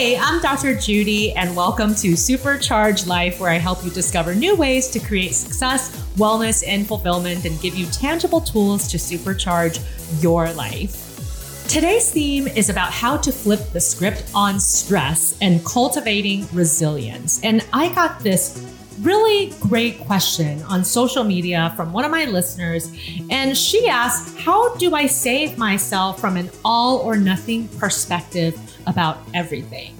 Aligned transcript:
Hey, 0.00 0.16
I'm 0.16 0.40
Dr. 0.40 0.74
Judy, 0.74 1.32
and 1.32 1.54
welcome 1.54 1.94
to 1.96 2.12
Supercharge 2.12 3.06
Life, 3.06 3.38
where 3.38 3.50
I 3.50 3.58
help 3.58 3.84
you 3.84 3.90
discover 3.90 4.34
new 4.34 4.56
ways 4.56 4.88
to 4.92 4.98
create 4.98 5.34
success, 5.34 5.94
wellness, 6.16 6.64
and 6.66 6.86
fulfillment 6.86 7.44
and 7.44 7.60
give 7.60 7.74
you 7.74 7.84
tangible 7.84 8.40
tools 8.40 8.88
to 8.88 8.96
supercharge 8.96 9.78
your 10.22 10.50
life. 10.54 11.68
Today's 11.68 12.10
theme 12.10 12.48
is 12.48 12.70
about 12.70 12.94
how 12.94 13.18
to 13.18 13.30
flip 13.30 13.60
the 13.74 13.80
script 13.80 14.24
on 14.34 14.58
stress 14.58 15.36
and 15.42 15.62
cultivating 15.66 16.48
resilience. 16.50 17.38
And 17.44 17.62
I 17.70 17.90
got 17.90 18.20
this 18.20 18.69
really 19.00 19.52
great 19.60 19.98
question 20.00 20.62
on 20.62 20.84
social 20.84 21.24
media 21.24 21.72
from 21.76 21.92
one 21.92 22.04
of 22.04 22.10
my 22.10 22.24
listeners. 22.26 22.92
And 23.30 23.56
she 23.56 23.88
asked, 23.88 24.38
How 24.38 24.74
do 24.76 24.94
I 24.94 25.06
save 25.06 25.58
myself 25.58 26.20
from 26.20 26.36
an 26.36 26.50
all 26.64 26.98
or 26.98 27.16
nothing 27.16 27.68
perspective 27.68 28.58
about 28.86 29.18
everything? 29.34 29.96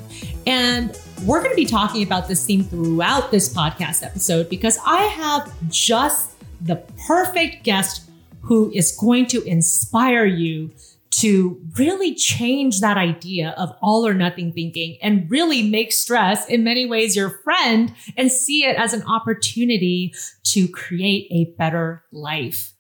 And 0.47 0.99
we're 1.25 1.41
going 1.41 1.51
to 1.51 1.57
be 1.57 1.67
talking 1.67 2.03
about 2.03 2.29
this 2.29 2.45
theme 2.47 2.65
throughout 2.65 3.31
this 3.31 3.53
podcast 3.53 4.05
episode 4.05 4.49
because 4.49 4.79
I 4.87 5.03
have 5.03 5.53
just 5.69 6.33
the 6.61 6.77
perfect 7.07 7.63
guest 7.63 8.11
who 8.43 8.71
is 8.75 8.93
going 8.93 9.27
to 9.27 9.43
inspire 9.43 10.25
you 10.25 10.71
to 11.11 11.61
really 11.77 12.15
change 12.15 12.81
that 12.81 12.97
idea 12.97 13.55
of 13.59 13.71
all 13.83 14.07
or 14.07 14.15
nothing 14.15 14.53
thinking 14.53 14.97
and 15.03 15.29
really 15.31 15.69
make 15.69 15.93
stress 15.93 16.49
in 16.49 16.63
many 16.63 16.87
ways 16.87 17.17
your 17.17 17.31
friend 17.43 17.93
and 18.17 18.31
see 18.31 18.65
it 18.65 18.77
as 18.77 18.93
an 18.93 19.03
opportunity 19.03 20.15
to 20.45 20.69
create 20.69 21.27
a 21.33 21.53
better 21.57 22.05
life. 22.13 22.75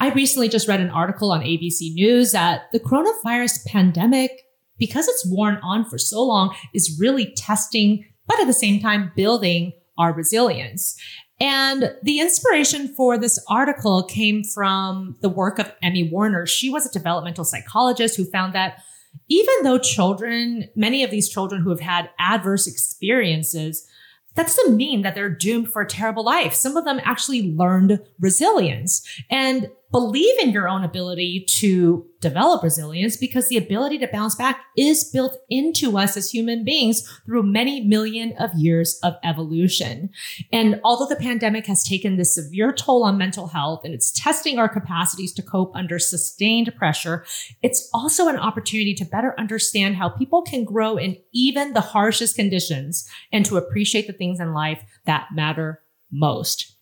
I 0.00 0.10
recently 0.10 0.48
just 0.48 0.68
read 0.68 0.80
an 0.80 0.90
article 0.90 1.32
on 1.32 1.40
ABC 1.40 1.92
News 1.94 2.32
that 2.32 2.70
the 2.72 2.80
coronavirus 2.80 3.66
pandemic, 3.66 4.42
because 4.76 5.08
it's 5.08 5.26
worn 5.26 5.58
on 5.62 5.84
for 5.84 5.98
so 5.98 6.22
long, 6.22 6.54
is 6.74 6.98
really 7.00 7.32
testing, 7.32 8.04
but 8.26 8.40
at 8.40 8.46
the 8.46 8.52
same 8.52 8.80
time, 8.80 9.12
building 9.16 9.72
our 9.96 10.12
resilience. 10.12 10.96
And 11.40 11.94
the 12.02 12.20
inspiration 12.20 12.88
for 12.94 13.16
this 13.16 13.38
article 13.48 14.02
came 14.02 14.42
from 14.42 15.16
the 15.20 15.28
work 15.28 15.58
of 15.58 15.72
Emmy 15.82 16.10
Werner. 16.10 16.46
She 16.46 16.68
was 16.68 16.84
a 16.86 16.92
developmental 16.92 17.44
psychologist 17.44 18.16
who 18.16 18.24
found 18.24 18.54
that 18.54 18.82
even 19.28 19.54
though 19.62 19.78
children, 19.78 20.68
many 20.74 21.04
of 21.04 21.10
these 21.10 21.28
children 21.28 21.62
who 21.62 21.70
have 21.70 21.80
had 21.80 22.10
adverse 22.18 22.66
experiences, 22.66 23.86
that 24.34 24.46
doesn't 24.46 24.76
mean 24.76 25.02
that 25.02 25.14
they're 25.14 25.28
doomed 25.28 25.70
for 25.70 25.82
a 25.82 25.86
terrible 25.86 26.24
life. 26.24 26.54
Some 26.54 26.76
of 26.76 26.84
them 26.84 27.00
actually 27.04 27.54
learned 27.54 28.00
resilience 28.20 29.06
and 29.30 29.68
believe 29.90 30.38
in 30.38 30.50
your 30.50 30.68
own 30.68 30.84
ability 30.84 31.46
to 31.48 32.06
develop 32.20 32.62
resilience 32.62 33.16
because 33.16 33.48
the 33.48 33.56
ability 33.56 33.98
to 33.98 34.08
bounce 34.08 34.34
back 34.34 34.64
is 34.76 35.04
built 35.04 35.38
into 35.48 35.96
us 35.96 36.16
as 36.16 36.30
human 36.30 36.64
beings 36.64 37.08
through 37.24 37.42
many 37.42 37.80
million 37.80 38.34
of 38.38 38.50
years 38.54 38.98
of 39.02 39.14
evolution. 39.24 40.10
And 40.52 40.80
although 40.84 41.06
the 41.06 41.20
pandemic 41.20 41.66
has 41.66 41.84
taken 41.84 42.16
this 42.16 42.34
severe 42.34 42.72
toll 42.72 43.04
on 43.04 43.16
mental 43.16 43.46
health 43.46 43.82
and 43.84 43.94
it's 43.94 44.12
testing 44.12 44.58
our 44.58 44.68
capacities 44.68 45.32
to 45.34 45.42
cope 45.42 45.74
under 45.74 45.98
sustained 45.98 46.74
pressure, 46.76 47.24
it's 47.62 47.88
also 47.94 48.28
an 48.28 48.36
opportunity 48.36 48.94
to 48.94 49.04
better 49.04 49.34
understand 49.38 49.96
how 49.96 50.08
people 50.08 50.42
can 50.42 50.64
grow 50.64 50.96
in 50.96 51.16
even 51.32 51.72
the 51.72 51.80
harshest 51.80 52.36
conditions 52.36 53.08
and 53.32 53.46
to 53.46 53.56
appreciate 53.56 54.06
the 54.06 54.12
things 54.12 54.40
in 54.40 54.52
life 54.52 54.82
that 55.06 55.28
matter 55.32 55.82
most. 56.10 56.77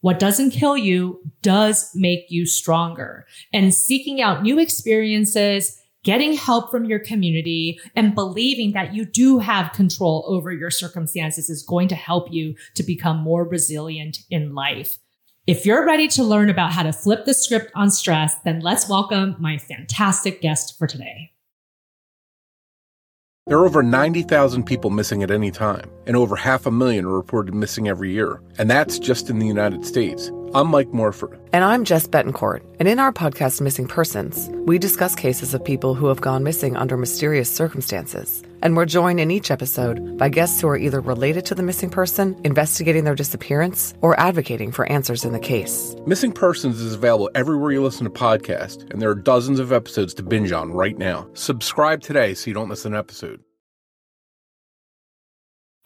What 0.00 0.18
doesn't 0.18 0.52
kill 0.52 0.76
you 0.76 1.20
does 1.42 1.90
make 1.94 2.26
you 2.30 2.46
stronger. 2.46 3.26
And 3.52 3.74
seeking 3.74 4.22
out 4.22 4.42
new 4.42 4.58
experiences, 4.58 5.78
getting 6.04 6.32
help 6.32 6.70
from 6.70 6.86
your 6.86 6.98
community, 6.98 7.78
and 7.94 8.14
believing 8.14 8.72
that 8.72 8.94
you 8.94 9.04
do 9.04 9.38
have 9.38 9.72
control 9.72 10.24
over 10.26 10.52
your 10.52 10.70
circumstances 10.70 11.50
is 11.50 11.62
going 11.62 11.88
to 11.88 11.94
help 11.94 12.32
you 12.32 12.54
to 12.76 12.82
become 12.82 13.18
more 13.18 13.44
resilient 13.44 14.18
in 14.30 14.54
life. 14.54 14.98
If 15.46 15.66
you're 15.66 15.86
ready 15.86 16.08
to 16.08 16.24
learn 16.24 16.48
about 16.48 16.72
how 16.72 16.82
to 16.82 16.92
flip 16.92 17.26
the 17.26 17.34
script 17.34 17.70
on 17.74 17.90
stress, 17.90 18.36
then 18.44 18.60
let's 18.60 18.88
welcome 18.88 19.36
my 19.38 19.58
fantastic 19.58 20.40
guest 20.40 20.78
for 20.78 20.86
today. 20.86 21.29
There 23.50 23.58
are 23.58 23.66
over 23.66 23.82
90,000 23.82 24.62
people 24.62 24.90
missing 24.90 25.24
at 25.24 25.32
any 25.32 25.50
time, 25.50 25.90
and 26.06 26.14
over 26.14 26.36
half 26.36 26.66
a 26.66 26.70
million 26.70 27.04
are 27.04 27.16
reported 27.16 27.52
missing 27.52 27.88
every 27.88 28.12
year. 28.12 28.40
And 28.58 28.70
that's 28.70 28.96
just 28.96 29.28
in 29.28 29.40
the 29.40 29.46
United 29.48 29.84
States. 29.84 30.30
I'm 30.54 30.68
Mike 30.68 30.92
Morford. 30.92 31.36
And 31.52 31.64
I'm 31.64 31.82
Jess 31.84 32.06
Betancourt. 32.06 32.62
And 32.78 32.86
in 32.86 33.00
our 33.00 33.12
podcast, 33.12 33.60
Missing 33.60 33.88
Persons, 33.88 34.48
we 34.66 34.78
discuss 34.78 35.16
cases 35.16 35.52
of 35.52 35.64
people 35.64 35.96
who 35.96 36.06
have 36.06 36.20
gone 36.20 36.44
missing 36.44 36.76
under 36.76 36.96
mysterious 36.96 37.52
circumstances. 37.52 38.44
And 38.62 38.76
we're 38.76 38.84
joined 38.84 39.20
in 39.20 39.30
each 39.30 39.50
episode 39.50 40.18
by 40.18 40.28
guests 40.28 40.60
who 40.60 40.68
are 40.68 40.76
either 40.76 41.00
related 41.00 41.46
to 41.46 41.54
the 41.54 41.62
missing 41.62 41.88
person, 41.88 42.38
investigating 42.44 43.04
their 43.04 43.14
disappearance, 43.14 43.94
or 44.02 44.18
advocating 44.20 44.70
for 44.70 44.86
answers 44.92 45.24
in 45.24 45.32
the 45.32 45.38
case. 45.38 45.96
Missing 46.06 46.32
Persons 46.32 46.78
is 46.80 46.94
available 46.94 47.30
everywhere 47.34 47.72
you 47.72 47.82
listen 47.82 48.04
to 48.04 48.10
podcasts, 48.10 48.82
and 48.90 49.00
there 49.00 49.08
are 49.08 49.14
dozens 49.14 49.60
of 49.60 49.72
episodes 49.72 50.12
to 50.14 50.22
binge 50.22 50.52
on 50.52 50.72
right 50.72 50.98
now. 50.98 51.26
Subscribe 51.32 52.02
today 52.02 52.34
so 52.34 52.48
you 52.48 52.54
don't 52.54 52.68
miss 52.68 52.84
an 52.84 52.94
episode. 52.94 53.42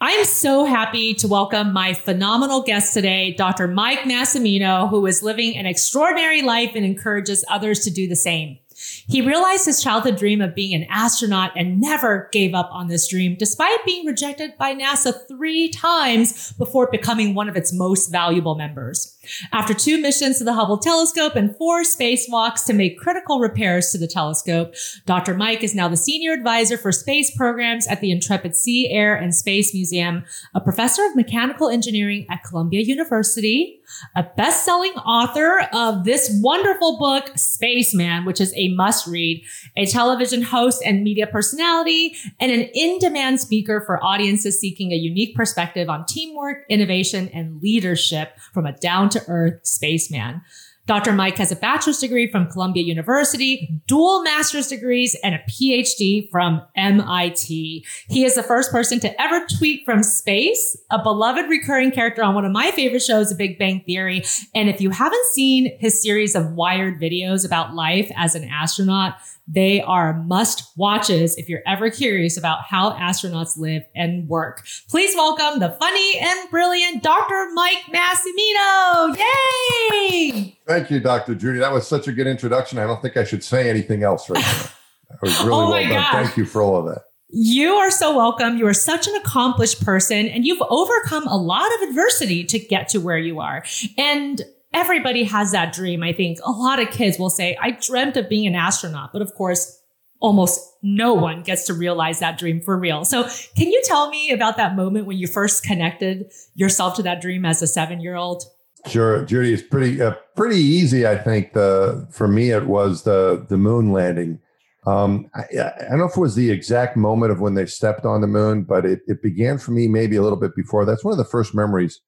I 0.01 0.11
am 0.11 0.25
so 0.25 0.65
happy 0.65 1.13
to 1.15 1.27
welcome 1.29 1.71
my 1.71 1.93
phenomenal 1.93 2.61
guest 2.61 2.93
today, 2.93 3.33
Dr. 3.33 3.69
Mike 3.69 3.99
Massimino, 3.99 4.89
who 4.89 5.05
is 5.05 5.23
living 5.23 5.55
an 5.55 5.65
extraordinary 5.65 6.41
life 6.41 6.73
and 6.75 6.85
encourages 6.85 7.45
others 7.49 7.79
to 7.85 7.89
do 7.89 8.05
the 8.05 8.17
same. 8.17 8.59
He 9.07 9.21
realized 9.21 9.65
his 9.65 9.81
childhood 9.81 10.17
dream 10.17 10.41
of 10.41 10.55
being 10.55 10.73
an 10.73 10.87
astronaut 10.89 11.51
and 11.55 11.79
never 11.79 12.29
gave 12.31 12.53
up 12.53 12.69
on 12.71 12.87
this 12.87 13.07
dream, 13.07 13.35
despite 13.37 13.85
being 13.85 14.05
rejected 14.05 14.57
by 14.57 14.73
NASA 14.73 15.27
three 15.27 15.69
times 15.69 16.53
before 16.53 16.89
becoming 16.89 17.35
one 17.35 17.47
of 17.47 17.55
its 17.55 17.73
most 17.73 18.11
valuable 18.11 18.55
members. 18.55 19.17
After 19.51 19.73
two 19.73 19.99
missions 19.99 20.37
to 20.37 20.43
the 20.43 20.53
Hubble 20.53 20.77
telescope 20.77 21.35
and 21.35 21.55
four 21.57 21.81
spacewalks 21.83 22.65
to 22.65 22.73
make 22.73 22.99
critical 22.99 23.39
repairs 23.39 23.91
to 23.91 23.97
the 23.97 24.07
telescope, 24.07 24.73
Dr. 25.05 25.33
Mike 25.33 25.63
is 25.63 25.75
now 25.75 25.87
the 25.87 25.97
senior 25.97 26.33
advisor 26.33 26.77
for 26.77 26.91
space 26.91 27.35
programs 27.35 27.87
at 27.87 28.01
the 28.01 28.11
Intrepid 28.11 28.55
Sea, 28.55 28.89
Air, 28.91 29.15
and 29.15 29.33
Space 29.33 29.73
Museum, 29.73 30.23
a 30.53 30.61
professor 30.61 31.05
of 31.05 31.15
mechanical 31.15 31.69
engineering 31.69 32.25
at 32.29 32.43
Columbia 32.43 32.81
University, 32.81 33.81
a 34.15 34.23
best-selling 34.23 34.93
author 34.93 35.67
of 35.73 36.03
this 36.03 36.29
wonderful 36.41 36.97
book, 36.97 37.31
Spaceman, 37.35 38.25
which 38.25 38.41
is 38.41 38.53
a 38.55 38.69
must-read, 38.95 39.43
a 39.75 39.85
television 39.85 40.41
host 40.41 40.81
and 40.85 41.03
media 41.03 41.27
personality, 41.27 42.15
and 42.39 42.51
an 42.51 42.69
in-demand 42.73 43.41
speaker 43.41 43.83
for 43.85 44.03
audiences 44.03 44.59
seeking 44.59 44.91
a 44.91 44.95
unique 44.95 45.35
perspective 45.35 45.89
on 45.89 46.05
teamwork, 46.05 46.63
innovation, 46.69 47.29
and 47.33 47.61
leadership 47.61 48.39
from 48.53 48.65
a 48.65 48.71
down-to-earth 48.77 49.59
spaceman. 49.63 50.41
Dr. 50.87 51.13
Mike 51.13 51.37
has 51.37 51.51
a 51.51 51.55
bachelor's 51.55 51.99
degree 51.99 52.29
from 52.29 52.49
Columbia 52.49 52.83
University, 52.83 53.81
dual 53.87 54.21
master's 54.21 54.67
degrees, 54.67 55.15
and 55.23 55.33
a 55.33 55.39
PhD 55.49 56.29
from 56.29 56.61
MIT. 56.75 57.85
He 58.07 58.23
is 58.23 58.35
the 58.35 58.43
first 58.43 58.71
person 58.71 58.99
to 58.99 59.21
ever 59.21 59.45
tweet 59.57 59.83
from 59.83 60.03
space, 60.03 60.77
a 60.91 61.01
beloved 61.01 61.49
recurring 61.49 61.91
character 61.91 62.23
on 62.23 62.35
one 62.35 62.45
of 62.45 62.51
my 62.51 62.69
favorite 62.71 63.01
shows, 63.01 63.29
The 63.29 63.35
Big 63.35 63.57
Bang 63.57 63.81
Theory. 63.85 64.23
And 64.53 64.69
if 64.69 64.79
you 64.79 64.91
haven't 64.91 65.25
seen 65.27 65.75
his 65.79 66.01
series 66.01 66.35
of 66.35 66.51
wired 66.51 67.01
videos 67.01 67.45
about 67.45 67.73
life 67.73 68.11
as 68.15 68.35
an 68.35 68.43
astronaut, 68.43 69.15
they 69.47 69.81
are 69.81 70.13
must 70.23 70.75
watches 70.75 71.37
if 71.37 71.47
you're 71.47 71.61
ever 71.67 71.89
curious 71.89 72.37
about 72.37 72.63
how 72.63 72.91
astronauts 72.93 73.57
live 73.57 73.83
and 73.95 74.27
work. 74.27 74.65
Please 74.89 75.13
welcome 75.15 75.59
the 75.59 75.69
funny 75.79 76.19
and 76.19 76.49
brilliant 76.49 77.03
Dr. 77.03 77.49
Mike 77.53 77.83
Massimino. 77.93 79.15
Yay! 79.17 80.57
Thank 80.67 80.89
you, 80.89 80.99
Dr. 80.99 81.35
Judy. 81.35 81.59
That 81.59 81.71
was 81.71 81.87
such 81.87 82.07
a 82.07 82.11
good 82.11 82.27
introduction. 82.27 82.79
I 82.79 82.87
don't 82.87 83.01
think 83.01 83.17
I 83.17 83.23
should 83.23 83.43
say 83.43 83.69
anything 83.69 84.03
else 84.03 84.29
right 84.29 84.41
now. 84.41 84.63
That 85.09 85.21
was 85.21 85.39
really 85.39 85.49
Oh 85.53 85.69
well 85.69 85.69
my 85.69 85.83
done. 85.83 86.11
Thank 86.11 86.37
you 86.37 86.45
for 86.45 86.61
all 86.61 86.77
of 86.77 86.85
that. 86.85 87.03
You 87.29 87.73
are 87.73 87.91
so 87.91 88.15
welcome. 88.15 88.57
You 88.57 88.65
are 88.67 88.73
such 88.73 89.07
an 89.07 89.15
accomplished 89.15 89.83
person 89.83 90.27
and 90.27 90.45
you've 90.45 90.61
overcome 90.69 91.27
a 91.27 91.35
lot 91.35 91.67
of 91.75 91.89
adversity 91.89 92.43
to 92.45 92.57
get 92.57 92.87
to 92.89 92.99
where 92.99 93.17
you 93.17 93.39
are. 93.39 93.63
And 93.97 94.41
everybody 94.75 95.23
has 95.23 95.51
that 95.53 95.73
dream. 95.73 96.03
I 96.03 96.11
think 96.11 96.37
a 96.43 96.51
lot 96.51 96.79
of 96.79 96.91
kids 96.91 97.17
will 97.17 97.29
say, 97.29 97.57
I 97.59 97.71
dreamt 97.71 98.17
of 98.17 98.29
being 98.29 98.45
an 98.45 98.55
astronaut, 98.55 99.11
but 99.13 99.21
of 99.21 99.33
course, 99.33 99.81
almost 100.19 100.59
no 100.83 101.13
one 101.13 101.41
gets 101.41 101.65
to 101.65 101.73
realize 101.73 102.19
that 102.19 102.37
dream 102.37 102.61
for 102.61 102.77
real. 102.77 103.05
So 103.05 103.27
can 103.55 103.69
you 103.69 103.81
tell 103.85 104.09
me 104.09 104.31
about 104.31 104.57
that 104.57 104.75
moment 104.75 105.05
when 105.05 105.17
you 105.17 105.27
first 105.27 105.63
connected 105.63 106.31
yourself 106.53 106.95
to 106.97 107.03
that 107.03 107.21
dream 107.21 107.45
as 107.45 107.61
a 107.61 107.67
seven 107.67 108.01
year 108.01 108.15
old? 108.15 108.43
Sure, 108.87 109.25
Judy. 109.25 109.53
It's 109.53 109.63
pretty 109.63 109.99
uh, 109.99 110.13
pretty 110.35 110.61
easy. 110.61 111.07
I 111.07 111.17
think 111.17 111.53
the 111.53 112.07
for 112.11 112.27
me 112.27 112.51
it 112.51 112.67
was 112.67 113.01
the 113.03 113.43
the 113.49 113.57
moon 113.57 113.91
landing. 113.91 114.39
Um, 114.85 115.31
I, 115.33 115.41
I 115.41 115.89
don't 115.89 115.97
know 115.97 116.05
if 116.05 116.15
it 116.15 116.19
was 116.19 116.35
the 116.35 116.51
exact 116.51 116.95
moment 116.95 117.31
of 117.31 117.39
when 117.39 117.55
they 117.55 117.65
stepped 117.65 118.05
on 118.05 118.21
the 118.21 118.27
moon, 118.27 118.61
but 118.61 118.85
it, 118.85 118.99
it 119.07 119.23
began 119.23 119.57
for 119.57 119.71
me 119.71 119.87
maybe 119.87 120.15
a 120.15 120.21
little 120.21 120.39
bit 120.39 120.55
before. 120.55 120.85
That's 120.85 121.03
one 121.03 121.11
of 121.11 121.17
the 121.17 121.25
first 121.25 121.55
memories 121.55 121.99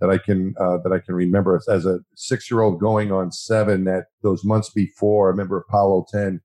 that 0.00 0.10
I 0.10 0.18
can 0.18 0.54
uh, 0.58 0.78
that 0.84 0.92
I 0.92 0.98
can 0.98 1.14
remember 1.14 1.60
as, 1.68 1.86
a 1.86 2.00
six 2.14 2.50
year 2.50 2.60
old 2.60 2.80
going 2.80 3.12
on 3.12 3.32
seven. 3.32 3.84
That 3.84 4.06
those 4.22 4.44
months 4.44 4.70
before, 4.70 5.28
I 5.28 5.30
remember 5.30 5.58
Apollo 5.58 6.06
ten 6.10 6.40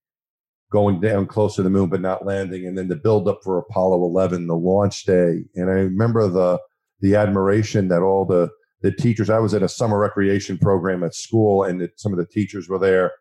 going 0.71 0.99
down 0.99 1.25
close 1.25 1.55
to 1.55 1.63
the 1.63 1.69
moon 1.69 1.89
but 1.89 2.01
not 2.01 2.25
landing, 2.25 2.65
and 2.65 2.77
then 2.77 2.87
the 2.87 2.95
build 2.95 3.27
up 3.27 3.39
for 3.43 3.57
Apollo 3.57 4.03
11, 4.03 4.47
the 4.47 4.55
launch 4.55 5.05
day. 5.05 5.45
And 5.55 5.69
I 5.69 5.73
remember 5.73 6.27
the 6.27 6.59
the 7.01 7.15
admiration 7.15 7.87
that 7.89 8.01
all 8.01 8.25
the 8.25 8.49
the 8.81 8.91
teachers. 8.91 9.29
I 9.29 9.39
was 9.39 9.53
at 9.53 9.63
a 9.63 9.69
summer 9.69 9.99
recreation 9.99 10.57
program 10.57 11.03
at 11.03 11.15
school, 11.15 11.63
and 11.63 11.89
some 11.95 12.11
of 12.11 12.19
the 12.19 12.25
teachers 12.25 12.69
were 12.69 12.79
there, 12.79 13.11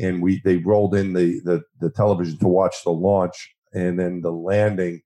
and 0.00 0.22
we 0.22 0.40
they 0.44 0.56
rolled 0.56 0.94
in 0.94 1.12
the, 1.12 1.40
the 1.44 1.62
the 1.80 1.90
television 1.90 2.38
to 2.38 2.48
watch 2.48 2.76
the 2.84 2.90
launch 2.90 3.54
and 3.74 3.98
then 3.98 4.20
the 4.20 4.30
landing, 4.30 5.00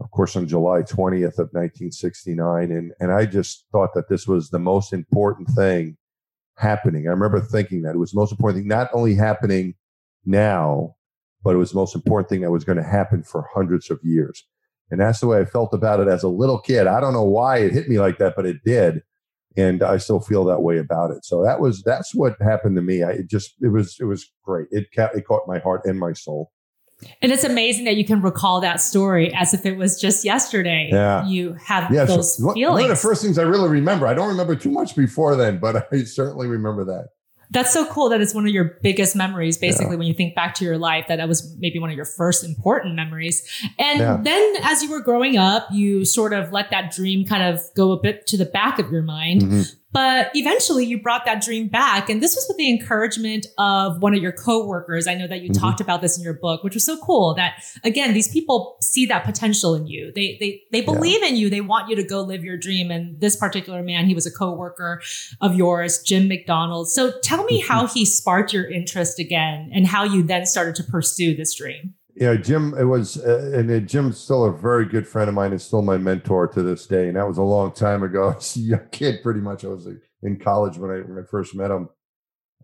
of 0.00 0.10
course, 0.10 0.36
on 0.36 0.46
July 0.46 0.82
20th 0.82 1.38
of 1.38 1.50
1969. 1.52 2.70
And 2.70 2.92
and 3.00 3.12
I 3.12 3.26
just 3.26 3.66
thought 3.72 3.94
that 3.94 4.08
this 4.08 4.26
was 4.26 4.50
the 4.50 4.58
most 4.58 4.92
important 4.92 5.48
thing 5.50 5.96
happening. 6.56 7.06
I 7.06 7.10
remember 7.10 7.40
thinking 7.40 7.82
that 7.82 7.94
it 7.94 7.98
was 7.98 8.12
the 8.12 8.20
most 8.20 8.32
important 8.32 8.62
thing, 8.62 8.68
not 8.68 8.90
only 8.92 9.14
happening 9.14 9.74
now, 10.24 10.96
but 11.42 11.54
it 11.54 11.58
was 11.58 11.70
the 11.70 11.78
most 11.78 11.94
important 11.94 12.28
thing 12.28 12.40
that 12.42 12.50
was 12.50 12.64
going 12.64 12.78
to 12.78 12.84
happen 12.84 13.22
for 13.22 13.48
hundreds 13.54 13.90
of 13.90 13.98
years. 14.02 14.44
And 14.90 15.00
that's 15.00 15.20
the 15.20 15.26
way 15.26 15.38
I 15.40 15.44
felt 15.44 15.74
about 15.74 16.00
it 16.00 16.08
as 16.08 16.22
a 16.22 16.28
little 16.28 16.58
kid. 16.58 16.86
I 16.86 17.00
don't 17.00 17.12
know 17.12 17.24
why 17.24 17.58
it 17.58 17.72
hit 17.72 17.88
me 17.88 17.98
like 17.98 18.18
that, 18.18 18.34
but 18.36 18.46
it 18.46 18.58
did. 18.64 19.02
And 19.56 19.82
I 19.82 19.98
still 19.98 20.20
feel 20.20 20.44
that 20.44 20.62
way 20.62 20.78
about 20.78 21.10
it. 21.10 21.24
So 21.24 21.42
that 21.44 21.60
was 21.60 21.82
that's 21.82 22.14
what 22.14 22.40
happened 22.40 22.76
to 22.76 22.82
me. 22.82 23.02
I 23.02 23.10
it 23.10 23.28
just 23.28 23.54
it 23.60 23.68
was 23.68 23.96
it 24.00 24.04
was 24.04 24.30
great. 24.44 24.68
It 24.70 24.88
ca- 24.94 25.10
it 25.14 25.26
caught 25.26 25.48
my 25.48 25.58
heart 25.58 25.82
and 25.84 25.98
my 25.98 26.12
soul. 26.12 26.52
And 27.22 27.30
it's 27.30 27.44
amazing 27.44 27.84
that 27.84 27.96
you 27.96 28.04
can 28.04 28.20
recall 28.22 28.60
that 28.60 28.80
story 28.80 29.32
as 29.34 29.54
if 29.54 29.64
it 29.64 29.76
was 29.76 30.00
just 30.00 30.24
yesterday. 30.24 30.88
Yeah. 30.92 31.26
You 31.26 31.54
have 31.64 31.92
Yeah, 31.92 32.04
those 32.04 32.36
so 32.38 32.46
one- 32.46 32.54
feelings. 32.54 32.82
one 32.82 32.90
of 32.90 32.96
the 32.96 32.96
first 33.08 33.22
things 33.22 33.38
I 33.38 33.42
really 33.42 33.68
remember. 33.68 34.06
I 34.06 34.14
don't 34.14 34.28
remember 34.28 34.56
too 34.56 34.70
much 34.70 34.96
before 34.96 35.36
then, 35.36 35.58
but 35.58 35.88
I 35.92 36.02
certainly 36.04 36.48
remember 36.48 36.84
that. 36.86 37.10
That's 37.50 37.72
so 37.72 37.86
cool 37.86 38.10
that 38.10 38.20
it's 38.20 38.34
one 38.34 38.46
of 38.46 38.52
your 38.52 38.76
biggest 38.82 39.16
memories, 39.16 39.56
basically, 39.56 39.96
when 39.96 40.06
you 40.06 40.12
think 40.12 40.34
back 40.34 40.54
to 40.56 40.66
your 40.66 40.76
life, 40.76 41.06
that 41.08 41.16
that 41.16 41.28
was 41.28 41.56
maybe 41.58 41.78
one 41.78 41.88
of 41.88 41.96
your 41.96 42.04
first 42.04 42.44
important 42.44 42.94
memories. 42.94 43.42
And 43.78 44.00
Yeah. 44.00 44.18
then 44.22 44.54
as 44.64 44.82
you 44.82 44.90
were 44.90 45.00
growing 45.00 45.38
up, 45.38 45.66
you 45.72 46.04
sort 46.04 46.34
of 46.34 46.52
let 46.52 46.70
that 46.72 46.92
dream 46.92 47.24
kind 47.24 47.42
of 47.42 47.62
go 47.74 47.92
a 47.92 47.98
bit 48.02 48.26
to 48.26 48.36
the 48.36 48.44
back 48.44 48.78
of 48.78 48.92
your 48.92 49.00
mind. 49.02 49.40
Mhm. 49.42 49.72
But 49.90 50.30
eventually 50.34 50.84
you 50.84 51.00
brought 51.00 51.24
that 51.24 51.42
dream 51.42 51.68
back. 51.68 52.10
And 52.10 52.22
this 52.22 52.36
was 52.36 52.44
with 52.46 52.58
the 52.58 52.68
encouragement 52.68 53.46
of 53.56 54.02
one 54.02 54.14
of 54.14 54.22
your 54.22 54.32
coworkers. 54.32 55.06
I 55.06 55.14
know 55.14 55.26
that 55.26 55.40
you 55.40 55.50
Mhm. 55.50 55.58
talked 55.58 55.80
about 55.80 56.02
this 56.02 56.18
in 56.18 56.22
your 56.22 56.34
book, 56.34 56.62
which 56.62 56.74
was 56.74 56.84
so 56.84 56.98
cool 56.98 57.34
that 57.34 57.54
again, 57.84 58.12
these 58.12 58.28
people 58.28 58.76
see 58.82 59.06
that 59.06 59.24
potential 59.24 59.74
in 59.74 59.86
you. 59.86 60.12
They, 60.14 60.36
they, 60.40 60.62
they 60.72 60.80
believe 60.82 61.22
in 61.22 61.36
you. 61.36 61.48
They 61.48 61.62
want 61.62 61.88
you 61.88 61.96
to 61.96 62.02
go 62.04 62.20
live 62.20 62.44
your 62.44 62.58
dream. 62.58 62.90
And 62.90 63.18
this 63.18 63.34
particular 63.34 63.82
man, 63.82 64.06
he 64.06 64.14
was 64.14 64.26
a 64.26 64.30
coworker 64.30 65.00
of 65.40 65.54
yours, 65.54 66.02
Jim 66.02 66.28
McDonald. 66.28 66.90
So 66.90 67.12
tell 67.22 67.44
me 67.44 67.60
how 67.60 67.86
he 67.86 68.04
sparked 68.04 68.52
your 68.52 68.70
interest 68.70 69.18
again 69.18 69.70
and 69.72 69.86
how 69.86 70.04
you 70.04 70.22
then 70.22 70.44
started 70.44 70.74
to 70.76 70.84
pursue 70.84 71.34
this 71.34 71.54
dream. 71.54 71.94
Yeah, 72.20 72.34
Jim. 72.34 72.74
It 72.76 72.84
was, 72.84 73.16
uh, 73.16 73.52
and 73.54 73.70
uh, 73.70 73.78
Jim's 73.78 74.18
still 74.18 74.44
a 74.44 74.52
very 74.52 74.86
good 74.86 75.06
friend 75.06 75.28
of 75.28 75.34
mine, 75.36 75.52
and 75.52 75.62
still 75.62 75.82
my 75.82 75.98
mentor 75.98 76.48
to 76.48 76.62
this 76.64 76.84
day. 76.86 77.06
And 77.06 77.16
that 77.16 77.28
was 77.28 77.38
a 77.38 77.42
long 77.42 77.72
time 77.72 78.02
ago. 78.02 78.28
I 78.30 78.34
was 78.34 78.56
a 78.56 78.60
young 78.60 78.88
kid, 78.90 79.22
pretty 79.22 79.40
much. 79.40 79.64
I 79.64 79.68
was 79.68 79.86
in 80.22 80.38
college 80.38 80.78
when 80.78 80.90
I 80.90 80.98
when 80.98 81.22
I 81.22 81.26
first 81.30 81.54
met 81.54 81.70
him. 81.70 81.88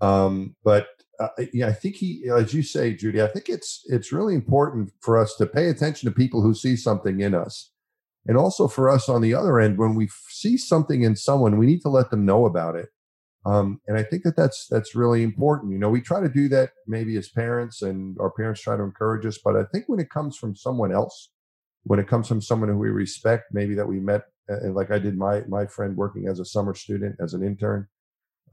Um, 0.01 0.56
but 0.65 0.89
uh, 1.21 1.29
yeah, 1.53 1.69
I 1.69 1.73
think 1.73 1.95
he, 1.95 2.25
as 2.35 2.53
you 2.53 2.65
say, 2.65 2.95
Judy, 2.95 3.23
I 3.23 3.29
think 3.29 3.49
it's 3.49 3.83
it's 3.87 4.12
really 4.12 4.35
important 4.35 4.91
for 5.01 5.17
us 5.17 5.37
to 5.37 5.47
pay 5.47 5.69
attention 5.69 6.09
to 6.09 6.15
people 6.15 6.43
who 6.43 6.53
see 6.53 6.75
something 6.75 7.21
in 7.21 7.33
us, 7.33 7.71
and 8.27 8.37
also 8.37 8.67
for 8.67 8.91
us 8.91 9.09
on 9.09 9.23
the 9.23 9.35
other 9.35 9.61
end, 9.61 9.79
when 9.79 9.95
we 9.95 10.09
see 10.29 10.57
something 10.57 11.03
in 11.03 11.15
someone, 11.15 11.59
we 11.59 11.67
need 11.67 11.83
to 11.83 11.89
let 11.89 12.11
them 12.11 12.27
know 12.27 12.45
about 12.45 12.75
it. 12.75 12.89
Um, 13.46 13.81
and 13.87 13.99
I 13.99 14.02
think 14.02 14.23
that 14.25 14.37
that's 14.37 14.67
that's 14.70 14.94
really 14.94 15.23
important. 15.23 15.73
You 15.73 15.79
know, 15.79 15.91
we 15.91 16.00
try 16.00 16.20
to 16.20 16.29
do 16.29 16.49
that 16.49 16.70
maybe 16.87 17.17
as 17.17 17.29
parents, 17.29 17.82
and 17.82 18.17
our 18.20 18.31
parents 18.31 18.62
try 18.62 18.76
to 18.76 18.82
encourage 18.82 19.26
us. 19.26 19.38
But 19.44 19.56
I 19.56 19.64
think 19.73 19.85
when 19.87 20.00
it 20.00 20.11
comes 20.11 20.37
from 20.37 20.56
someone 20.56 20.93
else, 20.93 21.31
when 21.85 21.99
it 21.99 22.08
comes 22.08 22.26
from 22.29 22.41
someone 22.41 22.70
who 22.70 22.79
we 22.79 22.88
respect, 22.88 23.44
maybe 23.52 23.75
that 23.75 23.87
we 23.88 24.00
met, 24.00 24.23
uh, 24.50 24.70
like 24.73 24.91
I 24.91 24.99
did 24.99 25.17
my 25.19 25.43
my 25.49 25.67
friend 25.67 25.96
working 25.96 26.26
as 26.29 26.41
a 26.41 26.44
summer 26.44 26.75
student, 26.75 27.17
as 27.20 27.35
an 27.35 27.43
intern, 27.44 27.88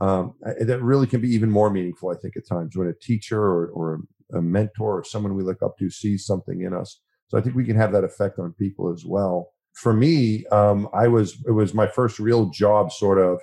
um, 0.01 0.33
I- 0.45 0.63
that 0.63 0.81
really 0.81 1.07
can 1.07 1.21
be 1.21 1.29
even 1.29 1.49
more 1.51 1.69
meaningful. 1.69 2.09
I 2.09 2.15
think 2.15 2.35
at 2.37 2.47
times 2.47 2.75
when 2.75 2.87
a 2.87 2.93
teacher 2.93 3.41
or, 3.41 3.67
or 3.67 4.01
a 4.33 4.41
mentor 4.41 4.99
or 4.99 5.03
someone 5.03 5.35
we 5.35 5.43
look 5.43 5.61
up 5.61 5.77
to 5.79 5.89
sees 5.89 6.25
something 6.25 6.61
in 6.61 6.73
us. 6.73 7.01
So 7.27 7.37
I 7.37 7.41
think 7.41 7.55
we 7.55 7.65
can 7.65 7.75
have 7.75 7.91
that 7.93 8.03
effect 8.03 8.39
on 8.39 8.53
people 8.53 8.91
as 8.91 9.05
well. 9.05 9.51
For 9.73 9.93
me, 9.93 10.45
um, 10.47 10.89
I 10.93 11.07
was 11.07 11.41
it 11.47 11.51
was 11.51 11.73
my 11.73 11.87
first 11.87 12.19
real 12.19 12.49
job, 12.49 12.91
sort 12.91 13.19
of 13.19 13.39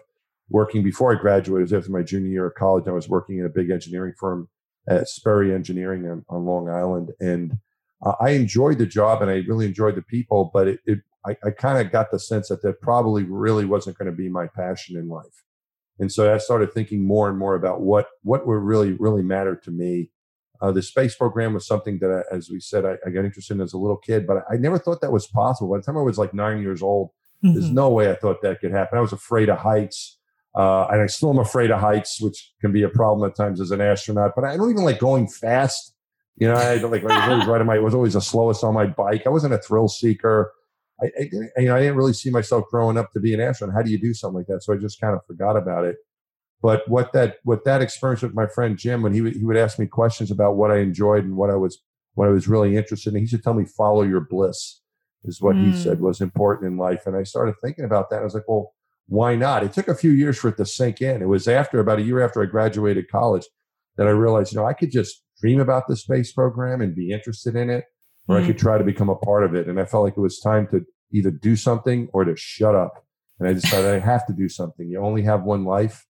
working 0.51 0.83
before 0.83 1.13
I 1.17 1.21
graduated. 1.21 1.71
It 1.71 1.75
was 1.77 1.85
after 1.85 1.93
my 1.93 2.03
junior 2.03 2.31
year 2.31 2.47
of 2.47 2.55
college. 2.55 2.87
I 2.89 2.93
was 2.93 3.09
working 3.09 3.39
in 3.39 3.47
a 3.47 3.51
big 3.51 3.71
engineering 3.71 4.15
firm 4.19 4.49
at 4.89 5.09
Sperry 5.09 5.53
Engineering 5.55 6.07
on, 6.09 6.25
on 6.29 6.45
Long 6.47 6.69
Island, 6.69 7.13
and 7.21 7.59
uh, 8.05 8.15
I 8.21 8.31
enjoyed 8.31 8.79
the 8.79 8.87
job 8.87 9.21
and 9.23 9.31
I 9.31 9.43
really 9.49 9.67
enjoyed 9.67 9.95
the 9.97 10.03
people. 10.03 10.51
But 10.53 10.69
it, 10.69 10.81
it 10.87 10.99
I, 11.27 11.37
I 11.45 11.51
kind 11.51 11.85
of 11.85 11.93
got 11.93 12.11
the 12.11 12.19
sense 12.19 12.49
that 12.49 12.63
that 12.63 12.81
probably 12.81 13.25
really 13.25 13.65
wasn't 13.65 13.99
going 13.99 14.11
to 14.11 14.17
be 14.17 14.29
my 14.29 14.47
passion 14.47 14.97
in 14.97 15.09
life. 15.09 15.45
And 15.99 16.13
so 16.13 16.33
I 16.33 16.39
started 16.39 16.73
thinking 16.73 17.05
more 17.05 17.29
and 17.29 17.37
more 17.37 17.55
about 17.57 17.81
what 17.81 18.07
what 18.23 18.47
would 18.47 18.55
really 18.63 18.93
really 18.93 19.23
matter 19.23 19.57
to 19.57 19.71
me. 19.71 20.11
Uh, 20.61 20.73
the 20.73 20.83
space 20.83 21.15
program 21.15 21.55
was 21.55 21.65
something 21.67 22.01
that, 22.01 22.11
I, 22.11 22.35
as 22.35 22.51
we 22.51 22.59
said, 22.59 22.85
I, 22.85 22.97
I 23.07 23.11
got 23.11 23.25
interested 23.25 23.55
in 23.55 23.61
as 23.61 23.75
a 23.75 23.79
little 23.79 23.97
kid, 23.97 24.27
but 24.27 24.39
I, 24.39 24.55
I 24.55 24.57
never 24.57 24.77
thought 24.77 25.01
that 25.03 25.13
was 25.13 25.29
possible. 25.29 25.71
By 25.71 25.77
the 25.79 25.85
time 25.85 25.97
I 25.97 26.03
was 26.03 26.19
like 26.19 26.35
nine 26.35 26.61
years 26.63 26.83
old, 26.83 27.11
there's 27.43 27.71
Mhm. 27.71 27.75
no 27.75 27.91
way 27.91 28.11
I 28.11 28.17
thought 28.17 28.43
that 28.43 28.61
could 28.61 28.73
happen. 28.73 28.99
I 28.99 29.01
was 29.01 29.13
afraid 29.13 29.49
of 29.51 29.59
heights. 29.59 30.18
Uh, 30.57 30.87
and 30.91 31.01
I 31.03 31.07
still 31.07 31.31
am 31.31 31.39
afraid 31.39 31.71
of 31.71 31.81
heights, 31.81 32.21
which 32.21 32.53
can 32.61 32.73
be 32.73 32.83
a 32.83 32.89
problem 32.89 33.29
at 33.29 33.37
times 33.37 33.61
as 33.61 33.71
an 33.71 33.81
astronaut. 33.81 34.33
But 34.35 34.45
I 34.45 34.57
don't 34.57 34.71
even 34.71 34.85
like 34.85 34.99
going 34.99 35.29
fast. 35.29 35.95
You 36.37 36.49
know, 36.49 36.55
I 36.57 36.79
don't 36.79 36.91
like 36.91 37.05
I 37.05 37.07
was 37.19 37.29
always 37.29 37.47
riding 37.53 37.67
my. 37.67 37.77
I 37.77 37.79
was 37.81 37.95
always 37.95 38.15
the 38.15 38.21
slowest 38.21 38.65
on 38.65 38.75
my 38.75 38.87
bike. 38.87 39.23
I 39.27 39.31
wasn't 39.31 39.55
a 39.55 39.59
thrill 39.59 39.89
seeker. 39.89 40.53
I, 41.01 41.07
I, 41.07 41.23
didn't- 41.25 41.51
you 41.59 41.67
know, 41.67 41.77
I 41.77 41.81
didn't 41.81 41.97
really 41.97 42.13
see 42.13 42.31
myself 42.31 42.65
growing 42.71 42.97
up 42.97 43.13
to 43.13 43.21
be 43.21 43.35
an 43.35 43.41
astronaut. 43.41 43.75
How 43.77 43.83
do 43.83 43.91
you 43.91 44.01
do 44.01 44.15
something 44.15 44.39
like 44.39 44.47
that? 44.49 44.63
So 44.63 44.73
I 44.73 44.77
just 44.77 45.01
kind 45.01 45.15
of 45.15 45.21
forgot 45.27 45.57
about 45.57 45.85
it. 45.85 45.97
But 46.61 46.89
what 46.89 47.13
that 47.13 47.37
what 47.45 47.65
that 47.67 47.83
experience 47.83 48.23
with 48.23 48.35
my 48.35 48.47
friend 48.49 48.77
Jim, 48.77 49.03
when 49.03 49.13
he 49.13 49.21
would 49.21 49.35
he 49.37 49.45
would 49.45 49.57
ask 49.57 49.79
me 49.79 49.87
questions 49.87 50.31
about 50.33 50.57
what 50.57 50.73
I 50.73 50.79
enjoyed 50.79 51.25
and 51.25 51.37
what 51.37 51.51
I 51.51 51.55
was 51.57 51.81
what 52.15 52.27
I 52.27 52.33
was 52.33 52.49
really 52.49 52.77
interested 52.77 53.15
in, 53.15 53.21
he 53.21 53.27
should 53.29 53.45
tell 53.45 53.55
me 53.55 53.65
follow 53.65 54.03
your 54.03 54.21
bliss 54.29 54.81
is 55.25 55.41
what 55.41 55.57
he 55.57 55.69
Mm. 55.71 55.77
said 55.77 56.01
was 56.01 56.21
important 56.21 56.71
in 56.73 56.79
life. 56.79 57.03
And 57.07 57.17
I 57.17 57.23
started 57.23 57.55
thinking 57.63 57.85
about 57.85 58.11
that. 58.11 58.21
I 58.21 58.25
was 58.25 58.35
like, 58.35 58.49
well, 58.49 58.73
why 59.09 59.35
not? 59.35 59.65
It 59.65 59.73
took 59.73 59.89
a 59.89 59.95
few 59.95 60.11
years 60.11 60.39
for 60.39 60.49
it 60.49 60.57
to 60.59 60.67
sink 60.67 61.01
in. 61.01 61.23
It 61.23 61.29
was 61.29 61.49
after 61.49 61.81
about 61.81 61.99
a 61.99 62.03
year 62.03 62.21
after 62.21 62.43
I 62.43 62.47
graduated 62.47 63.11
college 63.11 63.47
that 63.97 64.07
I 64.07 64.11
realized, 64.11 64.53
you 64.53 64.59
know, 64.59 64.67
I 64.67 64.75
could 64.75 64.93
just 64.93 65.23
dream 65.41 65.61
about 65.61 65.89
the 65.89 65.97
space 65.97 66.33
program 66.33 66.81
and 66.81 66.95
be 66.95 67.11
interested 67.11 67.57
in 67.57 67.71
it, 67.71 67.85
or 68.29 68.37
I 68.39 68.43
Mm. 68.43 68.47
could 68.47 68.59
try 68.59 68.77
to 68.79 68.85
become 68.85 69.09
a 69.09 69.17
part 69.17 69.45
of 69.45 69.55
it. 69.55 69.67
And 69.67 69.81
I 69.81 69.85
felt 69.87 70.05
like 70.05 70.17
it 70.17 70.21
was 70.21 70.39
time 70.39 70.67
to 70.69 70.85
either 71.13 71.31
do 71.31 71.57
something 71.57 72.09
or 72.13 72.25
to 72.25 72.37
shut 72.37 72.75
up. 72.75 73.05
And 73.39 73.49
I 73.49 73.53
decided 73.53 73.87
I 73.87 73.99
have 73.99 74.27
to 74.27 74.33
do 74.33 74.49
something. 74.49 74.89
You 74.89 75.01
only 75.01 75.23
have 75.23 75.43
one 75.45 75.65
life. 75.65 76.07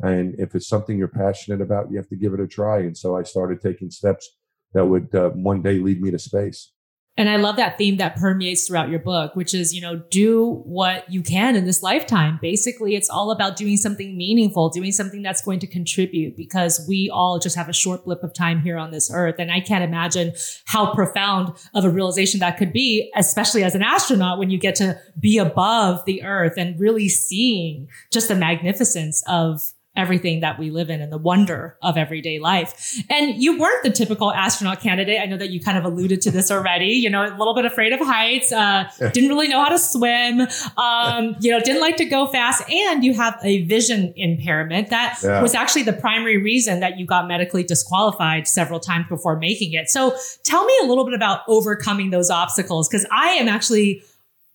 And 0.00 0.34
if 0.38 0.54
it's 0.54 0.66
something 0.66 0.98
you're 0.98 1.08
passionate 1.08 1.60
about, 1.60 1.90
you 1.90 1.98
have 1.98 2.08
to 2.08 2.16
give 2.16 2.32
it 2.34 2.40
a 2.40 2.48
try. 2.48 2.78
And 2.78 2.96
so 2.96 3.16
I 3.16 3.22
started 3.22 3.60
taking 3.60 3.90
steps 3.90 4.28
that 4.72 4.86
would 4.86 5.14
uh, 5.14 5.30
one 5.30 5.62
day 5.62 5.78
lead 5.78 6.00
me 6.02 6.10
to 6.10 6.18
space. 6.18 6.72
And 7.20 7.28
I 7.28 7.36
love 7.36 7.56
that 7.56 7.76
theme 7.76 7.98
that 7.98 8.16
permeates 8.16 8.66
throughout 8.66 8.88
your 8.88 8.98
book, 8.98 9.36
which 9.36 9.52
is, 9.52 9.74
you 9.74 9.82
know, 9.82 9.96
do 10.10 10.62
what 10.64 11.04
you 11.12 11.20
can 11.22 11.54
in 11.54 11.66
this 11.66 11.82
lifetime. 11.82 12.38
Basically, 12.40 12.94
it's 12.94 13.10
all 13.10 13.30
about 13.30 13.56
doing 13.56 13.76
something 13.76 14.16
meaningful, 14.16 14.70
doing 14.70 14.90
something 14.90 15.20
that's 15.20 15.42
going 15.42 15.58
to 15.58 15.66
contribute 15.66 16.34
because 16.34 16.82
we 16.88 17.10
all 17.12 17.38
just 17.38 17.56
have 17.56 17.68
a 17.68 17.74
short 17.74 18.06
blip 18.06 18.22
of 18.22 18.32
time 18.32 18.62
here 18.62 18.78
on 18.78 18.90
this 18.90 19.10
earth. 19.12 19.34
And 19.38 19.52
I 19.52 19.60
can't 19.60 19.84
imagine 19.84 20.32
how 20.64 20.94
profound 20.94 21.52
of 21.74 21.84
a 21.84 21.90
realization 21.90 22.40
that 22.40 22.56
could 22.56 22.72
be, 22.72 23.12
especially 23.14 23.64
as 23.64 23.74
an 23.74 23.82
astronaut, 23.82 24.38
when 24.38 24.48
you 24.48 24.58
get 24.58 24.76
to 24.76 24.98
be 25.20 25.36
above 25.36 26.02
the 26.06 26.22
earth 26.22 26.54
and 26.56 26.80
really 26.80 27.10
seeing 27.10 27.86
just 28.10 28.28
the 28.28 28.34
magnificence 28.34 29.22
of 29.28 29.60
everything 29.96 30.40
that 30.40 30.56
we 30.58 30.70
live 30.70 30.88
in 30.88 31.00
and 31.00 31.12
the 31.12 31.18
wonder 31.18 31.76
of 31.82 31.96
everyday 31.96 32.38
life. 32.38 33.02
And 33.10 33.42
you 33.42 33.58
weren't 33.58 33.82
the 33.82 33.90
typical 33.90 34.32
astronaut 34.32 34.80
candidate. 34.80 35.20
I 35.20 35.26
know 35.26 35.36
that 35.36 35.50
you 35.50 35.60
kind 35.60 35.76
of 35.76 35.84
alluded 35.84 36.20
to 36.22 36.30
this 36.30 36.50
already, 36.50 36.86
you 36.92 37.10
know, 37.10 37.24
a 37.24 37.34
little 37.36 37.54
bit 37.54 37.64
afraid 37.64 37.92
of 37.92 37.98
heights, 38.00 38.52
uh, 38.52 38.84
didn't 39.12 39.28
really 39.28 39.48
know 39.48 39.60
how 39.62 39.68
to 39.68 39.78
swim, 39.78 40.42
um, 40.76 41.34
you 41.40 41.50
know, 41.50 41.58
didn't 41.60 41.80
like 41.80 41.96
to 41.96 42.04
go 42.04 42.28
fast. 42.28 42.62
And 42.70 43.04
you 43.04 43.14
have 43.14 43.38
a 43.42 43.64
vision 43.64 44.12
impairment 44.16 44.90
that 44.90 45.18
Yeah. 45.24 45.42
was 45.42 45.54
actually 45.54 45.82
the 45.82 45.92
primary 45.92 46.36
reason 46.40 46.78
that 46.80 46.98
you 46.98 47.04
got 47.04 47.26
medically 47.26 47.64
disqualified 47.64 48.46
several 48.46 48.78
times 48.78 49.06
before 49.08 49.38
making 49.38 49.72
it. 49.72 49.90
So 49.90 50.14
tell 50.44 50.64
me 50.64 50.72
a 50.82 50.86
little 50.86 51.04
bit 51.04 51.14
about 51.14 51.40
overcoming 51.48 52.10
those 52.10 52.30
obstacles. 52.30 52.88
Cause 52.88 53.04
I 53.10 53.30
am 53.30 53.48
actually 53.48 54.02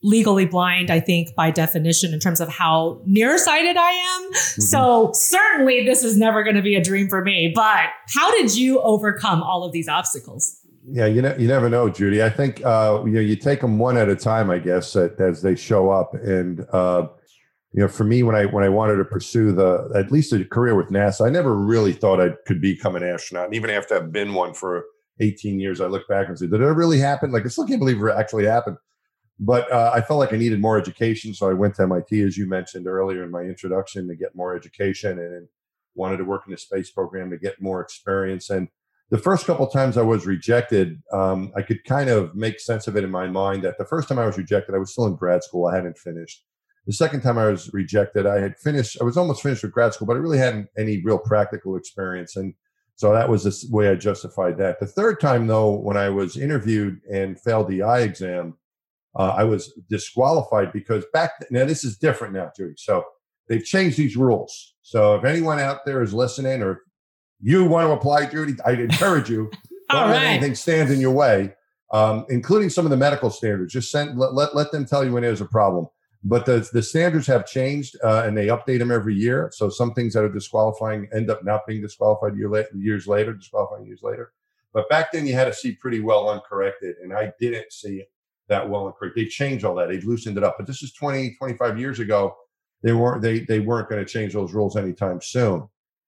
legally 0.05 0.45
blind, 0.45 0.91
I 0.91 0.99
think, 0.99 1.35
by 1.35 1.49
definition, 1.49 2.13
in 2.13 2.19
terms 2.19 2.39
of 2.39 2.47
how 2.47 3.01
nearsighted 3.05 3.75
I 3.75 3.91
am. 3.91 4.33
So 4.35 5.11
certainly 5.13 5.83
this 5.83 6.03
is 6.03 6.15
never 6.17 6.43
going 6.43 6.55
to 6.55 6.61
be 6.61 6.75
a 6.75 6.83
dream 6.83 7.09
for 7.09 7.23
me. 7.23 7.51
But 7.53 7.87
how 8.13 8.31
did 8.31 8.55
you 8.55 8.79
overcome 8.81 9.41
all 9.41 9.63
of 9.63 9.71
these 9.71 9.89
obstacles? 9.89 10.61
Yeah, 10.87 11.07
you 11.07 11.21
know, 11.21 11.35
you 11.37 11.47
never 11.47 11.67
know, 11.67 11.89
Judy. 11.89 12.21
I 12.21 12.29
think 12.29 12.63
uh, 12.63 13.01
you 13.05 13.13
know 13.13 13.19
you 13.19 13.35
take 13.35 13.61
them 13.61 13.79
one 13.79 13.97
at 13.97 14.07
a 14.07 14.15
time, 14.15 14.51
I 14.51 14.59
guess, 14.59 14.95
as 14.95 15.41
they 15.41 15.55
show 15.55 15.89
up. 15.89 16.13
And 16.13 16.63
uh, 16.71 17.07
you 17.73 17.81
know, 17.81 17.87
for 17.87 18.03
me, 18.03 18.21
when 18.21 18.35
I 18.35 18.45
when 18.45 18.63
I 18.63 18.69
wanted 18.69 18.97
to 18.97 19.05
pursue 19.05 19.51
the 19.51 19.91
at 19.95 20.11
least 20.11 20.31
a 20.31 20.45
career 20.45 20.75
with 20.75 20.89
NASA, 20.89 21.25
I 21.25 21.31
never 21.31 21.55
really 21.55 21.91
thought 21.91 22.21
I 22.21 22.29
could 22.45 22.61
become 22.61 22.95
an 22.95 23.03
astronaut. 23.03 23.45
And 23.45 23.55
even 23.55 23.71
after 23.71 23.95
I've 23.95 24.11
been 24.11 24.35
one 24.35 24.53
for 24.53 24.85
18 25.19 25.59
years, 25.59 25.81
I 25.81 25.87
look 25.87 26.07
back 26.07 26.27
and 26.27 26.37
say, 26.37 26.45
did 26.45 26.61
it 26.61 26.65
really 26.65 26.99
happen? 26.99 27.31
Like, 27.31 27.45
I 27.45 27.49
still 27.49 27.65
can't 27.65 27.79
believe 27.79 28.01
it 28.01 28.11
actually 28.15 28.45
happened. 28.45 28.77
But 29.39 29.69
uh, 29.71 29.91
I 29.93 30.01
felt 30.01 30.19
like 30.19 30.33
I 30.33 30.37
needed 30.37 30.61
more 30.61 30.77
education. 30.77 31.33
So 31.33 31.49
I 31.49 31.53
went 31.53 31.75
to 31.75 31.83
MIT, 31.83 32.21
as 32.21 32.37
you 32.37 32.47
mentioned 32.47 32.87
earlier 32.87 33.23
in 33.23 33.31
my 33.31 33.41
introduction, 33.41 34.07
to 34.07 34.15
get 34.15 34.35
more 34.35 34.55
education 34.55 35.19
and 35.19 35.47
wanted 35.93 36.17
to 36.17 36.25
work 36.25 36.43
in 36.45 36.51
the 36.51 36.57
space 36.57 36.91
program 36.91 37.29
to 37.31 37.37
get 37.37 37.61
more 37.61 37.81
experience. 37.81 38.49
And 38.49 38.69
the 39.09 39.17
first 39.17 39.45
couple 39.45 39.67
times 39.67 39.97
I 39.97 40.01
was 40.01 40.25
rejected, 40.25 41.01
um, 41.11 41.51
I 41.55 41.61
could 41.61 41.83
kind 41.83 42.09
of 42.09 42.33
make 42.35 42.59
sense 42.59 42.87
of 42.87 42.95
it 42.95 43.03
in 43.03 43.11
my 43.11 43.27
mind 43.27 43.63
that 43.63 43.77
the 43.77 43.85
first 43.85 44.07
time 44.07 44.19
I 44.19 44.25
was 44.25 44.37
rejected, 44.37 44.73
I 44.73 44.79
was 44.79 44.91
still 44.91 45.05
in 45.05 45.15
grad 45.15 45.43
school. 45.43 45.67
I 45.67 45.75
hadn't 45.75 45.97
finished. 45.97 46.43
The 46.87 46.93
second 46.93 47.21
time 47.21 47.37
I 47.37 47.47
was 47.47 47.73
rejected, 47.73 48.25
I 48.25 48.39
had 48.39 48.57
finished, 48.57 48.97
I 49.01 49.03
was 49.03 49.17
almost 49.17 49.41
finished 49.41 49.63
with 49.63 49.71
grad 49.71 49.93
school, 49.93 50.07
but 50.07 50.15
I 50.15 50.19
really 50.19 50.37
hadn't 50.37 50.69
any 50.77 51.01
real 51.03 51.17
practical 51.17 51.75
experience. 51.75 52.35
And 52.35 52.53
so 52.95 53.11
that 53.11 53.29
was 53.29 53.43
the 53.43 53.75
way 53.75 53.89
I 53.89 53.95
justified 53.95 54.57
that. 54.57 54.79
The 54.79 54.85
third 54.85 55.19
time, 55.19 55.47
though, 55.47 55.71
when 55.71 55.97
I 55.97 56.09
was 56.09 56.37
interviewed 56.37 57.01
and 57.11 57.39
failed 57.39 57.67
the 57.67 57.83
eye 57.83 58.01
exam, 58.01 58.57
uh, 59.15 59.33
I 59.37 59.43
was 59.43 59.73
disqualified 59.89 60.73
because 60.73 61.05
back 61.13 61.31
then, 61.39 61.47
now 61.51 61.65
this 61.65 61.83
is 61.83 61.97
different 61.97 62.33
now, 62.33 62.51
Judy. 62.55 62.73
So 62.77 63.05
they've 63.47 63.63
changed 63.63 63.97
these 63.97 64.17
rules. 64.17 64.75
So 64.81 65.15
if 65.15 65.23
anyone 65.23 65.59
out 65.59 65.85
there 65.85 66.01
is 66.01 66.13
listening 66.13 66.61
or 66.61 66.81
you 67.41 67.65
want 67.65 67.87
to 67.87 67.93
apply, 67.93 68.27
Judy, 68.27 68.53
I'd 68.65 68.79
encourage 68.79 69.29
you. 69.29 69.51
don't 69.89 70.09
let 70.09 70.23
anything 70.23 70.55
stand 70.55 70.91
in 70.91 70.99
your 70.99 71.11
way, 71.11 71.53
um, 71.91 72.25
including 72.29 72.69
some 72.69 72.85
of 72.85 72.91
the 72.91 72.97
medical 72.97 73.29
standards. 73.29 73.73
Just 73.73 73.91
send 73.91 74.17
let, 74.17 74.33
let, 74.33 74.55
let 74.55 74.71
them 74.71 74.85
tell 74.85 75.05
you 75.05 75.11
when 75.11 75.23
there's 75.23 75.41
a 75.41 75.45
problem. 75.45 75.87
But 76.27 76.47
the, 76.47 76.67
the 76.73 76.81
standards 76.81 77.27
have 77.27 77.45
changed 77.45 77.95
uh, 78.03 78.23
and 78.25 78.35
they 78.35 78.47
update 78.47 78.79
them 78.79 78.91
every 78.91 79.13
year. 79.13 79.51
So 79.53 79.69
some 79.69 79.93
things 79.93 80.13
that 80.13 80.23
are 80.23 80.31
disqualifying 80.31 81.07
end 81.13 81.29
up 81.29 81.43
not 81.43 81.67
being 81.67 81.81
disqualified 81.81 82.35
year 82.35 82.49
la- 82.49 82.63
years 82.73 83.05
later, 83.07 83.33
disqualifying 83.33 83.85
years 83.85 83.99
later. 84.01 84.33
But 84.73 84.89
back 84.89 85.11
then 85.11 85.27
you 85.27 85.35
had 85.35 85.45
to 85.45 85.53
see 85.53 85.73
pretty 85.73 85.99
well 85.99 86.29
uncorrected. 86.29 86.95
And 87.03 87.13
I 87.13 87.31
didn't 87.39 87.71
see 87.71 88.05
that 88.47 88.69
well 88.69 88.87
uncorrected. 88.87 89.25
They 89.25 89.29
changed 89.29 89.65
all 89.65 89.75
that. 89.75 89.89
They've 89.89 90.03
loosened 90.03 90.37
it 90.37 90.43
up. 90.43 90.55
But 90.57 90.67
this 90.67 90.83
is 90.83 90.93
20, 90.93 91.35
25 91.35 91.79
years 91.79 91.99
ago. 91.99 92.35
They 92.83 92.93
weren't 92.93 93.21
they 93.21 93.39
they 93.39 93.59
weren't 93.59 93.89
going 93.89 94.03
to 94.03 94.11
change 94.11 94.33
those 94.33 94.53
rules 94.53 94.77
anytime 94.77 95.21
soon. 95.21 95.67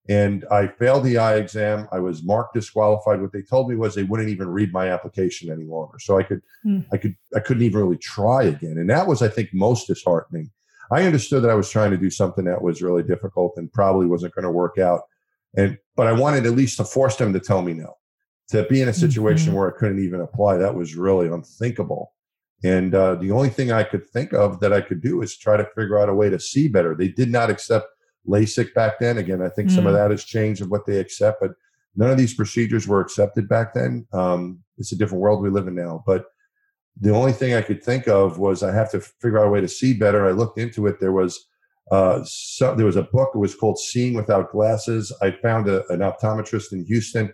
And 0.09 0.45
I 0.49 0.67
failed 0.67 1.03
the 1.03 1.17
eye 1.17 1.35
exam. 1.35 1.87
I 1.91 1.99
was 1.99 2.23
marked 2.23 2.53
disqualified. 2.53 3.21
What 3.21 3.33
they 3.33 3.41
told 3.41 3.69
me 3.69 3.75
was 3.75 3.93
they 3.93 4.03
wouldn't 4.03 4.29
even 4.29 4.47
read 4.47 4.71
my 4.71 4.89
application 4.89 5.51
any 5.51 5.65
longer. 5.65 5.99
So 5.99 6.17
I 6.17 6.23
could, 6.23 6.41
mm. 6.65 6.85
I 6.93 6.97
could, 6.97 7.15
I 7.35 7.41
couldn't 7.41 7.63
even 7.63 7.81
really 7.81 7.97
try 7.97 8.43
again. 8.43 8.77
And 8.77 8.89
that 8.89 9.07
was, 9.07 9.21
I 9.21 9.27
think, 9.27 9.49
most 9.53 9.87
disheartening. 9.87 10.49
I 10.91 11.03
understood 11.03 11.43
that 11.43 11.51
I 11.51 11.55
was 11.55 11.69
trying 11.69 11.91
to 11.91 11.97
do 11.97 12.09
something 12.09 12.45
that 12.45 12.61
was 12.61 12.81
really 12.81 13.03
difficult 13.03 13.53
and 13.57 13.71
probably 13.73 14.07
wasn't 14.07 14.33
going 14.33 14.43
to 14.43 14.51
work 14.51 14.77
out. 14.77 15.01
And, 15.57 15.77
but 15.97 16.07
I 16.07 16.13
wanted 16.13 16.45
at 16.45 16.53
least 16.53 16.77
to 16.77 16.85
force 16.85 17.17
them 17.17 17.33
to 17.33 17.41
tell 17.41 17.61
me 17.61 17.73
no. 17.73 17.95
To 18.51 18.63
be 18.69 18.81
in 18.81 18.87
a 18.87 18.93
situation 18.93 19.49
mm-hmm. 19.49 19.57
where 19.57 19.75
I 19.75 19.77
couldn't 19.77 20.01
even 20.01 20.21
apply, 20.21 20.55
that 20.57 20.73
was 20.73 20.95
really 20.95 21.27
unthinkable. 21.27 22.13
And 22.63 22.95
uh, 22.95 23.15
the 23.15 23.31
only 23.31 23.49
thing 23.49 23.71
I 23.71 23.83
could 23.83 24.07
think 24.09 24.33
of 24.33 24.59
that 24.61 24.73
I 24.73 24.81
could 24.81 25.01
do 25.01 25.21
is 25.21 25.37
try 25.37 25.57
to 25.57 25.69
figure 25.75 25.99
out 25.99 26.09
a 26.09 26.13
way 26.13 26.29
to 26.29 26.39
see 26.39 26.67
better. 26.67 26.95
They 26.95 27.09
did 27.09 27.31
not 27.31 27.49
accept 27.49 27.87
LASIK 28.27 28.73
back 28.73 28.99
then. 28.99 29.17
Again, 29.17 29.41
I 29.41 29.49
think 29.49 29.69
mm. 29.69 29.75
some 29.75 29.85
of 29.85 29.93
hmm. 29.93 29.97
that 29.97 30.11
has 30.11 30.23
changed 30.23 30.61
of 30.61 30.69
what 30.69 30.85
they 30.85 30.99
accept, 30.99 31.39
but 31.39 31.51
none 31.95 32.09
of 32.09 32.17
these 32.17 32.33
procedures 32.33 32.87
were 32.87 32.99
accepted 32.99 33.47
back 33.47 33.73
then. 33.73 34.07
Um, 34.11 34.63
it's 34.77 34.91
a 34.91 34.97
different 34.97 35.21
world 35.21 35.41
we 35.41 35.49
live 35.49 35.67
in 35.67 35.75
now. 35.75 36.03
But 36.05 36.25
the 36.99 37.13
only 37.13 37.31
thing 37.31 37.53
I 37.53 37.61
could 37.61 37.83
think 37.83 38.07
of 38.07 38.39
was 38.39 38.63
I 38.63 38.73
have 38.73 38.91
to 38.91 39.01
figure 39.01 39.39
out 39.39 39.47
a 39.47 39.51
way 39.51 39.61
to 39.61 39.67
see 39.67 39.93
better. 39.93 40.25
I 40.25 40.31
looked 40.31 40.57
into 40.57 40.87
it. 40.87 40.99
There 40.99 41.11
was 41.11 41.47
uh, 41.91 42.21
so, 42.25 42.75
there 42.75 42.85
was 42.85 42.97
a 42.97 43.03
book. 43.03 43.31
It 43.33 43.37
was 43.37 43.55
called 43.55 43.79
Seeing 43.79 44.13
Without 44.13 44.51
Glasses. 44.51 45.13
I 45.21 45.31
found 45.31 45.69
a, 45.69 45.87
an 45.87 45.99
optometrist 45.99 46.73
in 46.73 46.85
Houston 46.85 47.33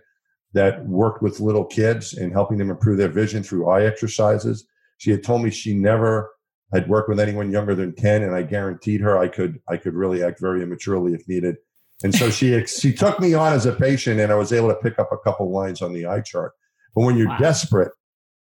that 0.52 0.86
worked 0.86 1.22
with 1.22 1.40
little 1.40 1.64
kids 1.64 2.14
and 2.14 2.32
helping 2.32 2.58
them 2.58 2.70
improve 2.70 2.98
their 2.98 3.08
vision 3.08 3.42
through 3.42 3.68
eye 3.68 3.84
exercises. 3.84 4.66
She 4.98 5.10
had 5.10 5.22
told 5.22 5.42
me 5.42 5.50
she 5.50 5.74
never 5.74 6.30
I'd 6.72 6.88
worked 6.88 7.08
with 7.08 7.20
anyone 7.20 7.52
younger 7.52 7.74
than 7.74 7.94
10 7.94 8.22
and 8.22 8.34
I 8.34 8.42
guaranteed 8.42 9.00
her 9.00 9.18
I 9.18 9.28
could 9.28 9.60
I 9.68 9.76
could 9.76 9.94
really 9.94 10.22
act 10.22 10.40
very 10.40 10.62
immaturely 10.62 11.14
if 11.14 11.26
needed. 11.28 11.56
And 12.02 12.14
so 12.14 12.30
she 12.30 12.64
she 12.66 12.92
took 12.92 13.20
me 13.20 13.34
on 13.34 13.52
as 13.52 13.66
a 13.66 13.72
patient 13.72 14.20
and 14.20 14.32
I 14.32 14.36
was 14.36 14.52
able 14.52 14.68
to 14.68 14.76
pick 14.76 14.98
up 14.98 15.10
a 15.12 15.18
couple 15.18 15.50
lines 15.50 15.82
on 15.82 15.92
the 15.92 16.06
eye 16.06 16.20
chart. 16.20 16.52
But 16.94 17.02
when 17.02 17.16
you're 17.16 17.28
wow. 17.28 17.38
desperate 17.38 17.92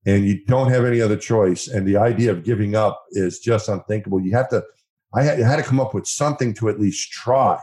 and 0.06 0.26
you 0.26 0.44
don't 0.46 0.70
have 0.70 0.86
any 0.86 1.02
other 1.02 1.18
choice 1.18 1.68
and 1.68 1.88
the 1.88 1.98
idea 1.98 2.32
of 2.32 2.44
giving 2.44 2.76
up 2.76 3.04
is 3.12 3.40
just 3.40 3.70
unthinkable, 3.70 4.22
you 4.22 4.34
have 4.34 4.50
to 4.50 4.64
I 5.14 5.24
had, 5.24 5.42
I 5.42 5.48
had 5.48 5.56
to 5.58 5.64
come 5.64 5.80
up 5.80 5.94
with 5.94 6.08
something 6.08 6.54
to 6.56 6.70
at 6.70 6.80
least 6.80 7.12
try. 7.12 7.60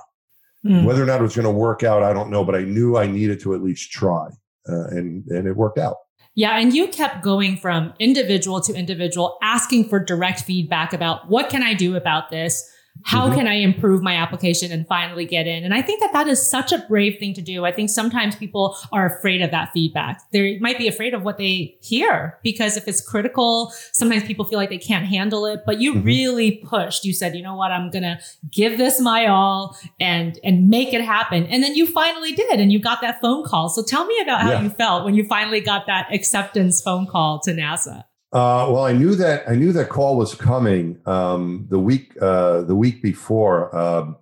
Mm. 0.64 0.84
Whether 0.84 1.02
or 1.02 1.06
not 1.06 1.20
it 1.20 1.22
was 1.22 1.36
going 1.36 1.44
to 1.44 1.50
work 1.50 1.82
out, 1.82 2.02
I 2.02 2.14
don't 2.14 2.30
know, 2.30 2.42
but 2.42 2.54
I 2.54 2.62
knew 2.62 2.96
I 2.96 3.06
needed 3.06 3.38
to 3.40 3.54
at 3.54 3.62
least 3.62 3.90
try. 3.90 4.28
Uh, 4.66 4.86
and 4.88 5.26
and 5.26 5.46
it 5.46 5.56
worked 5.56 5.78
out. 5.78 5.96
Yeah. 6.34 6.58
And 6.58 6.74
you 6.74 6.88
kept 6.88 7.22
going 7.22 7.56
from 7.56 7.94
individual 7.98 8.60
to 8.62 8.74
individual, 8.74 9.38
asking 9.42 9.88
for 9.88 10.00
direct 10.00 10.42
feedback 10.42 10.92
about 10.92 11.28
what 11.28 11.48
can 11.48 11.62
I 11.62 11.74
do 11.74 11.96
about 11.96 12.30
this? 12.30 12.73
How 13.02 13.26
mm-hmm. 13.26 13.36
can 13.36 13.48
I 13.48 13.54
improve 13.54 14.02
my 14.02 14.14
application 14.14 14.72
and 14.72 14.86
finally 14.86 15.26
get 15.26 15.46
in? 15.46 15.64
And 15.64 15.74
I 15.74 15.82
think 15.82 16.00
that 16.00 16.12
that 16.12 16.26
is 16.26 16.44
such 16.48 16.72
a 16.72 16.78
brave 16.88 17.18
thing 17.18 17.34
to 17.34 17.42
do. 17.42 17.64
I 17.64 17.72
think 17.72 17.90
sometimes 17.90 18.34
people 18.34 18.78
are 18.92 19.18
afraid 19.18 19.42
of 19.42 19.50
that 19.50 19.72
feedback. 19.74 20.22
They 20.32 20.58
might 20.58 20.78
be 20.78 20.88
afraid 20.88 21.12
of 21.12 21.22
what 21.22 21.36
they 21.36 21.76
hear 21.82 22.38
because 22.42 22.76
if 22.76 22.88
it's 22.88 23.06
critical, 23.06 23.72
sometimes 23.92 24.24
people 24.24 24.46
feel 24.46 24.58
like 24.58 24.70
they 24.70 24.78
can't 24.78 25.04
handle 25.06 25.44
it, 25.44 25.60
but 25.66 25.80
you 25.80 25.94
mm-hmm. 25.94 26.04
really 26.04 26.52
pushed. 26.64 27.04
You 27.04 27.12
said, 27.12 27.36
you 27.36 27.42
know 27.42 27.56
what? 27.56 27.72
I'm 27.72 27.90
going 27.90 28.04
to 28.04 28.18
give 28.50 28.78
this 28.78 29.00
my 29.00 29.26
all 29.26 29.76
and, 30.00 30.38
and 30.42 30.68
make 30.68 30.94
it 30.94 31.02
happen. 31.02 31.44
And 31.46 31.62
then 31.62 31.74
you 31.74 31.86
finally 31.86 32.32
did 32.32 32.58
and 32.58 32.72
you 32.72 32.78
got 32.78 33.02
that 33.02 33.20
phone 33.20 33.44
call. 33.44 33.68
So 33.68 33.82
tell 33.82 34.06
me 34.06 34.18
about 34.22 34.40
how 34.40 34.52
yeah. 34.52 34.62
you 34.62 34.70
felt 34.70 35.04
when 35.04 35.14
you 35.14 35.26
finally 35.26 35.60
got 35.60 35.86
that 35.86 36.12
acceptance 36.12 36.80
phone 36.80 37.06
call 37.06 37.40
to 37.40 37.52
NASA. 37.52 38.04
Uh, 38.34 38.66
well, 38.68 38.84
I 38.84 38.92
knew 38.92 39.14
that 39.14 39.48
I 39.48 39.54
knew 39.54 39.72
that 39.72 39.90
call 39.90 40.16
was 40.16 40.34
coming 40.34 40.98
um, 41.06 41.66
the 41.70 41.78
week 41.78 42.20
uh, 42.20 42.62
the 42.62 42.74
week 42.74 43.00
before. 43.00 43.74
Um, 43.76 44.16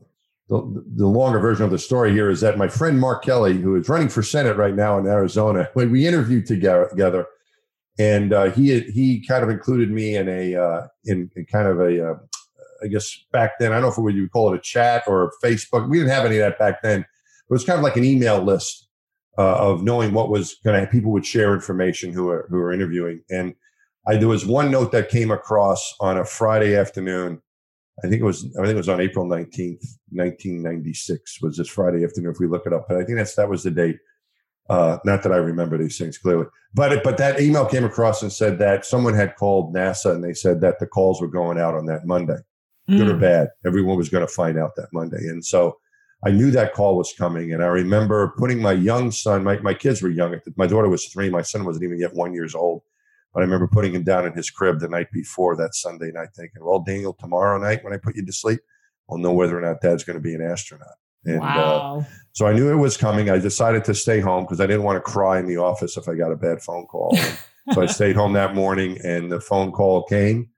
the, 0.51 0.85
the, 0.97 1.07
longer 1.07 1.39
version 1.39 1.65
of 1.65 1.71
the 1.71 1.79
story 1.79 2.13
here 2.13 2.29
is 2.29 2.43
that 2.43 2.59
my 2.59 2.69
friend 2.69 3.01
Mark 3.01 3.25
Kelly, 3.25 3.57
who 3.57 3.75
is 3.75 3.89
running 3.89 4.11
for 4.11 4.23
Senate 4.23 4.59
right 4.59 4.75
now 4.75 4.99
in 4.99 5.07
Arizona, 5.07 5.71
when 5.73 5.91
we 5.93 6.07
interviewed 6.07 6.45
together, 6.45 7.27
and 7.99 8.35
uh, 8.35 8.51
he 8.51 8.81
he 8.81 9.25
kind 9.27 9.43
of 9.43 9.49
included 9.49 9.91
me 9.91 10.15
in 10.15 10.29
a 10.29 10.57
uh, 10.57 10.87
in, 11.07 11.31
in, 11.35 11.47
kind 11.47 11.69
of 11.69 11.81
a 11.81 12.11
uh, 12.11 12.15
I 12.85 12.89
guess 12.89 13.17
back 13.33 13.53
then 13.59 13.73
I 13.73 13.77
don't 13.77 13.83
know 13.83 13.89
if 13.89 13.97
we 13.97 14.21
would 14.21 14.31
call 14.31 14.53
it 14.53 14.59
a 14.59 14.61
chat 14.61 15.05
or 15.07 15.33
Facebook. 15.43 15.89
We 15.89 15.97
didn't 15.97 16.13
have 16.13 16.27
any 16.27 16.37
of 16.37 16.43
that 16.43 16.59
back 16.59 16.83
then. 16.83 17.01
It 17.01 17.07
was 17.49 17.65
kind 17.65 17.79
of 17.79 17.83
like 17.83 17.97
an 17.97 18.05
email 18.05 18.43
list 18.43 18.89
uh, 19.39 19.57
of 19.57 19.83
knowing 19.83 20.13
what 20.13 20.29
was 20.29 20.57
going 20.63 20.79
to 20.79 20.87
people 20.87 21.13
would 21.13 21.25
share 21.25 21.55
information 21.55 22.13
who 22.13 22.29
are 22.29 22.47
who 22.51 22.59
are 22.59 22.75
interviewing 22.75 23.23
and 23.31 23.55
I, 24.07 24.17
there 24.17 24.29
was 24.29 24.45
one 24.45 24.71
note 24.71 24.93
that 24.93 25.09
came 25.09 25.31
across 25.31 25.95
on 26.01 26.19
a 26.19 26.25
Friday 26.25 26.77
afternoon. 26.77 27.41
I 28.05 28.09
think 28.09 28.21
it 28.21 28.25
was 28.25 28.45
I 28.59 28.63
think 28.63 28.75
it 28.75 28.77
was 28.77 28.89
on 28.89 29.01
April 29.01 29.27
19th, 29.27 29.85
1996 30.11 31.43
was 31.43 31.57
this 31.57 31.69
Friday 31.69 32.05
afternoon 32.05 32.33
if 32.33 32.41
we 32.41 32.47
look 32.47 32.67
it 32.67 32.73
up. 32.73 32.87
But 32.89 32.97
I 32.97 33.05
think 33.05 33.19
that's 33.19 33.37
that 33.37 33.49
was 33.49 33.63
the 33.63 33.71
date. 33.71 33.99
Uh, 34.71 34.99
not 35.05 35.23
that 35.23 35.33
I 35.33 35.37
remember 35.37 35.77
these 35.77 35.99
things 35.99 36.19
clearly, 36.19 36.47
but 36.73 36.93
it, 36.93 37.05
but 37.05 37.19
that 37.19 37.41
email 37.41 37.67
came 37.67 37.85
across 37.85 38.23
and 38.23 38.33
said 38.33 38.59
that 38.59 38.87
someone 38.87 39.13
had 39.13 39.37
called 39.37 39.75
NASA 39.75 40.15
and 40.15 40.25
they 40.25 40.35
said 40.35 40.61
that 40.63 40.79
the 40.79 40.87
calls 40.87 41.21
were 41.21 41.29
going 41.29 41.59
out 41.59 41.75
on 41.75 41.87
that 41.87 42.07
Monday, 42.07 42.39
mm. 42.89 42.97
good 42.97 43.09
or 43.09 43.15
hmm. 43.15 43.21
bad. 43.21 43.49
Everyone 43.67 43.99
was 43.99 44.09
going 44.09 44.27
to 44.27 44.33
find 44.33 44.59
out 44.59 44.77
that 44.77 44.89
Monday, 44.93 45.29
and 45.29 45.45
so 45.45 45.77
I 46.25 46.31
knew 46.31 46.51
that 46.53 46.75
call 46.75 46.97
was 46.97 47.13
coming. 47.13 47.53
And 47.53 47.63
I 47.63 47.67
remember 47.67 48.33
putting 48.39 48.63
my 48.63 48.73
young 48.73 49.11
son, 49.11 49.45
my 49.45 49.59
my 49.59 49.75
kids 49.75 50.01
were 50.01 50.11
young. 50.11 50.41
My 50.57 50.67
daughter 50.67 50.89
was 50.89 51.07
three. 51.07 51.29
My 51.29 51.43
son 51.43 51.65
wasn't 51.65 51.85
even 51.85 51.99
yet 51.99 52.15
one 52.15 52.33
years 52.33 52.55
old. 52.55 52.83
But 53.33 53.41
I 53.41 53.45
remember 53.45 53.67
putting 53.67 53.95
him 53.95 54.05
down 54.05 54.27
in 54.27 54.33
his 54.35 54.51
crib 54.51 54.81
the 54.81 54.89
night 54.89 55.11
before 55.13 55.57
that 55.57 55.75
Sunday 55.75 56.11
night, 56.13 56.29
thinking, 56.37 56.65
well, 56.65 56.81
Daniel, 56.81 57.15
tomorrow 57.15 57.59
night 57.59 57.83
when 57.83 57.95
I 57.95 57.97
put 57.97 58.17
you 58.17 58.25
to 58.25 58.33
sleep, 58.33 58.61
I'll 59.11 59.19
know 59.19 59.33
whether 59.33 59.57
or 59.57 59.61
not 59.61 59.81
dad's 59.81 60.05
going 60.05 60.19
to 60.19 60.23
be 60.23 60.35
an 60.35 60.43
astronaut. 60.43 60.97
And 61.25 61.39
uh, 61.39 61.41
wow. 61.41 61.99
uh, 62.01 62.05
so 62.33 62.47
I 62.47 62.53
knew 62.53 62.71
it 62.71 62.77
was 62.77 62.97
coming. 62.97 63.31
I 63.31 63.39
decided 63.39 63.85
to 63.85 63.95
stay 63.95 64.21
home 64.21 64.45
because 64.45 64.61
I 64.61 64.67
didn't 64.67 64.83
want 64.83 64.97
to 64.97 65.11
cry 65.11 65.39
in 65.39 65.47
the 65.47 65.59
office 65.59 65.97
if 65.97 66.09
I 66.09 66.15
got 66.15 66.33
a 66.33 66.37
bad 66.37 66.63
phone 66.63 66.87
call. 66.87 67.17
so 67.73 67.83
I 67.83 67.87
stayed 67.87 68.17
home 68.17 68.33
that 68.35 68.55
morning 68.55 68.99
and 69.05 69.31
the 69.31 69.41
phone 69.41 69.73
call 69.73 70.05
came. 70.05 70.49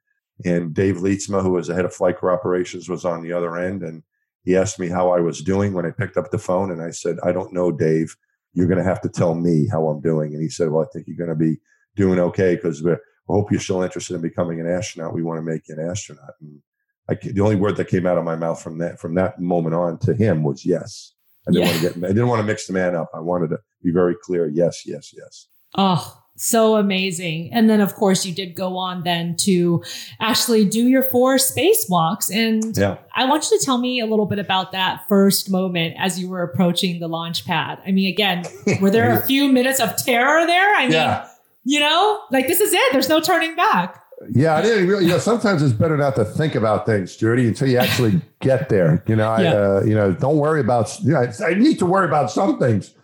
And 0.45 0.75
Dave 0.75 0.97
Leestma, 0.97 1.43
who 1.43 1.50
was 1.50 1.69
the 1.69 1.75
head 1.75 1.85
of 1.85 1.95
flight 1.95 2.16
crew 2.16 2.31
operations, 2.31 2.88
was 2.88 3.04
on 3.04 3.23
the 3.23 3.33
other 3.33 3.57
end. 3.57 3.83
And 3.83 4.02
he 4.43 4.57
asked 4.57 4.81
me 4.81 4.88
how 4.88 5.11
I 5.11 5.21
was 5.21 5.43
doing 5.43 5.75
when 5.75 5.87
I 5.87 5.90
picked 5.90 6.16
up 6.16 6.31
the 6.31 6.38
phone. 6.38 6.73
And 6.73 6.83
I 6.83 6.90
said, 6.90 7.19
I 7.23 7.33
don't 7.33 7.52
know, 7.52 7.71
Dave. 7.71 8.16
You're 8.52 8.69
going 8.69 8.78
to 8.78 8.85
have 8.85 9.00
to 9.02 9.09
tell 9.09 9.35
me 9.35 9.69
how 9.71 9.88
I'm 9.88 10.00
doing. 10.00 10.33
And 10.33 10.43
he 10.43 10.49
said, 10.49 10.71
Well, 10.71 10.85
I 10.85 10.87
think 10.93 11.07
you're 11.09 11.16
going 11.16 11.28
to 11.28 11.35
be 11.35 11.59
doing 11.97 12.19
okay 12.19 12.55
because 12.57 12.83
we 12.83 12.95
hope 13.29 13.51
you're 13.51 13.61
still 13.61 13.83
interested 13.83 14.15
in 14.15 14.21
becoming 14.21 14.61
an 14.61 14.69
astronaut. 14.69 15.15
We 15.15 15.23
want 15.23 15.39
to 15.39 15.43
make 15.43 15.69
you 15.69 15.77
an 15.77 15.89
astronaut. 15.89 16.35
And 16.41 16.61
I, 17.09 17.15
the 17.15 17.41
only 17.41 17.57
word 17.57 17.77
that 17.77 17.89
came 17.89 18.07
out 18.07 18.19
of 18.19 18.25
my 18.25 18.37
mouth 18.37 18.63
from 18.63 18.79
that 18.79 18.99
from 18.99 19.15
that 19.15 19.41
moment 19.41 19.75
on 19.75 19.99
to 20.01 20.15
him 20.15 20.43
was 20.43 20.65
yes. 20.65 21.13
I 21.47 21.53
didn't 21.53 21.65
yeah. 21.65 21.71
want 21.71 21.83
to 21.83 22.01
get. 22.01 22.05
I 22.05 22.13
didn't 22.13 22.29
want 22.29 22.41
to 22.41 22.47
mix 22.47 22.67
the 22.67 22.73
man 22.73 22.95
up. 22.97 23.11
I 23.15 23.21
wanted 23.21 23.49
to 23.51 23.59
be 23.83 23.93
very 23.93 24.15
clear. 24.23 24.49
Yes, 24.49 24.83
yes, 24.87 25.13
yes. 25.17 25.47
Oh, 25.77 26.21
So 26.37 26.77
amazing. 26.77 27.51
And 27.53 27.69
then, 27.71 27.81
of 27.81 27.95
course, 27.95 28.25
you 28.25 28.35
did 28.35 28.57
go 28.57 28.77
on 28.77 29.05
then 29.05 29.37
to 29.41 29.85
actually 30.21 30.65
do 30.65 30.89
your 30.89 31.03
four 31.03 31.37
spacewalks. 31.37 32.35
And 32.35 32.77
Yeah. 32.77 32.97
I 33.15 33.27
want 33.27 33.49
you 33.51 33.59
to 33.59 33.65
tell 33.65 33.79
me 33.79 34.01
a 34.01 34.07
little 34.07 34.27
bit 34.27 34.39
about 34.39 34.73
that 34.73 35.05
first 35.09 35.51
moment 35.51 35.95
as 35.99 36.19
you 36.19 36.29
were 36.29 36.43
approaching 36.43 36.99
the 36.99 37.09
launch 37.09 37.45
pad. 37.45 37.79
I 37.87 37.93
mean, 37.93 38.09
again, 38.13 38.45
were 38.81 38.91
there 38.91 39.13
a 39.13 39.23
few 39.27 39.53
minutes 39.53 39.79
of 39.81 39.97
terror 39.97 40.47
there? 40.47 40.75
I 40.75 40.83
mean, 40.85 40.93
Yeah. 40.93 41.29
You 41.64 41.80
know, 41.80 42.21
like 42.30 42.47
this 42.47 42.61
is 42.61 42.73
it. 42.73 42.92
There's 42.92 43.09
no 43.09 43.21
turning 43.21 43.56
back. 43.56 44.00
Yeah, 44.30 44.54
I 44.56 44.62
didn't 44.62 44.87
really. 44.88 45.04
You 45.04 45.11
know, 45.12 45.18
sometimes 45.18 45.62
it's 45.62 45.73
better 45.73 45.97
not 45.97 46.14
to 46.16 46.25
think 46.25 46.54
about 46.54 46.87
things, 46.87 47.16
Judy, 47.16 47.49
until 47.49 47.68
you 47.68 47.78
actually 47.78 48.23
get 48.40 48.68
there. 48.68 49.02
You 49.06 49.16
know, 49.16 49.28
I, 49.28 49.42
Yeah. 49.42 49.52
uh, 49.54 49.83
you 49.85 49.94
know, 49.94 50.12
don't 50.12 50.37
worry 50.38 50.61
about. 50.61 50.99
You 51.02 51.12
know, 51.12 51.21
I- 51.21 51.44
I 51.50 51.54
need 51.54 51.78
to 51.80 51.87
worry 51.87 52.06
about 52.06 52.30
some 52.30 52.59
things, 52.59 52.94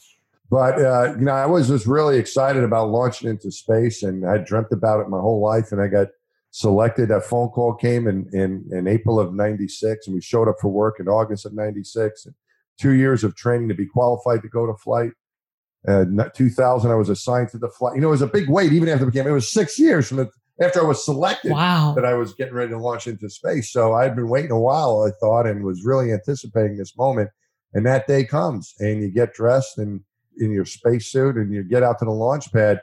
but 0.51 0.81
uh, 0.81 1.15
you 1.19 1.25
know, 1.25 1.33
I 1.33 1.47
was 1.47 1.69
just 1.69 1.87
really 1.87 2.17
excited 2.19 2.63
about 2.63 2.91
launching 2.91 3.29
into 3.29 3.51
space, 3.51 4.03
and 4.03 4.25
I 4.27 4.39
dreamt 4.39 4.69
about 4.73 5.01
it 5.01 5.09
my 5.09 5.19
whole 5.21 5.43
life, 5.43 5.73
and 5.73 5.81
I 5.81 5.89
got 5.89 6.09
selected. 6.53 7.09
That 7.09 7.25
phone 7.25 7.49
call 7.49 7.75
came 7.75 8.07
in 8.07 8.29
in, 8.33 8.65
in 8.71 8.87
April 8.87 9.19
of 9.21 9.35
'96, 9.35 10.07
and 10.07 10.15
we 10.15 10.21
showed 10.23 10.49
up 10.49 10.57
for 10.61 10.69
work 10.69 11.01
in 11.01 11.09
August 11.09 11.45
of 11.45 11.53
'96. 11.55 12.27
And 12.27 12.35
two 12.79 12.93
years 12.93 13.25
of 13.25 13.35
training 13.35 13.69
to 13.69 13.75
be 13.75 13.87
qualified 13.87 14.43
to 14.43 14.49
go 14.49 14.65
to 14.67 14.75
flight. 14.75 15.11
Uh, 15.89 16.05
2000, 16.35 16.91
I 16.91 16.95
was 16.95 17.09
assigned 17.09 17.49
to 17.51 17.59
the 17.59 17.69
flight. 17.71 17.95
You 17.95 18.03
know, 18.03 18.09
it 18.09 18.13
was 18.13 18.23
a 18.23 18.27
big 18.27 18.49
wait 18.51 18.73
even 18.73 18.89
after 18.89 19.05
it 19.05 19.13
became. 19.13 19.27
It 19.27 19.33
was 19.33 19.51
six 19.51 19.79
years 19.79 20.09
from 20.09 20.19
the 20.19 20.31
after 20.61 20.81
I 20.81 20.85
was 20.85 21.03
selected 21.03 21.53
Wow. 21.53 21.95
that 21.95 22.05
I 22.05 22.13
was 22.13 22.35
getting 22.35 22.53
ready 22.53 22.71
to 22.73 22.79
launch 22.79 23.07
into 23.07 23.31
space. 23.31 23.73
So 23.73 23.95
I'd 23.95 24.15
been 24.15 24.29
waiting 24.29 24.51
a 24.51 24.61
while, 24.61 25.03
I 25.09 25.11
thought, 25.19 25.47
and 25.47 25.65
was 25.65 25.87
really 25.87 26.13
anticipating 26.13 26.77
this 26.77 26.99
moment. 26.99 27.31
And 27.73 27.87
that 27.87 28.07
day 28.07 28.25
comes, 28.25 28.75
and 28.79 29.01
you 29.01 29.11
get 29.11 29.33
dressed 29.33 29.79
and 29.79 30.01
in 30.39 30.53
your 30.53 30.67
spacesuit, 30.67 31.37
and 31.37 31.51
you 31.53 31.63
get 31.63 31.83
out 31.83 31.99
to 32.01 32.05
the 32.05 32.11
launch 32.11 32.53
pad. 32.53 32.83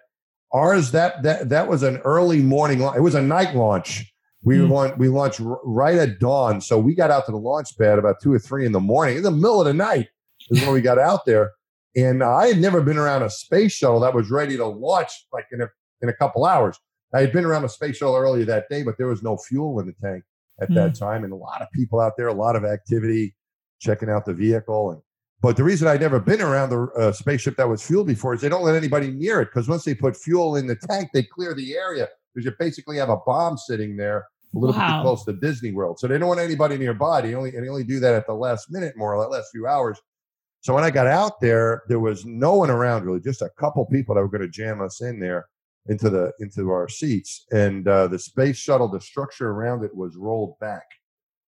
Ours 0.53 0.91
that 0.91 1.21
that 1.23 1.49
that 1.49 1.67
was 1.67 1.83
an 1.83 1.97
early 1.97 2.41
morning. 2.41 2.81
It 2.81 3.01
was 3.01 3.15
a 3.15 3.21
night 3.21 3.53
launch. 3.55 4.11
We 4.43 4.57
Mm. 4.57 4.69
launched 4.71 4.97
we 4.97 5.09
launched 5.09 5.41
right 5.43 5.95
at 5.97 6.19
dawn. 6.19 6.61
So 6.61 6.79
we 6.79 6.95
got 6.95 7.11
out 7.11 7.25
to 7.25 7.31
the 7.31 7.37
launch 7.37 7.77
pad 7.77 7.99
about 7.99 8.21
two 8.23 8.33
or 8.33 8.39
three 8.39 8.65
in 8.65 8.71
the 8.71 8.79
morning. 8.79 9.17
In 9.17 9.23
the 9.23 9.31
middle 9.31 9.59
of 9.59 9.65
the 9.67 9.73
night 9.73 10.07
is 10.49 10.61
when 10.61 10.71
we 10.73 10.81
got 10.81 10.97
out 10.97 11.25
there. 11.25 11.51
And 11.97 12.23
I 12.23 12.47
had 12.47 12.59
never 12.59 12.81
been 12.81 12.97
around 12.97 13.23
a 13.23 13.29
space 13.29 13.73
shuttle 13.73 13.99
that 14.01 14.13
was 14.13 14.29
ready 14.29 14.55
to 14.57 14.65
launch 14.65 15.09
like 15.33 15.47
in 15.51 15.61
a 15.61 15.67
in 16.01 16.09
a 16.09 16.13
couple 16.13 16.45
hours. 16.45 16.77
I 17.13 17.21
had 17.21 17.31
been 17.33 17.43
around 17.45 17.63
a 17.65 17.69
space 17.69 17.97
shuttle 17.97 18.15
earlier 18.15 18.45
that 18.45 18.69
day, 18.69 18.83
but 18.83 18.97
there 18.97 19.07
was 19.07 19.23
no 19.23 19.35
fuel 19.37 19.79
in 19.79 19.87
the 19.87 19.93
tank 19.93 20.23
at 20.61 20.69
that 20.75 20.95
time, 20.95 21.23
and 21.23 21.33
a 21.33 21.35
lot 21.35 21.61
of 21.61 21.67
people 21.71 21.99
out 21.99 22.13
there, 22.17 22.27
a 22.27 22.33
lot 22.33 22.55
of 22.55 22.63
activity, 22.65 23.35
checking 23.79 24.09
out 24.09 24.25
the 24.25 24.33
vehicle. 24.33 24.91
And 24.91 25.01
but 25.41 25.55
the 25.57 25.63
reason 25.63 25.87
I'd 25.87 26.01
never 26.01 26.19
been 26.19 26.41
around 26.41 26.69
the 26.69 26.83
uh, 26.97 27.11
spaceship 27.11 27.55
that 27.57 27.69
was 27.69 27.85
fueled 27.85 28.07
before 28.07 28.33
is 28.35 28.41
they 28.41 28.49
don't 28.49 28.63
let 28.63 28.75
anybody 28.75 29.11
near 29.11 29.41
it 29.41 29.45
because 29.45 29.67
once 29.67 29.83
they 29.83 29.95
put 29.95 30.15
fuel 30.15 30.55
in 30.55 30.67
the 30.67 30.75
tank, 30.75 31.09
they 31.13 31.23
clear 31.23 31.53
the 31.55 31.75
area 31.75 32.07
because 32.33 32.45
you 32.45 32.51
basically 32.59 32.97
have 32.97 33.09
a 33.09 33.17
bomb 33.25 33.57
sitting 33.57 33.95
there 33.97 34.25
a 34.55 34.59
little 34.59 34.75
Wow. 34.75 34.87
bit 34.87 35.01
close 35.01 35.25
to 35.25 35.33
Disney 35.33 35.71
World. 35.71 35.99
So 35.99 36.07
they 36.07 36.17
don't 36.17 36.27
want 36.27 36.39
anybody 36.39 36.77
nearby. 36.77 37.21
They 37.21 37.33
only 37.35 37.55
and 37.55 37.63
they 37.63 37.69
only 37.69 37.83
do 37.83 37.99
that 38.01 38.13
at 38.13 38.27
the 38.27 38.33
last 38.33 38.71
minute, 38.71 38.95
more 38.97 39.13
or 39.15 39.19
less, 39.19 39.31
last 39.31 39.49
few 39.51 39.67
hours. 39.67 39.99
So 40.67 40.73
when 40.73 40.83
I 40.83 40.91
got 40.91 41.07
out 41.07 41.39
there, 41.39 41.83
there 41.87 42.01
was 42.01 42.25
no 42.25 42.55
one 42.55 42.69
around 42.69 43.05
really, 43.05 43.21
just 43.21 43.41
a 43.41 43.49
couple 43.57 43.85
people 43.85 44.13
that 44.15 44.19
were 44.21 44.27
going 44.27 44.41
to 44.41 44.49
jam 44.49 44.81
us 44.81 44.99
in 44.99 45.17
there 45.17 45.47
into 45.87 46.09
the 46.09 46.33
into 46.41 46.71
our 46.71 46.89
seats. 46.89 47.45
And 47.53 47.87
uh, 47.87 48.07
the 48.07 48.19
space 48.19 48.57
shuttle, 48.57 48.89
the 48.89 48.99
structure 48.99 49.49
around 49.49 49.85
it 49.85 49.95
was 49.95 50.17
rolled 50.17 50.59
back, 50.59 50.83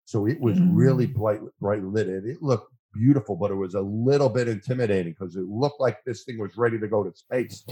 so 0.05 0.25
it 0.25 0.39
was 0.39 0.57
really 0.61 1.05
Mm. 1.05 1.15
bright 1.15 1.39
bright 1.59 1.83
lit. 1.83 2.07
And 2.07 2.25
it 2.29 2.41
looked 2.41 2.71
beautiful, 2.93 3.35
but 3.35 3.51
it 3.51 3.55
was 3.55 3.73
a 3.73 3.81
little 3.81 4.29
bit 4.29 4.47
intimidating 4.47 5.11
because 5.19 5.35
it 5.35 5.43
looked 5.49 5.81
like 5.81 5.97
this 6.05 6.23
thing 6.23 6.37
was 6.39 6.55
ready 6.55 6.79
to 6.79 6.87
go 6.87 7.03
to 7.03 7.13
space. 7.13 7.65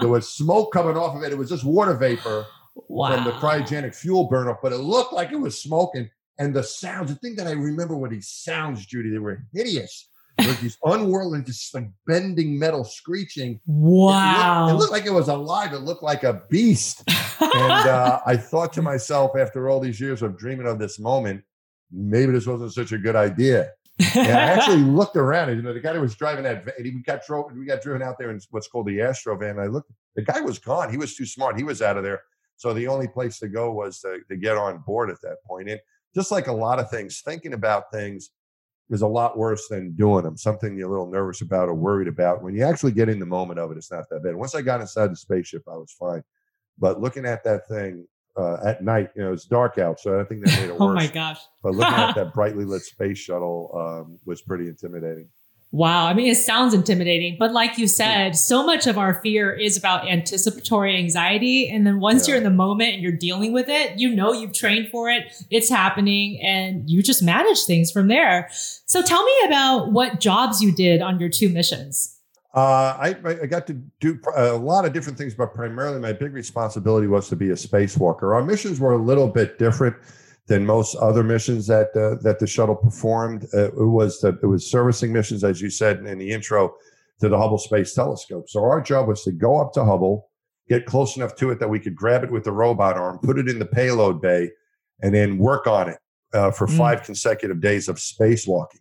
There 0.00 0.08
was 0.08 0.28
smoke 0.28 0.72
coming 0.72 0.96
off 0.96 1.14
of 1.14 1.22
it. 1.22 1.30
It 1.30 1.38
was 1.38 1.50
just 1.50 1.62
water 1.62 1.94
vapor 1.94 2.46
wow. 2.88 3.14
from 3.14 3.22
the 3.26 3.32
cryogenic 3.38 3.94
fuel 3.94 4.24
burn 4.24 4.48
up, 4.48 4.58
but 4.60 4.72
it 4.72 4.78
looked 4.78 5.12
like 5.12 5.30
it 5.30 5.38
was 5.38 5.56
smoking. 5.56 6.10
And 6.40 6.52
the 6.52 6.64
sounds, 6.64 7.10
the 7.10 7.16
thing 7.20 7.36
that 7.36 7.46
I 7.46 7.52
remember 7.52 7.96
were 7.96 8.08
these 8.08 8.28
sounds, 8.28 8.84
Judy, 8.86 9.10
they 9.10 9.18
were 9.18 9.44
hideous. 9.52 10.08
There 10.40 10.48
was 10.48 10.60
these 10.60 10.78
unworldly, 10.84 11.42
just 11.42 11.74
like 11.74 11.88
bending 12.06 12.58
metal 12.58 12.84
screeching. 12.84 13.52
It 13.52 13.60
looked- 13.66 13.68
Wow. 13.82 14.68
It 14.70 14.74
looked, 14.74 14.92
like 14.92 15.06
it 15.06 15.12
was 15.12 15.28
alive. 15.28 15.72
It 15.72 15.80
looked 15.80 16.02
like 16.02 16.24
a 16.24 16.42
beast. 16.50 17.02
And 17.40 17.88
uh, 17.88 18.20
I 18.26 18.36
thought 18.36 18.72
to 18.74 18.82
myself, 18.82 19.32
after 19.38 19.68
all 19.68 19.80
these 19.80 20.00
years 20.00 20.22
of 20.22 20.36
dreaming 20.38 20.66
of 20.66 20.78
this 20.78 20.98
moment, 20.98 21.42
maybe 21.92 22.32
this 22.32 22.46
wasn't 22.46 22.72
such 22.72 22.92
a 22.92 22.98
good 22.98 23.16
idea. 23.16 23.70
And 24.14 24.28
I 24.28 24.30
actually 24.54 24.82
looked 24.82 25.16
around, 25.16 25.48
and 25.50 25.58
you 25.58 25.62
know, 25.62 25.74
the 25.74 25.80
guy 25.80 25.94
who 25.94 26.00
was 26.00 26.14
driving 26.14 26.44
that, 26.44 26.64
van, 26.64 26.74
we 26.82 27.02
got 27.02 27.24
drove, 27.26 27.52
we 27.54 27.66
got 27.66 27.82
driven 27.82 28.02
out 28.02 28.16
there 28.18 28.30
in 28.30 28.40
what's 28.50 28.68
called 28.68 28.86
the 28.86 29.00
Astro 29.00 29.36
van. 29.36 29.58
I 29.58 29.66
looked, 29.66 29.90
the 30.16 30.22
guy 30.22 30.40
was 30.40 30.58
gone. 30.58 30.90
He 30.90 30.96
was 30.96 31.14
too 31.16 31.26
smart. 31.26 31.56
He 31.58 31.64
was 31.64 31.82
out 31.82 31.96
of 31.96 32.02
there. 32.02 32.22
So 32.56 32.72
the 32.74 32.88
only 32.88 33.08
place 33.08 33.38
to 33.40 33.48
go 33.48 33.72
was 33.72 34.00
to, 34.00 34.18
to 34.28 34.36
get 34.36 34.56
on 34.56 34.78
board 34.86 35.10
at 35.10 35.20
that 35.22 35.36
point. 35.46 35.68
And 35.70 35.80
just 36.14 36.30
like 36.30 36.46
a 36.46 36.52
lot 36.52 36.78
of 36.78 36.90
things, 36.90 37.20
thinking 37.24 37.52
about 37.54 37.84
things 37.92 38.30
is 38.90 39.02
a 39.02 39.06
lot 39.06 39.38
worse 39.38 39.68
than 39.68 39.92
doing 39.92 40.24
them. 40.24 40.36
Something 40.36 40.76
you're 40.76 40.88
a 40.88 40.90
little 40.90 41.10
nervous 41.10 41.40
about 41.40 41.68
or 41.68 41.74
worried 41.74 42.08
about. 42.08 42.42
When 42.42 42.54
you 42.54 42.64
actually 42.64 42.92
get 42.92 43.08
in 43.08 43.20
the 43.20 43.26
moment 43.26 43.60
of 43.60 43.70
it, 43.70 43.76
it's 43.76 43.90
not 43.90 44.04
that 44.10 44.22
bad. 44.22 44.34
Once 44.34 44.54
I 44.54 44.62
got 44.62 44.80
inside 44.80 45.12
the 45.12 45.16
spaceship, 45.16 45.62
I 45.68 45.76
was 45.76 45.92
fine. 45.92 46.22
But 46.78 47.00
looking 47.00 47.24
at 47.24 47.44
that 47.44 47.68
thing 47.68 48.06
uh, 48.36 48.56
at 48.64 48.82
night, 48.82 49.10
you 49.14 49.22
know, 49.22 49.32
it's 49.32 49.44
dark 49.44 49.78
out, 49.78 50.00
so 50.00 50.20
I 50.20 50.24
think 50.24 50.44
that 50.44 50.60
made 50.60 50.70
it 50.70 50.78
worse. 50.78 50.80
oh 50.80 50.92
my 50.94 51.06
gosh. 51.06 51.40
But 51.62 51.74
looking 51.74 51.94
at 51.94 52.14
that 52.16 52.34
brightly 52.34 52.64
lit 52.64 52.82
space 52.82 53.18
shuttle 53.18 53.70
um, 53.74 54.18
was 54.24 54.42
pretty 54.42 54.68
intimidating. 54.68 55.28
Wow. 55.72 56.06
I 56.06 56.14
mean, 56.14 56.26
it 56.26 56.34
sounds 56.36 56.74
intimidating, 56.74 57.36
but 57.38 57.52
like 57.52 57.78
you 57.78 57.86
said, 57.86 58.34
so 58.34 58.66
much 58.66 58.88
of 58.88 58.98
our 58.98 59.20
fear 59.22 59.52
is 59.52 59.76
about 59.76 60.08
anticipatory 60.08 60.96
anxiety. 60.96 61.70
And 61.70 61.86
then 61.86 62.00
once 62.00 62.26
Yeah. 62.26 62.32
you're 62.32 62.38
in 62.38 62.44
the 62.44 62.50
moment 62.50 62.94
and 62.94 63.02
you're 63.02 63.12
dealing 63.12 63.52
with 63.52 63.68
it, 63.68 63.96
you 63.96 64.12
know 64.12 64.32
you've 64.32 64.52
trained 64.52 64.88
for 64.88 65.08
it, 65.08 65.26
it's 65.48 65.68
happening, 65.68 66.40
and 66.42 66.90
you 66.90 67.04
just 67.04 67.22
manage 67.22 67.62
things 67.66 67.92
from 67.92 68.08
there. 68.08 68.48
So 68.50 69.00
tell 69.00 69.22
me 69.24 69.32
about 69.46 69.92
what 69.92 70.18
jobs 70.18 70.60
you 70.60 70.72
did 70.72 71.02
on 71.02 71.20
your 71.20 71.28
two 71.28 71.48
missions. 71.48 72.16
Uh, 72.52 72.96
I, 72.98 73.14
I 73.42 73.46
got 73.46 73.68
to 73.68 73.74
do 74.00 74.18
a 74.34 74.54
lot 74.54 74.84
of 74.84 74.92
different 74.92 75.16
things, 75.16 75.34
but 75.36 75.54
primarily 75.54 76.00
my 76.00 76.12
big 76.12 76.32
responsibility 76.34 77.06
was 77.06 77.28
to 77.28 77.36
be 77.36 77.50
a 77.50 77.54
spacewalker. 77.54 78.34
Our 78.34 78.42
missions 78.42 78.80
were 78.80 78.92
a 78.92 78.98
little 78.98 79.28
bit 79.28 79.56
different 79.56 79.94
than 80.46 80.66
most 80.66 80.96
other 80.96 81.22
missions 81.22 81.66
that 81.68 81.88
uh, 81.96 82.20
that 82.22 82.38
the 82.38 82.46
shuttle 82.46 82.74
performed. 82.74 83.46
Uh, 83.54 83.68
it 83.68 83.74
was 83.76 84.20
the, 84.20 84.38
it 84.42 84.46
was 84.46 84.70
servicing 84.70 85.12
missions, 85.12 85.44
as 85.44 85.60
you 85.60 85.70
said 85.70 85.98
in 85.98 86.18
the 86.18 86.30
intro, 86.30 86.74
to 87.20 87.28
the 87.28 87.38
Hubble 87.38 87.58
Space 87.58 87.94
Telescope. 87.94 88.48
So 88.48 88.64
our 88.64 88.80
job 88.80 89.08
was 89.08 89.22
to 89.24 89.32
go 89.32 89.60
up 89.60 89.72
to 89.74 89.84
Hubble, 89.84 90.28
get 90.68 90.86
close 90.86 91.16
enough 91.16 91.36
to 91.36 91.50
it 91.50 91.60
that 91.60 91.68
we 91.68 91.78
could 91.78 91.94
grab 91.94 92.24
it 92.24 92.30
with 92.32 92.44
the 92.44 92.52
robot 92.52 92.96
arm, 92.96 93.18
put 93.22 93.38
it 93.38 93.48
in 93.48 93.58
the 93.58 93.66
payload 93.66 94.20
bay, 94.20 94.50
and 95.02 95.14
then 95.14 95.38
work 95.38 95.66
on 95.66 95.88
it 95.88 95.98
uh, 96.34 96.50
for 96.50 96.66
Mm. 96.66 96.76
five 96.78 97.02
consecutive 97.02 97.60
days 97.60 97.88
of 97.88 97.96
spacewalking. 97.96 98.80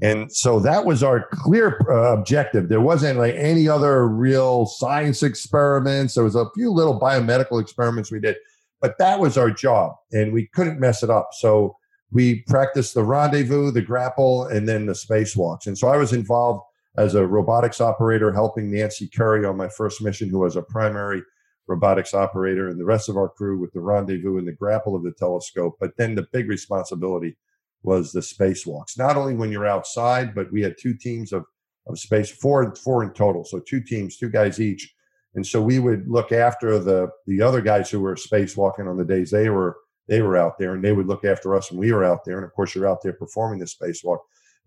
And 0.00 0.32
so 0.32 0.58
that 0.60 0.84
was 0.84 1.02
our 1.02 1.28
clear 1.30 1.78
uh, 1.88 2.14
objective. 2.14 2.68
There 2.68 2.80
wasn't 2.80 3.18
like 3.18 3.34
any 3.36 3.68
other 3.68 4.08
real 4.08 4.66
science 4.66 5.22
experiments. 5.22 6.14
There 6.14 6.24
was 6.24 6.34
a 6.34 6.46
few 6.54 6.72
little 6.72 6.98
biomedical 6.98 7.60
experiments 7.60 8.10
we 8.10 8.18
did, 8.18 8.36
but 8.82 8.98
that 8.98 9.20
was 9.20 9.38
our 9.38 9.50
job, 9.50 9.92
and 10.12 10.32
we 10.32 10.48
couldn't 10.48 10.80
mess 10.80 11.02
it 11.02 11.08
up. 11.08 11.30
So 11.32 11.76
we 12.10 12.42
practiced 12.48 12.92
the 12.92 13.04
rendezvous, 13.04 13.70
the 13.70 13.80
grapple, 13.80 14.44
and 14.44 14.68
then 14.68 14.84
the 14.84 14.92
spacewalks. 14.92 15.66
And 15.66 15.78
so 15.78 15.88
I 15.88 15.96
was 15.96 16.12
involved 16.12 16.60
as 16.98 17.14
a 17.14 17.26
robotics 17.26 17.80
operator, 17.80 18.32
helping 18.32 18.70
Nancy 18.70 19.08
Currie 19.08 19.46
on 19.46 19.56
my 19.56 19.68
first 19.68 20.02
mission, 20.02 20.28
who 20.28 20.40
was 20.40 20.56
a 20.56 20.62
primary 20.62 21.22
robotics 21.66 22.12
operator, 22.12 22.68
and 22.68 22.78
the 22.78 22.84
rest 22.84 23.08
of 23.08 23.16
our 23.16 23.30
crew 23.30 23.58
with 23.58 23.72
the 23.72 23.80
rendezvous 23.80 24.36
and 24.36 24.46
the 24.46 24.52
grapple 24.52 24.94
of 24.94 25.04
the 25.04 25.12
telescope. 25.12 25.76
But 25.80 25.96
then 25.96 26.14
the 26.14 26.26
big 26.32 26.48
responsibility 26.48 27.38
was 27.82 28.12
the 28.12 28.20
spacewalks. 28.20 28.98
Not 28.98 29.16
only 29.16 29.34
when 29.34 29.50
you're 29.50 29.66
outside, 29.66 30.34
but 30.34 30.52
we 30.52 30.60
had 30.60 30.74
two 30.78 30.94
teams 30.94 31.32
of 31.32 31.44
of 31.86 31.98
space, 31.98 32.30
four 32.30 32.74
four 32.76 33.02
in 33.02 33.12
total. 33.12 33.44
So 33.44 33.58
two 33.58 33.80
teams, 33.80 34.16
two 34.16 34.28
guys 34.28 34.60
each. 34.60 34.92
And 35.34 35.46
so 35.46 35.62
we 35.62 35.78
would 35.78 36.06
look 36.08 36.32
after 36.32 36.78
the 36.78 37.08
the 37.26 37.40
other 37.40 37.60
guys 37.60 37.90
who 37.90 38.00
were 38.00 38.16
spacewalking 38.16 38.88
on 38.88 38.96
the 38.96 39.04
days 39.04 39.30
they 39.30 39.48
were 39.48 39.76
they 40.08 40.20
were 40.20 40.36
out 40.36 40.58
there, 40.58 40.74
and 40.74 40.84
they 40.84 40.92
would 40.92 41.06
look 41.06 41.24
after 41.24 41.54
us 41.54 41.70
when 41.70 41.80
we 41.80 41.92
were 41.92 42.04
out 42.04 42.24
there. 42.24 42.36
And 42.36 42.44
of 42.44 42.52
course, 42.52 42.74
you're 42.74 42.88
out 42.88 43.02
there 43.02 43.12
performing 43.12 43.60
the 43.60 43.66
spacewalk. 43.66 44.18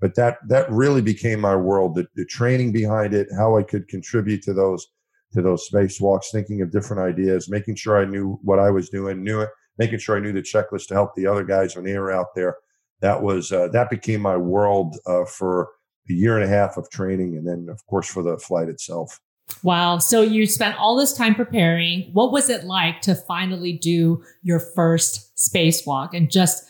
But 0.02 0.16
that 0.16 0.38
that 0.48 0.70
really 0.72 1.02
became 1.02 1.40
my 1.40 1.56
world. 1.56 1.96
The, 1.96 2.08
the 2.16 2.26
training 2.26 2.72
behind 2.72 3.14
it, 3.14 3.28
how 3.36 3.58
I 3.58 3.64
could 3.64 3.88
contribute 3.88 4.42
to 4.44 4.54
those 4.54 4.88
to 5.34 5.42
those 5.42 5.70
spacewalks, 5.70 6.32
thinking 6.32 6.62
of 6.62 6.72
different 6.72 7.04
ideas, 7.04 7.50
making 7.50 7.76
sure 7.76 8.02
I 8.02 8.06
knew 8.06 8.40
what 8.42 8.60
I 8.60 8.72
was 8.72 8.90
doing, 8.90 9.24
knew 9.24 9.42
it, 9.42 9.50
making 9.78 10.00
sure 10.00 10.18
I 10.18 10.22
knew 10.22 10.34
the 10.34 10.42
checklist 10.42 10.88
to 10.88 10.94
help 10.94 11.14
the 11.16 11.28
other 11.28 11.44
guys 11.44 11.76
when 11.76 11.86
they 11.86 11.98
were 11.98 12.12
out 12.12 12.34
there. 12.36 12.56
That 13.02 13.22
was 13.22 13.52
uh, 13.52 13.68
that 13.70 13.90
became 13.90 14.22
my 14.22 14.38
world 14.38 14.98
uh, 15.06 15.26
for 15.26 15.70
a 16.10 16.14
year 16.14 16.36
and 16.36 16.46
a 16.46 16.48
half 16.48 16.78
of 16.78 16.90
training, 16.90 17.38
and 17.38 17.48
then 17.48 17.68
of 17.70 17.86
course 17.86 18.08
for 18.08 18.24
the 18.24 18.38
flight 18.38 18.70
itself. 18.70 19.20
Wow. 19.64 19.98
So 19.98 20.22
you 20.22 20.46
spent 20.46 20.78
all 20.78 20.96
this 20.96 21.14
time 21.14 21.36
preparing. 21.36 22.10
What 22.14 22.32
was 22.32 22.50
it 22.50 22.66
like 22.66 23.02
to 23.02 23.16
finally 23.16 23.74
do 23.74 24.24
your 24.42 24.60
first 24.60 25.36
spacewalk 25.36 26.10
and 26.14 26.32
just 26.32 26.64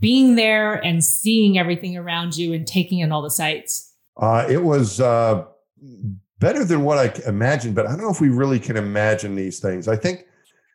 being 0.00 0.34
there 0.34 0.74
and 0.74 1.04
seeing 1.04 1.58
everything 1.58 1.96
around 1.96 2.36
you 2.36 2.52
and 2.52 2.66
taking 2.66 2.98
in 2.98 3.12
all 3.12 3.22
the 3.22 3.30
sights? 3.30 3.92
Uh, 4.16 4.46
it 4.48 4.62
was 4.62 5.00
uh, 5.00 5.44
better 6.38 6.64
than 6.64 6.82
what 6.82 6.98
I 6.98 7.12
imagined. 7.28 7.74
But 7.74 7.86
I 7.86 7.90
don't 7.90 8.02
know 8.02 8.10
if 8.10 8.20
we 8.20 8.28
really 8.28 8.58
can 8.58 8.76
imagine 8.76 9.34
these 9.36 9.60
things. 9.60 9.86
I 9.86 9.96
think 9.96 10.26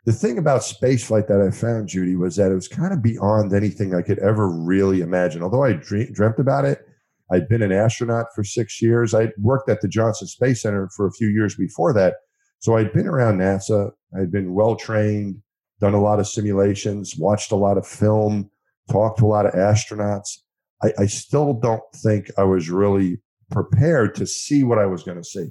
the 0.05 0.13
thing 0.13 0.38
about 0.38 0.62
spaceflight 0.62 1.27
that 1.27 1.41
I 1.41 1.51
found, 1.51 1.89
Judy, 1.89 2.15
was 2.15 2.38
that 2.38 2.51
it 2.51 2.55
was 2.55 2.69
kind 2.69 2.93
of 2.93 3.01
beyond 3.01 3.53
anything 3.53 3.93
I 3.93 4.01
could 4.01 4.19
ever 4.19 4.49
really 4.49 5.01
imagine. 5.01 5.43
Although 5.43 5.63
I 5.63 5.73
dream, 5.73 6.12
dreamt 6.13 6.39
about 6.39 6.63
it, 6.63 6.88
I'd 7.31 7.47
been 7.47 7.61
an 7.61 7.71
astronaut 7.71 8.27
for 8.33 8.43
six 8.43 8.81
years. 8.81 9.13
I'd 9.13 9.31
worked 9.37 9.69
at 9.69 9.81
the 9.81 9.87
Johnson 9.87 10.27
Space 10.27 10.61
Center 10.61 10.89
for 10.95 11.07
a 11.07 11.11
few 11.11 11.27
years 11.27 11.55
before 11.55 11.93
that. 11.93 12.15
So 12.59 12.77
I'd 12.77 12.93
been 12.93 13.07
around 13.07 13.39
NASA. 13.39 13.91
I'd 14.17 14.31
been 14.31 14.53
well 14.53 14.75
trained, 14.75 15.41
done 15.79 15.93
a 15.93 16.01
lot 16.01 16.19
of 16.19 16.27
simulations, 16.27 17.15
watched 17.17 17.51
a 17.51 17.55
lot 17.55 17.77
of 17.77 17.85
film, 17.85 18.49
talked 18.89 19.19
to 19.19 19.25
a 19.25 19.27
lot 19.27 19.45
of 19.45 19.53
astronauts. 19.53 20.39
I, 20.83 20.93
I 20.99 21.05
still 21.07 21.53
don't 21.53 21.83
think 21.95 22.31
I 22.37 22.43
was 22.43 22.69
really 22.69 23.19
prepared 23.51 24.15
to 24.15 24.25
see 24.25 24.63
what 24.63 24.79
I 24.79 24.85
was 24.85 25.03
going 25.03 25.17
to 25.17 25.23
see. 25.23 25.49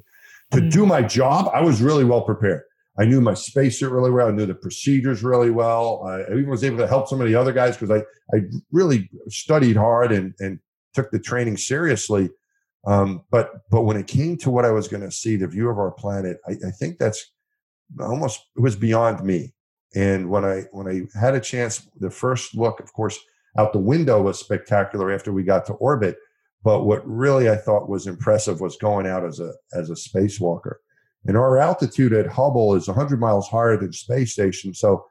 To 0.53 0.61
mm. 0.61 0.71
do 0.71 0.87
my 0.87 1.03
job, 1.03 1.51
I 1.53 1.61
was 1.61 1.83
really 1.83 2.05
well 2.05 2.23
prepared. 2.23 2.63
I 2.99 3.05
knew 3.05 3.21
my 3.21 3.35
spacesuit 3.35 3.93
really 3.93 4.11
well. 4.11 4.29
I 4.29 4.31
knew 4.31 4.47
the 4.47 4.55
procedures 4.55 5.23
really 5.23 5.51
well. 5.51 6.03
I 6.07 6.23
even 6.33 6.49
was 6.49 6.65
able 6.65 6.79
to 6.79 6.87
help 6.87 7.09
some 7.09 7.21
of 7.21 7.27
the 7.27 7.35
other 7.35 7.53
guys 7.53 7.77
because 7.77 7.91
I, 7.91 8.37
I 8.37 8.43
really 8.73 9.11
studied 9.29 9.77
hard 9.77 10.13
and, 10.13 10.33
and 10.39 10.59
took 10.97 11.11
the 11.11 11.21
training 11.21 11.59
seriously. 11.59 12.31
Um, 12.87 13.23
but 13.31 13.51
but 13.71 13.83
when 13.83 13.97
it 13.97 14.07
came 14.07 14.37
to 14.39 14.51
what 14.51 14.65
I 14.65 14.71
was 14.71 14.89
going 14.89 15.03
to 15.03 15.11
see, 15.11 15.37
the 15.37 15.47
view 15.47 15.69
of 15.69 15.79
our 15.79 15.91
planet, 15.93 16.39
I, 16.49 16.53
I 16.53 16.71
think 16.71 16.99
that's 16.99 17.33
almost 18.01 18.41
it 18.57 18.61
was 18.61 18.77
beyond 18.77 19.25
me. 19.25 19.53
And 19.95 20.31
when 20.31 20.45
I 20.45 20.63
when 20.73 20.89
I 20.89 21.19
had 21.19 21.35
a 21.35 21.41
chance, 21.41 21.89
the 22.01 22.11
first 22.11 22.55
look, 22.55 22.81
of 22.81 22.93
course, 22.93 23.19
out 23.59 23.73
the 23.73 23.79
window 23.79 24.23
was 24.23 24.39
spectacular 24.39 25.13
after 25.13 25.33
we 25.33 25.43
got 25.43 25.67
to 25.67 25.75
orbit. 25.75 26.17
But 26.63 26.85
what 26.85 27.07
really 27.07 27.49
I 27.49 27.57
thought 27.57 27.89
was 27.89 28.07
impressive 28.07 28.61
was 28.61 28.77
going 28.77 29.07
out 29.07 29.25
as 29.25 29.41
a 29.41 29.53
as 29.73 29.91
a 29.91 29.95
spacewalker. 29.95 30.77
And 31.27 31.37
our 31.37 31.59
altitude 31.59 32.13
at 32.13 32.29
Hubble 32.29 32.77
is 32.77 32.87
100 32.87 33.19
miles 33.19 33.49
higher 33.49 33.77
than 33.77 33.93
space 33.93 34.33
station. 34.33 34.73
So 34.73 35.07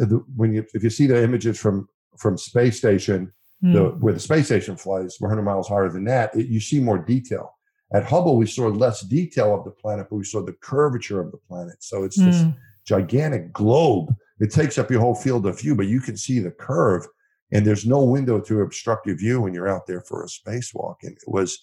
uh, 0.00 0.04
the, 0.04 0.24
when 0.36 0.52
you 0.52 0.64
if 0.72 0.82
you 0.84 0.90
see 0.90 1.06
the 1.06 1.22
images 1.22 1.58
from 1.58 1.88
from 2.16 2.38
space 2.38 2.78
station, 2.78 3.32
mm. 3.62 3.72
the, 3.72 3.84
where 3.98 4.14
the 4.14 4.20
space 4.20 4.46
station 4.46 4.76
flies, 4.76 5.16
100 5.18 5.42
miles 5.42 5.68
higher 5.68 5.88
than 5.88 6.04
that, 6.04 6.34
it, 6.34 6.46
you 6.46 6.60
see 6.60 6.80
more 6.80 6.98
detail. 6.98 7.54
At 7.92 8.04
Hubble, 8.04 8.36
we 8.36 8.46
saw 8.46 8.66
less 8.66 9.00
detail 9.00 9.54
of 9.54 9.64
the 9.64 9.70
planet, 9.70 10.08
but 10.10 10.16
we 10.16 10.24
saw 10.24 10.42
the 10.42 10.52
curvature 10.52 11.20
of 11.20 11.30
the 11.30 11.38
planet. 11.38 11.76
So 11.80 12.04
it's 12.04 12.18
mm. 12.18 12.26
this 12.26 12.42
hmm. 12.42 12.50
gigantic 12.84 13.52
globe. 13.52 14.14
It 14.40 14.52
takes 14.52 14.78
up 14.78 14.90
your 14.90 15.00
whole 15.00 15.14
field 15.14 15.46
of 15.46 15.60
view, 15.60 15.74
but 15.74 15.86
you 15.86 16.00
can 16.00 16.16
see 16.16 16.38
the 16.38 16.50
curve 16.50 17.06
and 17.50 17.66
there's 17.66 17.86
no 17.86 18.02
window 18.02 18.40
to 18.40 18.60
obstruct 18.60 19.06
your 19.06 19.16
view 19.16 19.40
when 19.40 19.54
you're 19.54 19.68
out 19.68 19.86
there 19.86 20.02
for 20.02 20.22
a 20.22 20.26
spacewalk. 20.26 20.96
And 21.02 21.12
it 21.12 21.28
was 21.28 21.60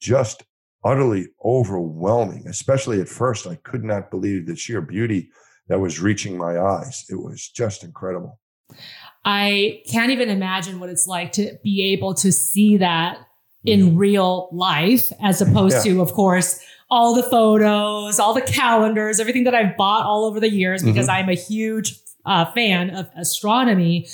just 0.00 0.44
utterly 0.84 1.28
overwhelming, 1.44 2.46
especially 2.46 3.00
at 3.00 3.08
first. 3.08 3.46
I 3.46 3.56
could 3.56 3.84
not 3.84 4.10
believe 4.10 4.46
the 4.46 4.56
sheer 4.56 4.80
beauty 4.80 5.30
that 5.68 5.80
was 5.80 6.00
reaching 6.00 6.38
my 6.38 6.58
eyes. 6.58 7.04
It 7.10 7.16
was 7.16 7.48
just 7.48 7.84
incredible. 7.84 8.38
I 9.26 9.82
can't 9.90 10.12
even 10.12 10.30
imagine 10.30 10.78
what 10.78 10.88
it's 10.88 11.08
like 11.08 11.32
to 11.32 11.58
be 11.64 11.92
able 11.92 12.14
to 12.14 12.30
see 12.30 12.76
that 12.76 13.18
in 13.64 13.80
mm-hmm. 13.80 13.96
real 13.98 14.48
life, 14.52 15.12
as 15.20 15.42
opposed 15.42 15.84
yeah. 15.84 15.94
to, 15.94 16.00
of 16.00 16.12
course, 16.12 16.60
all 16.88 17.16
the 17.16 17.24
photos, 17.24 18.20
all 18.20 18.32
the 18.32 18.40
calendars, 18.40 19.18
everything 19.18 19.42
that 19.42 19.54
I've 19.54 19.76
bought 19.76 20.06
all 20.06 20.26
over 20.26 20.38
the 20.38 20.48
years 20.48 20.84
because 20.84 21.08
mm-hmm. 21.08 21.24
I'm 21.24 21.28
a 21.28 21.34
huge 21.34 21.98
uh, 22.24 22.44
fan 22.52 22.90
of 22.90 23.08
astronomy, 23.16 24.06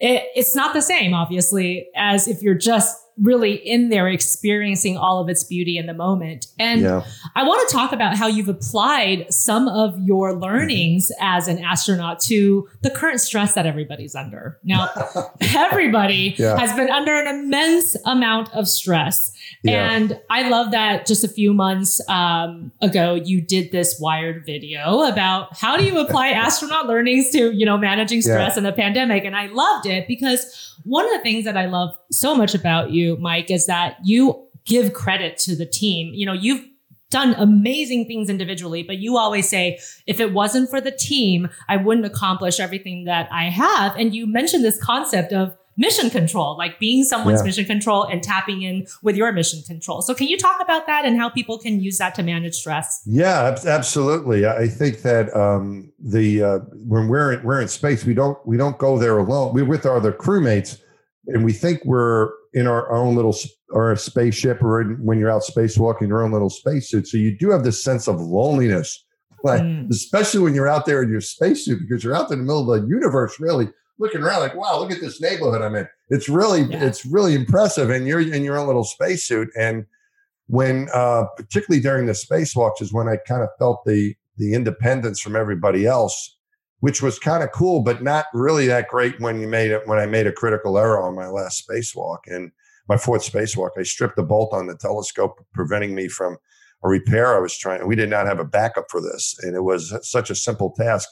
it, 0.00 0.24
it's 0.34 0.54
not 0.54 0.74
the 0.74 0.82
same, 0.82 1.14
obviously, 1.14 1.88
as 1.96 2.28
if 2.28 2.42
you're 2.42 2.54
just 2.54 2.96
really 3.20 3.54
in 3.54 3.88
there 3.88 4.08
experiencing 4.08 4.96
all 4.96 5.20
of 5.20 5.28
its 5.28 5.44
beauty 5.44 5.78
in 5.78 5.86
the 5.86 5.94
moment. 5.94 6.46
And 6.58 6.82
yeah. 6.82 7.04
I 7.34 7.44
want 7.44 7.68
to 7.68 7.74
talk 7.74 7.92
about 7.92 8.16
how 8.16 8.26
you've 8.26 8.48
applied 8.48 9.32
some 9.32 9.68
of 9.68 9.98
your 10.00 10.34
learnings 10.34 11.10
as 11.20 11.48
an 11.48 11.58
astronaut 11.58 12.20
to 12.20 12.68
the 12.82 12.90
current 12.90 13.20
stress 13.20 13.54
that 13.54 13.66
everybody's 13.66 14.14
under. 14.14 14.58
Now, 14.64 14.90
everybody 15.40 16.34
yeah. 16.38 16.58
has 16.58 16.74
been 16.74 16.90
under 16.90 17.18
an 17.18 17.26
immense 17.26 17.96
amount 18.04 18.52
of 18.54 18.68
stress. 18.68 19.32
Yeah. 19.62 19.90
And 19.90 20.20
I 20.30 20.48
love 20.48 20.70
that 20.72 21.06
just 21.06 21.24
a 21.24 21.28
few 21.28 21.52
months 21.52 22.00
um, 22.08 22.72
ago, 22.80 23.14
you 23.14 23.40
did 23.40 23.72
this 23.72 23.98
wired 24.00 24.44
video 24.46 25.02
about 25.02 25.56
how 25.56 25.76
do 25.76 25.84
you 25.84 25.98
apply 25.98 26.28
astronaut 26.28 26.86
learnings 26.86 27.30
to, 27.30 27.52
you 27.52 27.66
know, 27.66 27.76
managing 27.76 28.22
stress 28.22 28.56
in 28.56 28.64
the 28.64 28.72
pandemic. 28.72 29.24
And 29.24 29.34
I 29.36 29.46
loved 29.46 29.86
it 29.86 30.06
because 30.06 30.67
one 30.88 31.04
of 31.04 31.12
the 31.12 31.22
things 31.22 31.44
that 31.44 31.56
I 31.56 31.66
love 31.66 31.94
so 32.10 32.34
much 32.34 32.54
about 32.54 32.90
you, 32.90 33.18
Mike, 33.20 33.50
is 33.50 33.66
that 33.66 33.98
you 34.04 34.48
give 34.64 34.94
credit 34.94 35.36
to 35.38 35.54
the 35.54 35.66
team. 35.66 36.14
You 36.14 36.24
know, 36.24 36.32
you've 36.32 36.64
done 37.10 37.34
amazing 37.34 38.06
things 38.06 38.30
individually, 38.30 38.82
but 38.82 38.96
you 38.96 39.18
always 39.18 39.48
say, 39.48 39.78
if 40.06 40.18
it 40.18 40.32
wasn't 40.32 40.70
for 40.70 40.80
the 40.80 40.90
team, 40.90 41.48
I 41.68 41.76
wouldn't 41.76 42.06
accomplish 42.06 42.58
everything 42.58 43.04
that 43.04 43.28
I 43.30 43.50
have. 43.50 43.96
And 43.96 44.14
you 44.14 44.26
mentioned 44.26 44.64
this 44.64 44.82
concept 44.82 45.32
of 45.32 45.56
mission 45.78 46.10
control, 46.10 46.58
like 46.58 46.78
being 46.78 47.04
someone's 47.04 47.40
yeah. 47.40 47.46
mission 47.46 47.64
control 47.64 48.02
and 48.02 48.22
tapping 48.22 48.62
in 48.62 48.86
with 49.02 49.16
your 49.16 49.32
mission 49.32 49.62
control. 49.66 50.02
So, 50.02 50.12
can 50.12 50.26
you 50.26 50.36
talk 50.36 50.60
about 50.60 50.86
that 50.86 51.06
and 51.06 51.16
how 51.16 51.30
people 51.30 51.58
can 51.58 51.80
use 51.80 51.96
that 51.98 52.14
to 52.16 52.22
manage 52.22 52.56
stress? 52.56 53.00
Yeah, 53.06 53.56
absolutely. 53.64 54.46
I 54.46 54.68
think 54.68 55.02
that 55.02 55.34
um, 55.34 55.90
the 55.98 56.42
uh, 56.42 56.58
when 56.74 57.08
we're 57.08 57.32
in, 57.32 57.42
we're 57.44 57.62
in 57.62 57.68
space, 57.68 58.04
we 58.04 58.12
don't 58.12 58.36
we 58.46 58.56
don't 58.56 58.76
go 58.76 58.98
there 58.98 59.16
alone. 59.16 59.54
We're 59.54 59.64
with 59.64 59.86
our 59.86 59.96
other 59.96 60.12
crewmates, 60.12 60.80
and 61.28 61.44
we 61.44 61.52
think 61.52 61.84
we're 61.84 62.30
in 62.52 62.66
our 62.66 62.90
own 62.92 63.14
little 63.14 63.34
or 63.70 63.92
a 63.92 63.96
spaceship, 63.96 64.62
or 64.62 64.82
when 64.96 65.18
you're 65.18 65.30
out 65.30 65.42
spacewalking, 65.42 66.08
your 66.08 66.22
own 66.22 66.32
little 66.32 66.50
spacesuit. 66.50 67.06
So 67.06 67.16
you 67.16 67.36
do 67.36 67.50
have 67.50 67.64
this 67.64 67.82
sense 67.82 68.08
of 68.08 68.20
loneliness. 68.20 69.04
Like, 69.44 69.62
mm. 69.62 69.88
especially 69.90 70.40
when 70.40 70.52
you're 70.52 70.66
out 70.66 70.84
there 70.84 71.00
in 71.00 71.10
your 71.10 71.20
spacesuit, 71.20 71.78
because 71.78 72.02
you're 72.02 72.16
out 72.16 72.28
there 72.28 72.36
in 72.36 72.44
the 72.44 72.52
middle 72.52 72.72
of 72.72 72.82
the 72.82 72.88
universe, 72.88 73.38
really, 73.38 73.68
looking 73.98 74.22
around 74.22 74.40
like, 74.40 74.54
wow, 74.54 74.78
look 74.78 74.92
at 74.92 75.00
this 75.00 75.20
neighborhood 75.20 75.62
I'm 75.62 75.74
in. 75.74 75.88
It's 76.08 76.28
really, 76.28 76.62
yeah. 76.62 76.84
it's 76.84 77.04
really 77.04 77.34
impressive. 77.34 77.90
And 77.90 78.06
you're 78.06 78.20
in 78.20 78.44
your 78.44 78.58
own 78.58 78.66
little 78.66 78.84
spacesuit. 78.84 79.48
And 79.58 79.86
when, 80.46 80.88
uh, 80.94 81.24
particularly 81.36 81.82
during 81.82 82.06
the 82.06 82.12
spacewalks, 82.12 82.80
is 82.80 82.92
when 82.92 83.08
I 83.08 83.16
kind 83.16 83.42
of 83.42 83.48
felt 83.58 83.84
the 83.84 84.14
the 84.38 84.54
independence 84.54 85.20
from 85.20 85.34
everybody 85.36 85.84
else, 85.84 86.36
which 86.80 87.02
was 87.02 87.18
kind 87.18 87.42
of 87.42 87.50
cool, 87.50 87.82
but 87.82 88.02
not 88.02 88.26
really 88.32 88.68
that 88.68 88.88
great 88.88 89.20
when 89.20 89.40
you 89.40 89.48
made 89.48 89.72
it. 89.72 89.86
When 89.86 89.98
I 89.98 90.06
made 90.06 90.26
a 90.26 90.32
critical 90.32 90.78
error 90.78 91.02
on 91.02 91.16
my 91.16 91.26
last 91.26 91.68
spacewalk 91.68 92.18
and 92.26 92.52
my 92.88 92.96
fourth 92.96 93.30
spacewalk, 93.30 93.70
I 93.76 93.82
stripped 93.82 94.16
the 94.16 94.22
bolt 94.22 94.54
on 94.54 94.68
the 94.68 94.76
telescope, 94.76 95.44
preventing 95.52 95.94
me 95.94 96.08
from 96.08 96.36
a 96.84 96.88
repair 96.88 97.36
I 97.36 97.40
was 97.40 97.58
trying. 97.58 97.86
We 97.86 97.96
did 97.96 98.08
not 98.08 98.26
have 98.26 98.38
a 98.38 98.44
backup 98.44 98.86
for 98.90 99.00
this, 99.00 99.34
and 99.42 99.56
it 99.56 99.64
was 99.64 99.92
such 100.08 100.30
a 100.30 100.36
simple 100.36 100.72
task 100.78 101.08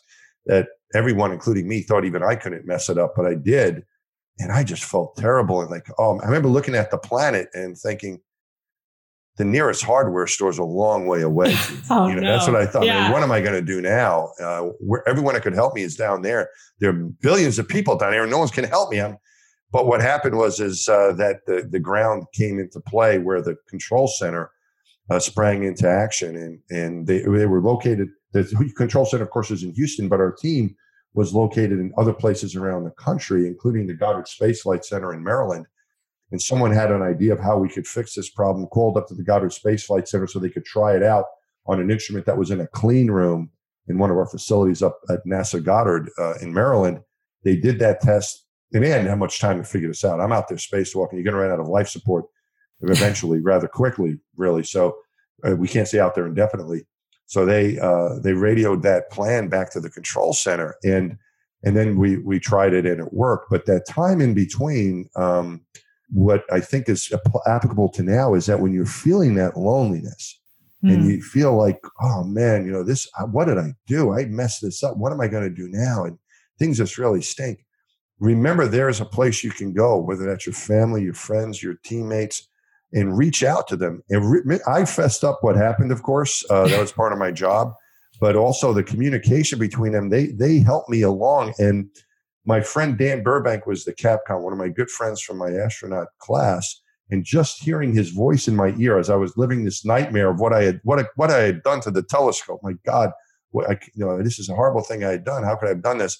that 0.47 0.69
everyone, 0.95 1.33
including 1.33 1.69
me, 1.69 1.83
thought 1.83 2.05
even 2.05 2.23
I 2.23 2.37
couldn't 2.37 2.67
mess 2.67 2.89
it 2.89 2.99
up, 2.99 3.15
but 3.17 3.27
I 3.27 3.35
did. 3.35 3.85
And 4.39 4.53
I 4.53 4.65
just 4.65 4.85
felt 4.85 5.17
terrible. 5.17 5.61
And 5.61 5.71
like, 5.71 5.87
oh, 5.99 6.21
I 6.21 6.27
remember 6.27 6.49
looking 6.49 6.75
at 6.75 6.91
the 6.91 6.99
planet 6.99 7.49
and 7.55 7.77
thinking, 7.77 8.21
the 9.37 9.45
nearest 9.45 9.85
hardware 9.85 10.27
store 10.27 10.51
is 10.51 10.59
a 10.59 10.65
long 10.65 11.07
way 11.07 11.23
away. 11.23 11.55
oh, 11.91 12.09
you 12.09 12.15
know, 12.15 12.23
no. 12.23 12.33
that's 12.33 12.47
what 12.47 12.57
I 12.57 12.67
thought. 12.67 12.85
Yeah. 12.85 12.99
I 12.99 13.03
mean, 13.03 13.13
what 13.13 13.23
am 13.23 13.33
I 13.33 13.41
going 13.41 13.53
to 13.53 13.63
do 13.63 13.81
now? 13.81 14.31
Uh, 14.41 14.63
where 14.81 15.07
everyone 15.09 15.35
that 15.35 15.43
could 15.43 15.55
help 15.55 15.75
me 15.75 15.83
is 15.83 15.97
down 15.97 16.23
there. 16.23 16.49
There 16.81 16.91
are 16.91 17.09
billions 17.21 17.59
of 17.59 17.69
people 17.69 17.97
down 17.97 18.13
there, 18.13 18.23
and 18.23 18.31
no 18.31 18.39
one's 18.39 18.51
going 18.51 18.67
to 18.67 18.71
help 18.71 18.91
me. 18.91 19.01
I'm, 19.01 19.19
but 19.73 19.87
what 19.87 20.01
happened 20.01 20.37
was 20.37 20.59
is 20.59 20.89
uh, 20.89 21.13
that 21.15 21.41
the 21.47 21.69
the 21.71 21.81
ground 21.81 22.25
came 22.33 22.59
into 22.59 22.81
play 22.81 23.19
where 23.19 23.43
the 23.43 23.57
control 23.69 24.09
center 24.09 24.51
uh, 25.11 25.19
sprang 25.19 25.65
into 25.65 25.89
action, 25.89 26.37
and 26.37 26.61
and 26.71 27.07
they 27.07 27.21
they 27.21 27.47
were 27.47 27.61
located 27.61 28.09
the 28.43 28.73
control 28.77 29.05
center, 29.05 29.25
of 29.25 29.31
course, 29.31 29.51
is 29.51 29.63
in 29.63 29.73
Houston, 29.75 30.09
but 30.09 30.21
our 30.21 30.33
team 30.33 30.77
was 31.15 31.35
located 31.35 31.73
in 31.73 31.93
other 31.97 32.13
places 32.13 32.55
around 32.55 32.85
the 32.85 32.91
country, 32.93 33.47
including 33.47 33.87
the 33.87 33.95
Goddard 33.95 34.29
Space 34.29 34.63
Flight 34.63 34.85
Center 34.85 35.15
in 35.15 35.25
Maryland. 35.25 35.67
And 36.31 36.41
someone 36.41 36.73
had 36.73 36.91
an 36.91 37.03
idea 37.03 37.33
of 37.33 37.41
how 37.41 37.57
we 37.57 37.69
could 37.69 37.87
fix 37.87 38.15
this 38.15 38.31
problem, 38.31 38.67
called 38.67 38.97
up 38.97 39.07
to 39.09 39.15
the 39.15 39.23
Goddard 39.23 39.53
Space 39.53 39.87
Flight 39.87 40.09
Center 40.09 40.27
so 40.27 40.39
they 40.39 40.51
could 40.51 40.65
try 40.65 40.95
it 40.95 41.03
out 41.03 41.25
on 41.67 41.81
an 41.81 41.91
instrument 41.91 42.27
that 42.27 42.37
was 42.37 42.51
in 42.51 42.61
a 42.61 42.67
clean 42.69 43.11
room 43.11 43.51
in 43.89 43.99
one 43.99 44.11
of 44.11 44.17
our 44.17 44.27
facilities 44.27 44.83
up 44.83 44.99
at 45.09 45.25
NASA 45.27 45.63
Goddard 45.63 46.11
uh, 46.19 46.35
in 46.43 46.53
Maryland. 46.53 47.01
They 47.45 47.57
did 47.57 47.79
that 47.79 48.01
test, 48.01 48.45
and 48.73 48.83
they 48.83 48.89
hadn't 48.89 49.07
had 49.07 49.19
much 49.19 49.41
time 49.41 49.59
to 49.59 49.65
figure 49.65 49.89
this 49.89 50.05
out. 50.05 50.21
I'm 50.21 50.33
out 50.33 50.49
there 50.49 50.59
spacewalking. 50.59 51.15
You're 51.15 51.23
going 51.23 51.35
to 51.35 51.41
run 51.41 51.51
out 51.51 51.61
of 51.61 51.69
life 51.69 51.89
support 51.89 52.27
eventually, 52.81 53.41
rather 53.43 53.69
quickly, 53.69 54.19
really. 54.37 54.65
So 54.65 54.97
uh, 55.47 55.55
we 55.57 55.69
can't 55.69 55.89
stay 55.89 56.01
out 56.01 56.15
there 56.15 56.27
indefinitely. 56.27 56.87
So 57.27 57.45
they 57.45 57.79
uh, 57.79 58.19
they 58.21 58.33
radioed 58.33 58.83
that 58.83 59.11
plan 59.11 59.49
back 59.49 59.71
to 59.73 59.81
the 59.81 59.91
control 59.91 60.33
center, 60.33 60.77
and 60.85 61.19
and 61.65 61.77
then 61.77 61.97
we 61.97 62.19
we 62.19 62.39
tried 62.39 62.73
it 62.73 62.87
and 62.87 63.01
it 63.01 63.13
worked. 63.13 63.51
But 63.51 63.67
that 63.67 63.87
time 63.89 64.21
in 64.21 64.33
between, 64.33 65.09
um, 65.17 65.63
what 66.11 66.45
I 66.53 66.61
think 66.61 66.89
is 66.89 67.13
applicable 67.47 67.91
to 67.91 68.03
now 68.03 68.35
is 68.35 68.47
that 68.47 68.61
when 68.61 68.73
you're 68.73 68.87
feeling 68.87 69.35
that 69.35 69.57
loneliness 69.57 70.41
mm. 70.85 70.93
and 70.93 71.03
hmm. 71.03 71.11
you 71.11 71.23
feel 71.23 71.57
like, 71.57 71.81
oh 72.01 72.25
man, 72.25 72.65
you 72.65 72.73
know 72.73 72.85
this, 72.85 73.09
uh, 73.19 73.25
what 73.25 73.47
did 73.47 73.59
I 73.59 73.73
do? 73.87 74.13
I 74.13 74.27
messed 74.27 74.63
this 74.63 74.83
up. 74.83 74.97
What 74.97 75.13
am 75.13 75.21
I 75.21 75.29
going 75.29 75.45
to 75.45 75.55
do 75.55 75.69
now? 75.69 76.05
And 76.05 76.19
things 76.59 76.79
just 76.79 76.99
really 76.99 77.23
stink. 77.23 77.65
Remember, 78.19 78.67
there 78.67 78.89
is 78.89 79.01
a 79.01 79.05
place 79.05 79.45
you 79.45 79.51
can 79.51 79.73
go, 79.73 79.99
whether 79.99 80.25
that's 80.25 80.47
your 80.47 80.55
family, 80.55 81.03
your 81.03 81.15
friends, 81.15 81.63
your 81.63 81.75
teammates, 81.85 82.49
and 82.97 83.17
reach 83.17 83.45
out 83.45 83.69
to 83.69 83.77
them. 83.77 84.03
And 84.09 84.47
re- 84.47 84.59
I 84.67 84.87
fessed 84.87 85.23
up 85.23 85.39
what 85.43 85.55
happened, 85.55 85.93
of 85.93 86.03
course. 86.03 86.43
Uh, 86.51 86.67
that 86.67 86.81
was 86.81 86.91
part 86.91 87.13
of 87.13 87.19
my 87.19 87.31
job, 87.31 87.75
but 88.21 88.35
also 88.35 88.73
the 88.73 88.83
communication 88.83 89.59
between 89.59 89.93
them. 89.93 90.09
They 90.09 90.29
they 90.29 90.59
helped 90.59 90.89
me 90.89 91.03
along. 91.03 91.53
And 91.59 91.91
my 92.47 92.63
friend 92.63 92.97
Dan 92.97 93.23
Burbank 93.23 93.67
was 93.67 93.85
the 93.85 93.93
Capcom, 93.93 94.41
one 94.41 94.53
of 94.53 94.59
my 94.59 94.71
good 94.71 94.91
friends 94.91 95.21
from 95.21 95.37
my 95.37 95.51
astronaut 95.51 96.09
class. 96.19 96.81
And 97.09 97.25
just 97.25 97.63
hearing 97.63 97.95
his 97.95 98.11
voice 98.11 98.49
in 98.49 98.57
my 98.57 98.75
ear 98.79 98.99
as 98.99 99.11
I 99.11 99.15
was 99.15 99.37
living 99.37 99.65
this 99.65 99.85
nightmare 99.85 100.31
of 100.31 100.41
what 100.41 100.53
I 100.53 100.65
had 100.65 100.81
what 100.83 100.99
I, 100.99 101.05
what 101.15 101.31
I 101.31 101.43
had 101.43 101.63
done 101.63 101.81
to 101.83 101.91
the 101.93 102.03
telescope. 102.03 102.61
My 102.65 102.73
God, 102.85 103.13
what 103.51 103.71
I, 103.71 103.79
you 103.95 104.05
know, 104.05 104.21
this 104.23 104.41
is 104.41 104.49
a 104.49 104.55
horrible 104.55 104.83
thing 104.83 105.05
I 105.05 105.13
had 105.13 105.25
done. 105.25 105.45
How 105.45 105.55
could 105.55 105.67
I 105.67 105.75
have 105.75 105.83
done 105.83 105.99
this? 105.99 106.19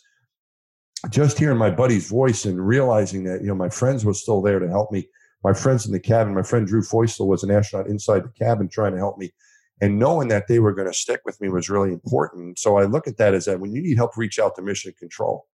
Just 1.11 1.39
hearing 1.39 1.59
my 1.59 1.71
buddy's 1.71 2.09
voice 2.09 2.45
and 2.45 2.65
realizing 2.65 3.25
that 3.25 3.41
you 3.41 3.49
know 3.49 3.55
my 3.55 3.69
friends 3.69 4.05
were 4.05 4.15
still 4.15 4.43
there 4.43 4.59
to 4.61 4.69
help 4.69 4.93
me 4.93 5.09
my 5.47 5.53
friends 5.53 5.87
in 5.87 5.93
the 5.93 6.01
cabin. 6.01 6.35
My 6.35 6.43
friend 6.43 6.67
Drew 6.67 6.83
Feustel 6.83 7.29
was 7.29 7.45
an 7.45 7.53
astronaut 7.53 7.87
inside 7.87 8.25
the 8.25 8.33
cabin 8.45 8.69
trying 8.69 8.91
to 8.95 8.99
help 8.99 9.17
me. 9.17 9.31
And 9.81 9.97
knowing 9.97 10.27
that 10.27 10.49
they 10.49 10.59
were 10.59 10.75
going 10.75 10.89
to 10.89 10.93
stick 10.93 11.21
with 11.25 11.41
me 11.41 11.49
was 11.49 11.71
really 11.71 11.93
important. 11.93 12.59
So 12.59 12.79
I 12.79 12.85
look 12.85 13.07
at 13.07 13.17
that 13.19 13.33
as 13.33 13.45
that 13.45 13.61
when 13.61 13.73
you 13.73 13.81
need 13.81 13.97
help, 13.97 14.17
reach 14.17 14.41
out 14.41 14.57
to 14.57 14.63
Mission 14.63 14.93
Control 14.99 15.47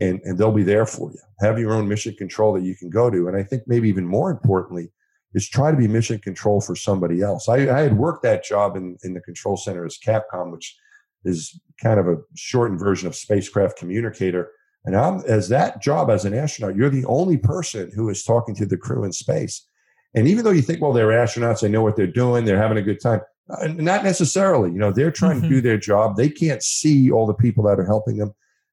and, 0.00 0.20
and 0.22 0.38
they'll 0.38 0.52
be 0.52 0.62
there 0.62 0.86
for 0.86 1.10
you. 1.10 1.18
Have 1.40 1.58
your 1.58 1.72
own 1.72 1.88
mission 1.88 2.14
control 2.14 2.52
that 2.52 2.62
you 2.62 2.76
can 2.76 2.90
go 2.90 3.10
to. 3.10 3.26
And 3.26 3.36
I 3.36 3.42
think 3.42 3.64
maybe 3.66 3.88
even 3.88 4.06
more 4.06 4.30
importantly 4.30 4.92
is 5.32 5.48
try 5.48 5.72
to 5.72 5.76
be 5.76 5.88
mission 5.88 6.20
control 6.20 6.60
for 6.60 6.76
somebody 6.76 7.20
else. 7.20 7.48
I, 7.48 7.56
I 7.76 7.80
had 7.80 7.98
worked 7.98 8.22
that 8.22 8.44
job 8.44 8.76
in, 8.76 8.96
in 9.02 9.14
the 9.14 9.20
control 9.20 9.56
center 9.56 9.84
as 9.84 9.98
Capcom, 9.98 10.52
which 10.52 10.76
is 11.24 11.60
kind 11.82 11.98
of 11.98 12.06
a 12.06 12.18
shortened 12.36 12.78
version 12.78 13.08
of 13.08 13.16
spacecraft 13.16 13.78
communicator. 13.78 14.52
And 14.84 14.96
I'm, 14.96 15.20
as 15.26 15.48
that 15.48 15.80
job 15.80 16.10
as 16.10 16.24
an 16.24 16.34
astronaut, 16.34 16.76
you're 16.76 16.90
the 16.90 17.06
only 17.06 17.38
person 17.38 17.90
who 17.94 18.08
is 18.10 18.22
talking 18.22 18.54
to 18.56 18.66
the 18.66 18.76
crew 18.76 19.04
in 19.04 19.12
space. 19.12 19.66
And 20.14 20.28
even 20.28 20.44
though 20.44 20.50
you 20.50 20.62
think, 20.62 20.80
well, 20.80 20.92
they're 20.92 21.08
astronauts, 21.08 21.60
they 21.60 21.68
know 21.68 21.82
what 21.82 21.96
they're 21.96 22.06
doing, 22.06 22.44
they're 22.44 22.60
having 22.60 22.78
a 22.78 22.82
good 22.82 23.00
time. 23.00 23.20
Uh, 23.50 23.68
not 23.68 24.04
necessarily. 24.04 24.70
You 24.70 24.78
know, 24.78 24.92
they're 24.92 25.10
trying 25.10 25.38
mm-hmm. 25.38 25.48
to 25.48 25.54
do 25.56 25.60
their 25.60 25.78
job. 25.78 26.16
They 26.16 26.28
can't 26.28 26.62
see 26.62 27.10
all 27.10 27.26
the 27.26 27.34
people 27.34 27.64
that 27.64 27.80
are 27.80 27.84
helping 27.84 28.18
them. 28.18 28.32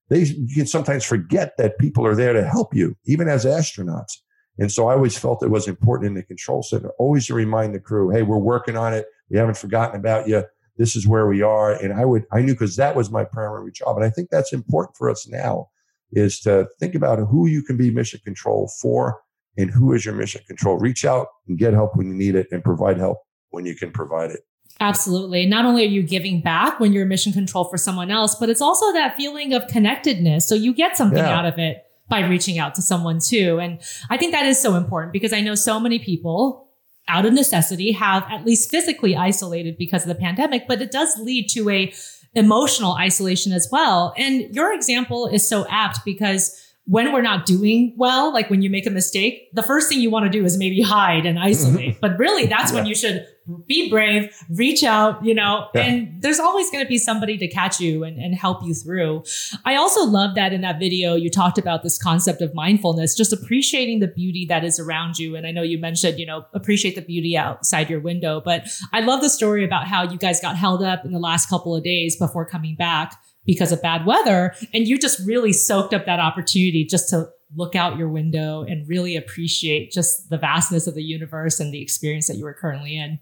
They 0.09 0.23
you 0.23 0.55
can 0.55 0.67
sometimes 0.67 1.05
forget 1.05 1.53
that 1.57 1.77
people 1.77 2.05
are 2.05 2.15
there 2.15 2.33
to 2.33 2.45
help 2.45 2.75
you, 2.75 2.95
even 3.05 3.27
as 3.27 3.45
astronauts. 3.45 4.17
And 4.59 4.71
so 4.71 4.87
I 4.87 4.93
always 4.93 5.17
felt 5.17 5.43
it 5.43 5.49
was 5.49 5.67
important 5.67 6.09
in 6.09 6.13
the 6.13 6.23
control 6.23 6.61
center, 6.61 6.89
always 6.99 7.27
to 7.27 7.33
remind 7.33 7.73
the 7.73 7.79
crew, 7.79 8.09
hey, 8.09 8.21
we're 8.21 8.37
working 8.37 8.77
on 8.77 8.93
it. 8.93 9.05
We 9.29 9.37
haven't 9.37 9.57
forgotten 9.57 9.99
about 9.99 10.27
you. 10.27 10.43
This 10.77 10.95
is 10.95 11.07
where 11.07 11.27
we 11.27 11.41
are. 11.41 11.73
And 11.73 11.93
I 11.93 12.05
would, 12.05 12.25
I 12.31 12.41
knew 12.41 12.53
because 12.53 12.75
that 12.75 12.95
was 12.95 13.09
my 13.09 13.23
primary 13.23 13.71
job. 13.71 13.95
And 13.95 14.05
I 14.05 14.09
think 14.09 14.29
that's 14.29 14.53
important 14.53 14.97
for 14.97 15.09
us 15.09 15.27
now 15.27 15.69
is 16.13 16.39
to 16.41 16.67
think 16.79 16.95
about 16.95 17.19
who 17.19 17.47
you 17.47 17.63
can 17.63 17.77
be 17.77 17.91
mission 17.91 18.19
control 18.23 18.71
for 18.81 19.21
and 19.57 19.69
who 19.69 19.93
is 19.93 20.05
your 20.05 20.15
mission 20.15 20.41
control. 20.47 20.77
Reach 20.77 21.05
out 21.05 21.27
and 21.47 21.57
get 21.57 21.73
help 21.73 21.95
when 21.95 22.07
you 22.07 22.13
need 22.13 22.35
it 22.35 22.47
and 22.51 22.63
provide 22.63 22.97
help 22.97 23.19
when 23.49 23.65
you 23.65 23.75
can 23.75 23.91
provide 23.91 24.31
it. 24.31 24.41
Absolutely. 24.79 25.45
Not 25.45 25.65
only 25.65 25.83
are 25.83 25.89
you 25.89 26.01
giving 26.01 26.41
back 26.41 26.79
when 26.79 26.93
you're 26.93 27.05
mission 27.05 27.33
control 27.33 27.65
for 27.65 27.77
someone 27.77 28.09
else, 28.09 28.35
but 28.35 28.49
it's 28.49 28.61
also 28.61 28.91
that 28.93 29.15
feeling 29.15 29.53
of 29.53 29.67
connectedness. 29.67 30.47
So 30.47 30.55
you 30.55 30.73
get 30.73 30.97
something 30.97 31.19
yeah. 31.19 31.37
out 31.37 31.45
of 31.45 31.59
it 31.59 31.83
by 32.09 32.21
reaching 32.21 32.57
out 32.57 32.75
to 32.75 32.81
someone 32.81 33.19
too. 33.19 33.59
And 33.59 33.79
I 34.09 34.17
think 34.17 34.31
that 34.31 34.45
is 34.45 34.59
so 34.59 34.75
important 34.75 35.13
because 35.13 35.33
I 35.33 35.41
know 35.41 35.55
so 35.55 35.79
many 35.79 35.99
people 35.99 36.67
out 37.07 37.25
of 37.25 37.33
necessity 37.33 37.91
have 37.91 38.23
at 38.29 38.45
least 38.45 38.71
physically 38.71 39.15
isolated 39.15 39.77
because 39.77 40.03
of 40.03 40.09
the 40.09 40.15
pandemic, 40.15 40.67
but 40.67 40.81
it 40.81 40.91
does 40.91 41.17
lead 41.19 41.47
to 41.49 41.69
a 41.69 41.93
emotional 42.33 42.93
isolation 42.93 43.51
as 43.51 43.67
well. 43.71 44.13
And 44.17 44.53
your 44.53 44.73
example 44.73 45.27
is 45.27 45.47
so 45.47 45.65
apt 45.69 45.99
because 46.05 46.57
when 46.85 47.13
we're 47.13 47.21
not 47.21 47.45
doing 47.45 47.93
well, 47.97 48.33
like 48.33 48.49
when 48.49 48.61
you 48.61 48.69
make 48.69 48.85
a 48.85 48.89
mistake, 48.89 49.49
the 49.53 49.63
first 49.63 49.87
thing 49.87 49.99
you 49.99 50.09
want 50.09 50.25
to 50.25 50.29
do 50.29 50.43
is 50.43 50.57
maybe 50.57 50.81
hide 50.81 51.25
and 51.25 51.39
isolate. 51.39 51.91
Mm-hmm. 51.91 51.99
but 52.01 52.17
really, 52.17 52.47
that's 52.47 52.71
yeah. 52.71 52.77
when 52.77 52.85
you 52.85 52.95
should 52.95 53.25
be 53.59 53.89
brave, 53.89 54.35
reach 54.49 54.83
out, 54.83 55.23
you 55.23 55.33
know, 55.33 55.67
yeah. 55.73 55.81
and 55.81 56.21
there's 56.21 56.39
always 56.39 56.69
going 56.71 56.83
to 56.83 56.87
be 56.87 56.97
somebody 56.97 57.37
to 57.37 57.47
catch 57.47 57.79
you 57.79 58.03
and, 58.03 58.17
and 58.17 58.35
help 58.35 58.63
you 58.63 58.73
through. 58.73 59.23
I 59.65 59.75
also 59.75 60.05
love 60.05 60.35
that 60.35 60.53
in 60.53 60.61
that 60.61 60.79
video, 60.79 61.15
you 61.15 61.29
talked 61.29 61.57
about 61.57 61.83
this 61.83 62.01
concept 62.01 62.41
of 62.41 62.53
mindfulness, 62.53 63.15
just 63.15 63.33
appreciating 63.33 63.99
the 63.99 64.07
beauty 64.07 64.45
that 64.47 64.63
is 64.63 64.79
around 64.79 65.17
you. 65.17 65.35
And 65.35 65.45
I 65.47 65.51
know 65.51 65.61
you 65.61 65.77
mentioned, 65.77 66.19
you 66.19 66.25
know, 66.25 66.45
appreciate 66.53 66.95
the 66.95 67.01
beauty 67.01 67.37
outside 67.37 67.89
your 67.89 67.99
window, 67.99 68.41
but 68.43 68.67
I 68.93 69.01
love 69.01 69.21
the 69.21 69.29
story 69.29 69.65
about 69.65 69.87
how 69.87 70.03
you 70.03 70.17
guys 70.17 70.39
got 70.39 70.55
held 70.55 70.83
up 70.83 71.05
in 71.05 71.11
the 71.11 71.19
last 71.19 71.49
couple 71.49 71.75
of 71.75 71.83
days 71.83 72.15
before 72.17 72.45
coming 72.45 72.75
back 72.75 73.15
because 73.45 73.71
of 73.71 73.81
bad 73.81 74.05
weather. 74.05 74.53
And 74.73 74.87
you 74.87 74.97
just 74.97 75.19
really 75.25 75.53
soaked 75.53 75.93
up 75.93 76.05
that 76.05 76.19
opportunity 76.19 76.85
just 76.85 77.09
to 77.09 77.29
look 77.55 77.75
out 77.75 77.97
your 77.97 78.09
window 78.09 78.63
and 78.63 78.87
really 78.87 79.15
appreciate 79.15 79.91
just 79.91 80.29
the 80.29 80.37
vastness 80.37 80.87
of 80.87 80.95
the 80.95 81.03
universe 81.03 81.59
and 81.59 81.73
the 81.73 81.81
experience 81.81 82.27
that 82.27 82.37
you 82.37 82.45
were 82.45 82.53
currently 82.53 82.97
in. 82.97 83.19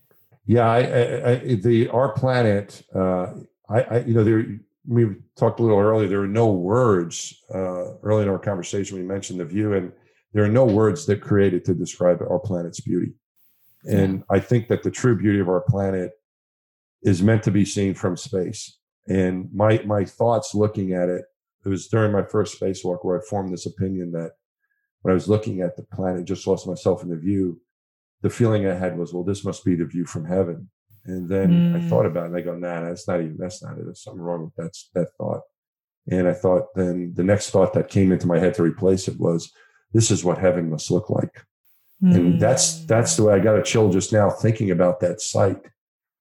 Yeah, 0.50 0.68
I, 0.68 0.80
I, 0.80 1.30
I, 1.30 1.56
the 1.62 1.90
our 1.90 2.12
planet. 2.12 2.82
Uh, 2.94 3.34
I, 3.70 3.82
I, 3.82 4.00
you 4.00 4.16
know, 4.16 4.24
there 4.24 4.44
we 4.88 5.16
talked 5.38 5.60
a 5.60 5.64
little 5.64 5.78
earlier. 5.78 6.08
There 6.08 6.24
are 6.24 6.28
no 6.28 6.52
words. 6.52 7.40
Uh, 7.54 7.94
early 8.02 8.24
in 8.24 8.30
our 8.30 8.40
conversation, 8.40 8.98
we 8.98 9.04
mentioned 9.04 9.40
the 9.40 9.46
view, 9.46 9.74
and 9.74 9.92
there 10.34 10.44
are 10.44 10.50
no 10.50 10.66
words 10.66 11.06
that 11.06 11.22
created 11.22 11.66
to 11.66 11.76
describe 11.76 12.20
our 12.24 12.40
planet's 12.40 12.80
beauty. 12.80 13.14
And 13.86 14.24
I 14.32 14.40
think 14.40 14.70
that 14.70 14.82
the 14.82 14.90
true 14.90 15.16
beauty 15.16 15.40
of 15.40 15.50
our 15.50 15.62
planet 15.62 16.14
is 17.04 17.22
meant 17.22 17.44
to 17.44 17.52
be 17.52 17.64
seen 17.64 17.94
from 17.94 18.18
space. 18.18 18.80
And 19.08 19.50
my 19.54 19.84
my 19.86 20.04
thoughts 20.04 20.56
looking 20.56 20.94
at 20.94 21.10
it, 21.10 21.26
it 21.64 21.70
was 21.70 21.90
during 21.90 22.12
my 22.12 22.24
first 22.24 22.60
spacewalk 22.60 23.06
where 23.06 23.20
I 23.20 23.26
formed 23.30 23.54
this 23.54 23.68
opinion 23.68 24.14
that 24.14 24.32
when 25.04 25.12
I 25.12 25.14
was 25.14 25.30
looking 25.30 25.62
at 25.62 25.78
the 25.78 25.84
planet, 25.84 26.26
just 26.26 26.48
lost 26.48 26.66
myself 26.66 27.04
in 27.04 27.10
the 27.10 27.18
view 27.18 27.62
the 28.22 28.30
feeling 28.30 28.68
I 28.68 28.76
had 28.76 28.98
was, 28.98 29.14
well, 29.14 29.24
this 29.24 29.46
must 29.46 29.64
be 29.64 29.76
the 29.76 29.86
view 29.86 30.06
from 30.06 30.26
heaven. 30.26 30.70
And 31.06 31.30
then 31.30 31.74
mm. 31.74 31.76
I 31.76 31.90
thought 31.90 32.06
about 32.06 32.26
it 32.26 32.28
and 32.28 32.38
I 32.38 32.42
go, 32.42 32.56
nah, 32.56 32.82
that's 32.82 33.08
not 33.08 33.22
even, 33.22 33.38
that's 33.38 33.64
not 33.64 33.78
it. 33.78 33.86
There's 33.86 34.04
something 34.04 34.22
wrong 34.22 34.44
with 34.46 34.56
that, 34.56 34.78
that 34.94 35.14
thought. 35.18 35.42
And 36.12 36.28
I 36.28 36.34
thought 36.34 36.74
then 36.76 37.14
the 37.16 37.24
next 37.24 37.52
thought 37.52 37.74
that 37.74 37.90
came 37.90 38.12
into 38.12 38.28
my 38.28 38.40
head 38.40 38.54
to 38.56 38.64
replace 38.64 39.08
it 39.08 39.20
was, 39.20 39.52
this 39.94 40.12
is 40.12 40.24
what 40.24 40.38
heaven 40.38 40.70
must 40.70 40.92
look 40.92 41.10
like. 41.10 41.44
Mm. 42.04 42.16
And 42.16 42.42
that's, 42.42 42.86
that's 42.86 43.16
the 43.16 43.24
way 43.24 43.34
I 43.34 43.40
got 43.40 43.58
a 43.58 43.64
chill 43.64 43.90
just 43.90 44.14
now 44.14 44.30
thinking 44.30 44.72
about 44.72 45.00
that 45.00 45.22
sight 45.22 45.58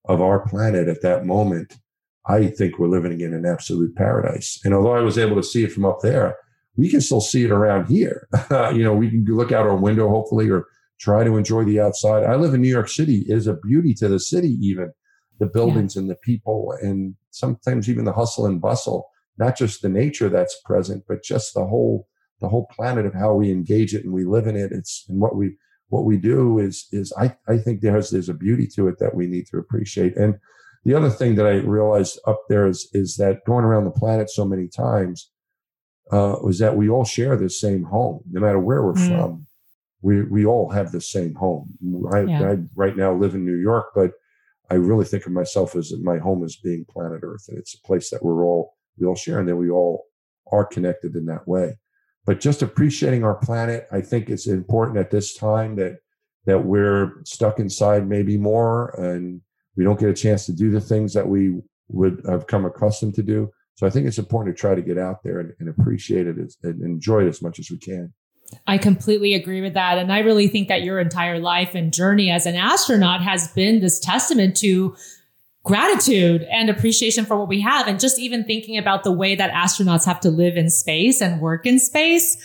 of 0.07 0.21
our 0.21 0.47
planet 0.49 0.89
at 0.89 1.03
that 1.03 1.27
moment. 1.27 1.77
I 2.27 2.49
think 2.49 2.79
we're 2.79 2.89
living 2.89 3.21
in 3.21 3.33
an 3.33 3.47
absolute 3.47 3.97
paradise. 3.97 4.61
And 4.65 4.75
although 4.75 4.95
I 4.95 5.01
was 5.01 5.19
able 5.19 5.37
to 5.37 5.43
see 5.43 5.65
it 5.65 5.73
from 5.73 5.87
up 5.87 6.01
there, 6.03 6.37
we 6.77 6.89
can 6.89 7.01
still 7.01 7.21
see 7.21 7.45
it 7.45 7.51
around 7.51 7.87
here. 7.87 8.29
you 8.51 8.85
know, 8.85 8.95
we 8.95 9.11
can 9.11 9.25
look 9.25 9.51
out 9.51 9.67
our 9.67 9.77
window, 9.77 10.09
hopefully, 10.09 10.51
or 10.51 10.67
try 10.99 11.25
to 11.25 11.37
enjoy 11.37 11.65
the 11.65 11.81
outside. 11.81 12.25
I 12.25 12.37
live 12.37 12.55
in 12.55 12.63
New 12.63 12.69
York 12.69 12.89
City. 12.89 13.25
Is 13.29 13.47
a 13.47 13.55
beauty 13.55 13.95
to 13.95 14.09
the 14.09 14.21
city, 14.21 14.57
even 14.61 14.93
the 15.39 15.47
buildings 15.47 15.95
yeah. 15.95 16.01
and 16.01 16.11
the 16.11 16.17
people, 16.17 16.75
and 16.81 17.15
sometimes 17.31 17.89
even 17.89 18.05
the 18.05 18.13
hustle 18.13 18.47
and 18.47 18.61
bustle. 18.61 19.09
Not 19.39 19.57
just 19.57 19.83
the 19.83 19.89
nature 19.89 20.29
that's 20.29 20.61
present, 20.65 21.05
but 21.07 21.23
just 21.23 21.55
the 21.55 21.65
whole 21.65 22.09
the 22.41 22.49
whole 22.49 22.67
planet 22.75 23.07
of 23.07 23.15
how 23.15 23.35
we 23.35 23.51
engage 23.51 23.95
it 23.95 24.05
and 24.05 24.13
we 24.13 24.25
live 24.25 24.47
in 24.47 24.57
it. 24.57 24.73
It's 24.73 25.05
and 25.09 25.21
what 25.21 25.37
we 25.37 25.57
what 25.89 26.05
we 26.05 26.17
do 26.17 26.59
is 26.59 26.87
is 26.93 27.13
I 27.19 27.37
I 27.49 27.59
think 27.59 27.81
there's 27.81 28.11
there's 28.11 28.29
a 28.29 28.35
beauty 28.35 28.67
to 28.75 28.89
it 28.89 28.99
that 28.99 29.15
we 29.15 29.27
need 29.27 29.47
to 29.49 29.59
appreciate. 29.59 30.17
And 30.17 30.37
the 30.85 30.95
other 30.95 31.11
thing 31.11 31.37
that 31.37 31.47
I 31.47 31.57
realized 31.57 32.19
up 32.27 32.43
there 32.49 32.67
is 32.67 32.89
is 32.93 33.17
that 33.17 33.45
going 33.47 33.65
around 33.65 33.85
the 33.85 33.91
planet 33.91 34.31
so 34.31 34.45
many 34.45 34.69
times 34.69 35.31
uh, 36.11 36.37
was 36.43 36.59
that 36.59 36.77
we 36.77 36.89
all 36.89 37.05
share 37.05 37.37
the 37.37 37.51
same 37.51 37.85
home, 37.85 38.23
no 38.31 38.41
matter 38.41 38.59
where 38.59 38.83
we're 38.83 38.95
mm. 38.95 39.09
from 39.09 39.47
we 40.03 40.23
we 40.23 40.47
all 40.47 40.71
have 40.71 40.93
the 40.93 41.01
same 41.01 41.35
home. 41.35 41.71
I, 42.13 42.21
yeah. 42.23 42.51
I, 42.53 42.57
right 42.75 42.97
now 42.97 43.15
live 43.15 43.35
in 43.35 43.45
New 43.45 43.57
York, 43.57 43.87
but 43.95 44.13
I 44.71 44.75
really 44.75 45.05
think 45.05 45.27
of 45.27 45.33
myself 45.33 45.75
as 45.75 45.93
my 46.03 46.19
home 46.19 46.45
as 46.45 46.57
being 46.57 46.85
planet 46.89 47.21
Earth, 47.23 47.47
and 47.49 47.59
it's 47.59 47.75
a 47.75 47.87
place 47.87 48.11
that 48.11 48.25
we're 48.25 48.45
all 48.45 48.75
we 48.99 49.07
all 49.07 49.17
share, 49.17 49.39
and 49.39 49.49
that 49.49 49.57
we 49.57 49.71
all 49.71 50.05
are 50.53 50.65
connected 50.65 51.17
in 51.17 51.27
that 51.27 51.47
way. 51.47 51.79
But 52.27 52.41
just 52.41 52.63
appreciating 52.63 53.25
our 53.25 53.37
planet, 53.37 53.87
I 53.91 54.01
think 54.01 54.29
it's 54.29 54.47
important 54.47 54.99
at 54.99 55.11
this 55.11 55.35
time 55.35 55.77
that 55.77 55.99
that 56.47 56.65
we're 56.65 57.25
stuck 57.25 57.59
inside 57.59 58.09
maybe 58.09 58.37
more, 58.37 58.91
and 59.01 59.41
we 59.77 59.85
don't 59.85 59.99
get 59.99 60.11
a 60.11 60.15
chance 60.15 60.47
to 60.47 60.53
do 60.53 60.71
the 60.71 60.81
things 60.81 61.13
that 61.15 61.29
we 61.29 61.61
would 61.89 62.23
have 62.29 62.47
come 62.47 62.65
accustomed 62.65 63.15
to 63.15 63.23
do. 63.23 63.51
So 63.75 63.87
I 63.87 63.91
think 63.91 64.07
it's 64.07 64.19
important 64.19 64.57
to 64.57 64.61
try 64.61 64.75
to 64.75 64.83
get 64.83 64.99
out 64.99 65.23
there 65.23 65.41
and, 65.41 65.53
and 65.61 65.69
appreciate 65.69 66.27
it 66.27 66.37
as, 66.39 66.57
and 66.63 66.83
enjoy 66.83 67.25
it 67.25 67.29
as 67.29 67.41
much 67.41 67.59
as 67.59 67.71
we 67.71 67.79
can. 67.79 68.13
I 68.67 68.79
completely 68.79 69.35
agree 69.35 69.61
with 69.61 69.75
that. 69.75 69.99
And 69.99 70.13
I 70.13 70.21
really 70.21 70.49
think 70.49 70.69
that 70.69 70.83
your 70.83 71.01
entire 71.01 71.39
life 71.39 71.75
and 71.75 71.93
journey 71.93 72.31
as 72.31 72.47
an 72.47 72.55
astronaut 72.55 73.23
has 73.23 73.49
been 73.49 73.81
this 73.81 73.99
testament 73.99 74.57
to 74.59 74.97
gratitude 75.65 76.43
and 76.51 76.71
appreciation 76.71 77.27
for 77.27 77.37
what 77.37 77.49
we 77.49 77.61
have. 77.61 77.87
And 77.87 78.01
just 78.01 78.19
even 78.19 78.45
thinking 78.45 78.79
about 78.79 79.05
the 79.05 79.13
way 79.13 79.35
that 79.35 79.51
astronauts 79.53 80.07
have 80.07 80.21
to 80.21 80.31
live 80.31 80.57
in 80.57 80.71
space 80.71 81.21
and 81.21 81.41
work 81.41 81.67
in 81.67 81.79
space. 81.79 82.37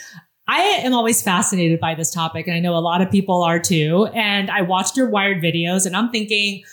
I 0.47 0.59
am 0.59 0.93
always 0.93 1.21
fascinated 1.21 1.79
by 1.79 1.95
this 1.95 2.11
topic. 2.11 2.47
And 2.47 2.55
I 2.55 2.59
know 2.59 2.75
a 2.75 2.79
lot 2.79 3.01
of 3.01 3.09
people 3.09 3.41
are 3.43 3.59
too. 3.59 4.09
And 4.13 4.51
I 4.51 4.61
watched 4.61 4.97
your 4.97 5.09
wired 5.09 5.41
videos 5.41 5.85
and 5.85 5.95
I'm 5.95 6.09
thinking, 6.09 6.63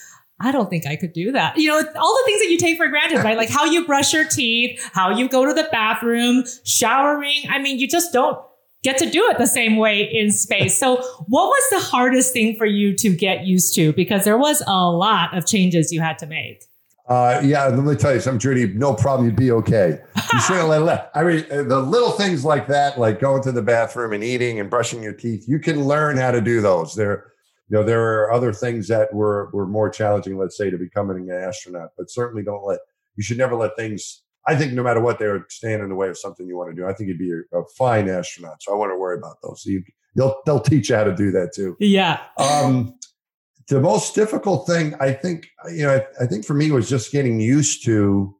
I 0.40 0.50
don't 0.52 0.70
think 0.70 0.86
I 0.86 0.96
could 0.96 1.12
do 1.12 1.32
that. 1.32 1.56
You 1.56 1.68
know, 1.68 1.76
all 1.76 2.16
the 2.16 2.22
things 2.24 2.40
that 2.40 2.48
you 2.50 2.56
take 2.56 2.78
for 2.78 2.88
granted, 2.88 3.18
right? 3.18 3.36
Like 3.36 3.50
how 3.50 3.66
you 3.66 3.86
brush 3.86 4.12
your 4.12 4.24
teeth, 4.24 4.80
how 4.92 5.10
you 5.10 5.28
go 5.28 5.44
to 5.44 5.52
the 5.52 5.68
bathroom, 5.70 6.44
showering. 6.64 7.42
I 7.48 7.58
mean, 7.60 7.78
you 7.78 7.86
just 7.86 8.12
don't 8.12 8.40
get 8.82 8.98
to 8.98 9.10
do 9.10 9.26
it 9.30 9.38
the 9.38 9.46
same 9.46 9.76
way 9.76 10.02
in 10.02 10.30
space. 10.30 10.78
So, 10.78 10.96
what 11.26 11.46
was 11.46 11.70
the 11.70 11.80
hardest 11.80 12.32
thing 12.32 12.56
for 12.56 12.66
you 12.66 12.94
to 12.96 13.14
get 13.14 13.46
used 13.46 13.74
to? 13.74 13.92
Because 13.92 14.24
there 14.24 14.38
was 14.38 14.62
a 14.66 14.90
lot 14.90 15.36
of 15.36 15.46
changes 15.46 15.92
you 15.92 16.00
had 16.00 16.18
to 16.18 16.26
make. 16.26 16.64
Uh, 17.10 17.40
yeah, 17.42 17.66
let 17.66 17.84
me 17.84 17.96
tell 17.96 18.14
you 18.14 18.20
something, 18.20 18.38
Judy. 18.38 18.72
No 18.72 18.94
problem. 18.94 19.26
You'd 19.26 19.34
be 19.34 19.50
okay. 19.50 19.98
You 20.32 20.40
shouldn't 20.46 20.68
let 20.68 20.82
left. 20.82 21.10
I 21.16 21.24
mean, 21.24 21.44
the 21.48 21.80
little 21.80 22.12
things 22.12 22.44
like 22.44 22.68
that, 22.68 23.00
like 23.00 23.18
going 23.18 23.42
to 23.42 23.52
the 23.52 23.62
bathroom 23.62 24.12
and 24.12 24.22
eating 24.22 24.60
and 24.60 24.70
brushing 24.70 25.02
your 25.02 25.12
teeth, 25.12 25.44
you 25.48 25.58
can 25.58 25.84
learn 25.84 26.16
how 26.16 26.30
to 26.30 26.40
do 26.40 26.60
those. 26.60 26.94
There, 26.94 27.32
you 27.68 27.76
know, 27.76 27.82
there 27.82 28.22
are 28.22 28.32
other 28.32 28.52
things 28.52 28.86
that 28.88 29.12
were 29.12 29.50
were 29.52 29.66
more 29.66 29.90
challenging, 29.90 30.38
let's 30.38 30.56
say, 30.56 30.70
to 30.70 30.78
becoming 30.78 31.28
an 31.30 31.36
astronaut. 31.36 31.90
But 31.98 32.10
certainly, 32.10 32.44
don't 32.44 32.64
let. 32.64 32.78
You 33.16 33.24
should 33.24 33.38
never 33.38 33.56
let 33.56 33.72
things. 33.76 34.22
I 34.46 34.56
think 34.56 34.72
no 34.72 34.82
matter 34.82 35.00
what, 35.00 35.18
they 35.18 35.28
would 35.28 35.50
stand 35.50 35.82
in 35.82 35.88
the 35.88 35.94
way 35.94 36.08
of 36.08 36.18
something 36.18 36.46
you 36.46 36.56
want 36.56 36.74
to 36.74 36.76
do. 36.76 36.86
I 36.88 36.92
think 36.92 37.08
you'd 37.08 37.18
be 37.18 37.32
a, 37.32 37.58
a 37.58 37.64
fine 37.76 38.08
astronaut, 38.08 38.62
so 38.62 38.72
I 38.72 38.76
want 38.76 38.92
to 38.92 38.98
worry 38.98 39.18
about 39.18 39.36
those. 39.42 39.62
So 39.62 39.70
you, 39.70 39.82
they'll 40.16 40.36
they'll 40.46 40.60
teach 40.60 40.90
you 40.90 40.96
how 40.96 41.04
to 41.04 41.14
do 41.14 41.30
that 41.32 41.52
too. 41.54 41.76
Yeah. 41.78 42.20
Um, 42.38 42.94
the 43.70 43.80
most 43.80 44.14
difficult 44.14 44.66
thing 44.66 44.94
I 45.00 45.12
think, 45.12 45.48
you 45.72 45.84
know, 45.84 45.94
I, 45.94 46.24
I 46.24 46.26
think 46.26 46.44
for 46.44 46.54
me 46.54 46.72
was 46.72 46.88
just 46.88 47.12
getting 47.12 47.40
used 47.40 47.84
to, 47.84 48.34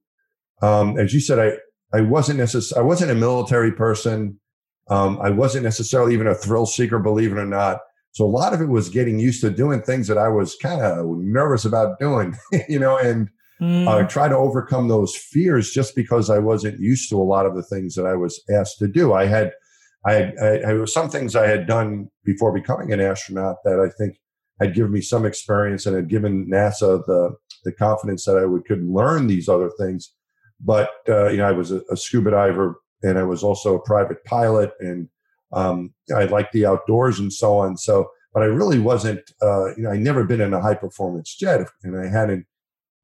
um, 0.61 0.99
as 0.99 1.15
you 1.15 1.21
said, 1.21 1.39
I, 1.39 1.97
I 1.97 2.03
wasn't 2.03 2.39
necessarily, 2.39 2.85
I 2.85 2.87
wasn't 2.87 3.13
a 3.13 3.15
military 3.15 3.73
person. 3.73 4.39
Um, 4.89 5.21
I 5.23 5.31
wasn't 5.31 5.63
necessarily 5.63 6.15
even 6.15 6.27
a 6.27 6.35
thrill 6.35 6.67
seeker, 6.67 6.99
believe 6.99 7.31
it 7.31 7.39
or 7.39 7.47
not. 7.47 7.79
So 8.13 8.25
a 8.25 8.27
lot 8.27 8.53
of 8.53 8.61
it 8.61 8.69
was 8.69 8.89
getting 8.89 9.21
used 9.21 9.41
to 9.43 9.51
doing 9.51 9.83
things 9.83 10.09
that 10.09 10.19
I 10.19 10.29
was 10.29 10.57
kind 10.57 10.81
of 10.81 11.07
nervous 11.19 11.65
about 11.65 12.01
doing, 12.01 12.37
you 12.69 12.81
know, 12.81 12.99
and 12.99 13.31
mm. 13.61 13.87
uh, 13.87 14.07
try 14.09 14.29
to 14.29 14.37
overcome 14.37 14.89
those 14.89 15.17
fears 15.17 15.71
just 15.71 15.95
because 15.95 16.31
I 16.31 16.39
wasn't 16.39 16.81
used 16.81 17.11
to 17.11 17.21
a 17.21 17.25
lot 17.25 17.47
of 17.47 17.55
the 17.55 17.63
things 17.63 17.95
that 17.95 18.07
I 18.07 18.15
was 18.15 18.43
asked 18.51 18.79
to 18.79 18.89
do. 18.89 19.13
I 19.13 19.27
had, 19.27 19.53
I 20.07 20.13
had, 20.13 20.35
I, 20.43 20.59
I 20.71 20.73
was 20.75 20.93
some 20.93 21.11
things 21.11 21.37
I 21.37 21.47
had 21.47 21.67
done 21.67 22.09
before 22.25 22.53
becoming 22.53 22.93
an 22.93 23.01
astronaut 23.01 23.57
that 23.65 23.81
I 23.81 23.91
think 23.97 24.17
had 24.61 24.75
given 24.75 24.93
me 24.93 25.01
some 25.01 25.25
experience 25.25 25.87
and 25.87 25.97
had 25.97 26.09
given 26.09 26.47
NASA 26.47 27.05
the 27.07 27.37
the 27.65 27.73
confidence 27.73 28.25
that 28.25 28.39
I 28.39 28.47
would 28.47 28.65
could 28.65 28.85
learn 28.85 29.27
these 29.27 29.49
other 29.49 29.71
things. 29.79 30.15
But 30.61 30.91
uh, 31.09 31.29
you 31.29 31.39
know, 31.39 31.49
I 31.49 31.53
was 31.53 31.71
a, 31.71 31.83
a, 31.91 31.97
scuba 31.97 32.31
diver 32.31 32.81
and 33.03 33.19
I 33.19 33.23
was 33.23 33.43
also 33.43 33.75
a 33.75 33.83
private 33.83 34.25
pilot, 34.25 34.73
and 34.81 35.09
um, 35.53 35.95
I 36.15 36.25
liked 36.25 36.53
the 36.53 36.67
outdoors 36.67 37.19
and 37.19 37.33
so 37.33 37.59
on. 37.59 37.77
So, 37.77 38.11
but 38.35 38.43
I 38.43 38.47
really 38.47 38.79
wasn't. 38.79 39.21
Uh, 39.43 39.75
you 39.77 39.83
know, 39.85 39.91
I'd 39.91 40.01
never 40.01 40.25
been 40.25 40.41
in 40.41 40.53
a 40.53 40.61
high 40.61 40.75
performance 40.75 41.35
jet, 41.35 41.67
and 41.83 41.99
I 41.99 42.09
hadn't 42.09 42.47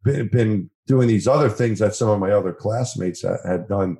been, 0.07 0.29
been 0.29 0.71
doing 0.87 1.09
these 1.09 1.29
other 1.29 1.51
things 1.51 1.81
that 1.81 1.95
some 1.95 2.09
of 2.09 2.21
my 2.21 2.31
other 2.31 2.53
classmates 2.53 3.23
had 3.23 3.69
done. 3.69 3.99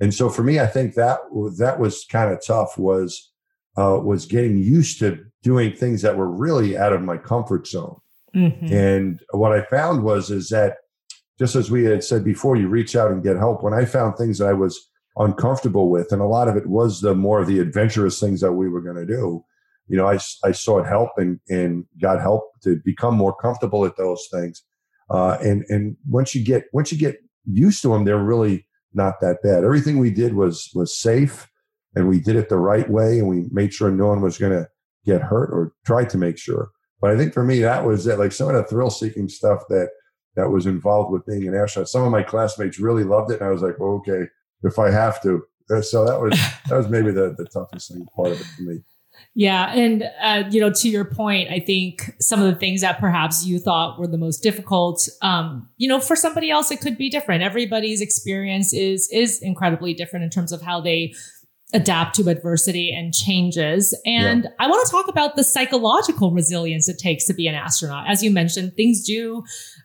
And 0.00 0.14
so, 0.14 0.28
for 0.28 0.44
me, 0.44 0.60
I 0.60 0.66
think 0.66 0.94
that 0.94 1.20
that 1.58 1.80
was 1.80 2.04
kind 2.04 2.30
of 2.32 2.44
tough. 2.46 2.78
Was 2.78 3.32
uh, 3.76 3.98
was 4.02 4.26
getting 4.26 4.58
used 4.58 4.98
to 5.00 5.24
doing 5.42 5.74
things 5.74 6.02
that 6.02 6.16
were 6.16 6.30
really 6.30 6.76
out 6.76 6.92
of 6.92 7.02
my 7.02 7.16
comfort 7.16 7.66
zone. 7.66 7.96
Mm-hmm. 8.34 8.72
And 8.72 9.20
what 9.30 9.52
I 9.52 9.62
found 9.62 10.02
was 10.02 10.30
is 10.30 10.50
that 10.50 10.76
just 11.38 11.56
as 11.56 11.70
we 11.70 11.84
had 11.84 12.04
said 12.04 12.24
before, 12.24 12.56
you 12.56 12.68
reach 12.68 12.94
out 12.94 13.10
and 13.10 13.22
get 13.22 13.36
help. 13.36 13.62
When 13.62 13.74
I 13.74 13.84
found 13.84 14.16
things 14.16 14.38
that 14.38 14.48
I 14.48 14.52
was 14.52 14.90
uncomfortable 15.16 15.88
with, 15.90 16.12
and 16.12 16.20
a 16.20 16.26
lot 16.26 16.48
of 16.48 16.56
it 16.56 16.66
was 16.66 17.00
the 17.00 17.14
more 17.14 17.40
of 17.40 17.46
the 17.46 17.58
adventurous 17.58 18.20
things 18.20 18.40
that 18.42 18.52
we 18.52 18.68
were 18.68 18.82
going 18.82 18.96
to 18.96 19.06
do. 19.06 19.44
You 19.88 19.96
know, 19.96 20.08
I, 20.08 20.18
I 20.44 20.52
sought 20.52 20.86
help 20.86 21.10
and, 21.16 21.38
and 21.48 21.86
got 22.02 22.20
help 22.20 22.50
to 22.64 22.80
become 22.84 23.14
more 23.14 23.34
comfortable 23.34 23.86
at 23.86 23.96
those 23.96 24.26
things. 24.32 24.62
Uh, 25.10 25.38
and 25.42 25.64
and 25.68 25.96
once 26.08 26.34
you 26.34 26.44
get 26.44 26.64
once 26.72 26.90
you 26.90 26.98
get 26.98 27.16
used 27.44 27.82
to 27.82 27.88
them, 27.88 28.04
they're 28.04 28.18
really 28.18 28.66
not 28.92 29.20
that 29.20 29.38
bad. 29.42 29.64
Everything 29.64 29.98
we 29.98 30.10
did 30.10 30.34
was 30.34 30.70
was 30.74 30.98
safe 30.98 31.48
and 31.94 32.08
we 32.08 32.20
did 32.20 32.36
it 32.36 32.48
the 32.48 32.58
right 32.58 32.88
way 32.90 33.18
and 33.18 33.28
we 33.28 33.46
made 33.50 33.72
sure 33.72 33.90
no 33.90 34.06
one 34.06 34.20
was 34.20 34.38
going 34.38 34.52
to 34.52 34.68
get 35.04 35.22
hurt 35.22 35.50
or 35.50 35.72
tried 35.84 36.10
to 36.10 36.18
make 36.18 36.38
sure. 36.38 36.70
But 37.00 37.10
I 37.10 37.16
think 37.16 37.32
for 37.32 37.44
me, 37.44 37.60
that 37.60 37.84
was 37.84 38.06
it. 38.06 38.18
Like 38.18 38.32
some 38.32 38.48
of 38.48 38.54
the 38.54 38.64
thrill 38.64 38.90
seeking 38.90 39.28
stuff 39.28 39.62
that 39.68 39.90
that 40.34 40.50
was 40.50 40.66
involved 40.66 41.12
with 41.12 41.26
being 41.26 41.46
an 41.48 41.54
astronaut. 41.54 41.88
Some 41.88 42.04
of 42.04 42.10
my 42.10 42.22
classmates 42.22 42.78
really 42.78 43.04
loved 43.04 43.30
it, 43.30 43.40
and 43.40 43.48
I 43.48 43.52
was 43.52 43.62
like, 43.62 43.78
well, 43.78 44.02
okay, 44.06 44.28
if 44.62 44.78
I 44.78 44.90
have 44.90 45.22
to. 45.22 45.42
Uh, 45.70 45.82
so 45.82 46.04
that 46.04 46.20
was 46.20 46.32
that 46.68 46.76
was 46.76 46.88
maybe 46.88 47.10
the 47.10 47.34
the 47.36 47.46
toughest 47.46 47.92
thing 47.92 48.06
part 48.14 48.32
of 48.32 48.40
it 48.40 48.46
for 48.46 48.62
me. 48.62 48.80
Yeah, 49.34 49.70
and 49.74 50.04
uh, 50.22 50.44
you 50.50 50.60
know, 50.60 50.70
to 50.72 50.88
your 50.88 51.04
point, 51.04 51.50
I 51.50 51.60
think 51.60 52.14
some 52.20 52.40
of 52.40 52.46
the 52.46 52.58
things 52.58 52.80
that 52.80 52.98
perhaps 52.98 53.44
you 53.44 53.58
thought 53.58 53.98
were 53.98 54.06
the 54.06 54.18
most 54.18 54.42
difficult, 54.42 55.08
um, 55.20 55.68
you 55.76 55.88
know, 55.88 56.00
for 56.00 56.16
somebody 56.16 56.50
else 56.50 56.70
it 56.70 56.80
could 56.80 56.96
be 56.96 57.10
different. 57.10 57.42
Everybody's 57.42 58.00
experience 58.00 58.72
is 58.72 59.08
is 59.12 59.40
incredibly 59.42 59.92
different 59.94 60.24
in 60.24 60.30
terms 60.30 60.52
of 60.52 60.62
how 60.62 60.80
they 60.80 61.14
adapt 61.72 62.14
to 62.16 62.28
adversity 62.28 62.94
and 62.96 63.12
changes. 63.12 63.92
And 64.06 64.44
yeah. 64.44 64.50
I 64.60 64.68
want 64.68 64.86
to 64.86 64.90
talk 64.90 65.08
about 65.08 65.34
the 65.34 65.42
psychological 65.42 66.30
resilience 66.30 66.88
it 66.88 66.98
takes 66.98 67.26
to 67.26 67.34
be 67.34 67.48
an 67.48 67.54
astronaut. 67.54 68.08
As 68.08 68.22
you 68.22 68.30
mentioned, 68.30 68.76
things 68.76 69.04
do 69.04 69.42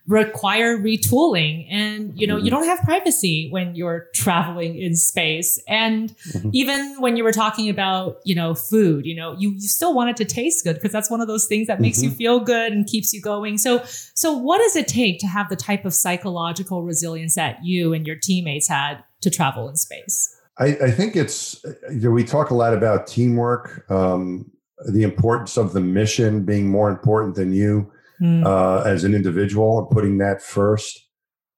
require 0.08 0.78
retooling 0.78 1.68
and 1.70 2.20
you 2.20 2.26
know 2.26 2.36
mm-hmm. 2.36 2.46
you 2.46 2.52
don't 2.52 2.66
have 2.66 2.80
privacy 2.80 3.48
when 3.52 3.76
you're 3.76 4.08
traveling 4.16 4.76
in 4.76 4.96
space 4.96 5.62
and 5.68 6.10
mm-hmm. 6.10 6.50
even 6.54 6.96
when 7.00 7.16
you 7.16 7.24
were 7.24 7.32
talking 7.32 7.70
about 7.70 8.18
you 8.26 8.34
know 8.34 8.56
food 8.56 9.06
you 9.06 9.16
know 9.16 9.36
you, 9.38 9.52
you 9.52 9.62
still 9.62 9.94
want 9.94 10.10
it 10.10 10.18
to 10.18 10.26
taste 10.26 10.64
good 10.64 10.74
because 10.74 10.92
that's 10.92 11.10
one 11.10 11.22
of 11.22 11.28
those 11.28 11.46
things 11.46 11.68
that 11.68 11.80
makes 11.80 12.00
mm-hmm. 12.00 12.10
you 12.10 12.16
feel 12.16 12.40
good 12.40 12.74
and 12.74 12.88
keeps 12.88 13.14
you 13.14 13.22
going 13.22 13.60
so 13.60 13.82
so 14.16 14.36
what 14.36 14.58
does 14.58 14.76
it 14.76 14.88
take 14.88 15.20
to 15.20 15.28
have 15.28 15.48
the 15.50 15.56
type 15.56 15.86
of 15.86 15.94
psychological 15.94 16.82
resilience 16.82 17.36
that 17.36 17.64
you 17.64 17.94
and 17.94 18.08
your 18.08 18.16
teammates 18.16 18.68
had 18.68 19.04
to 19.22 19.30
travel 19.30 19.70
in 19.70 19.76
space 19.76 20.36
I, 20.60 20.66
I 20.84 20.92
think 20.92 21.16
it's 21.16 21.64
you 21.92 22.02
know, 22.02 22.12
we 22.12 22.24
talk 22.24 22.50
a 22.50 22.56
lot 22.56 22.74
about 22.74 23.08
teamwork, 23.08 23.90
um, 23.90 24.52
the 24.92 25.04
importance 25.04 25.58
of 25.58 25.74
the 25.74 25.80
mission 25.80 26.44
being 26.44 26.68
more 26.68 26.90
important 26.90 27.36
than 27.36 27.54
you 27.54 27.92
mm. 28.22 28.46
uh, 28.46 28.84
as 28.84 29.04
an 29.04 29.14
individual, 29.14 29.80
and 29.80 29.90
putting 29.90 30.18
that 30.20 30.42
first. 30.42 31.08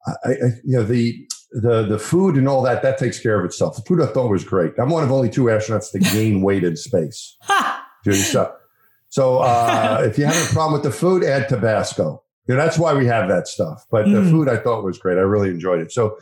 I, 0.05 0.29
I, 0.29 0.33
you 0.63 0.77
know 0.77 0.83
the 0.83 1.27
the 1.53 1.83
the 1.83 1.99
food 1.99 2.35
and 2.35 2.47
all 2.47 2.61
that 2.63 2.81
that 2.81 2.97
takes 2.97 3.19
care 3.19 3.39
of 3.39 3.45
itself. 3.45 3.75
The 3.75 3.83
food 3.83 4.01
I 4.01 4.07
thought 4.07 4.29
was 4.29 4.43
great. 4.43 4.73
I'm 4.77 4.89
one 4.89 5.03
of 5.03 5.11
only 5.11 5.29
two 5.29 5.45
astronauts 5.45 5.91
to 5.91 5.99
gain 5.99 6.41
weight 6.43 6.63
in 6.63 6.75
space. 6.75 7.37
so, 8.03 8.53
so 9.09 9.39
uh, 9.39 10.01
if 10.05 10.17
you 10.17 10.25
have 10.25 10.49
a 10.49 10.53
problem 10.53 10.73
with 10.73 10.83
the 10.83 10.97
food, 10.97 11.23
add 11.23 11.49
Tabasco. 11.49 12.23
You 12.47 12.55
know, 12.55 12.61
that's 12.61 12.77
why 12.77 12.93
we 12.93 13.05
have 13.05 13.29
that 13.29 13.47
stuff. 13.47 13.85
But 13.89 14.05
mm. 14.05 14.13
the 14.13 14.29
food 14.29 14.49
I 14.49 14.57
thought 14.57 14.83
was 14.83 14.97
great. 14.97 15.17
I 15.17 15.21
really 15.21 15.49
enjoyed 15.49 15.79
it. 15.79 15.93
So 15.93 16.17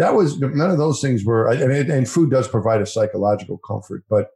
that 0.00 0.14
was 0.14 0.38
none 0.40 0.70
of 0.70 0.78
those 0.78 1.00
things 1.00 1.24
were 1.24 1.50
I 1.50 1.66
mean, 1.66 1.90
and 1.90 2.08
food 2.08 2.30
does 2.30 2.48
provide 2.48 2.80
a 2.80 2.86
psychological 2.86 3.58
comfort 3.58 4.04
but 4.08 4.30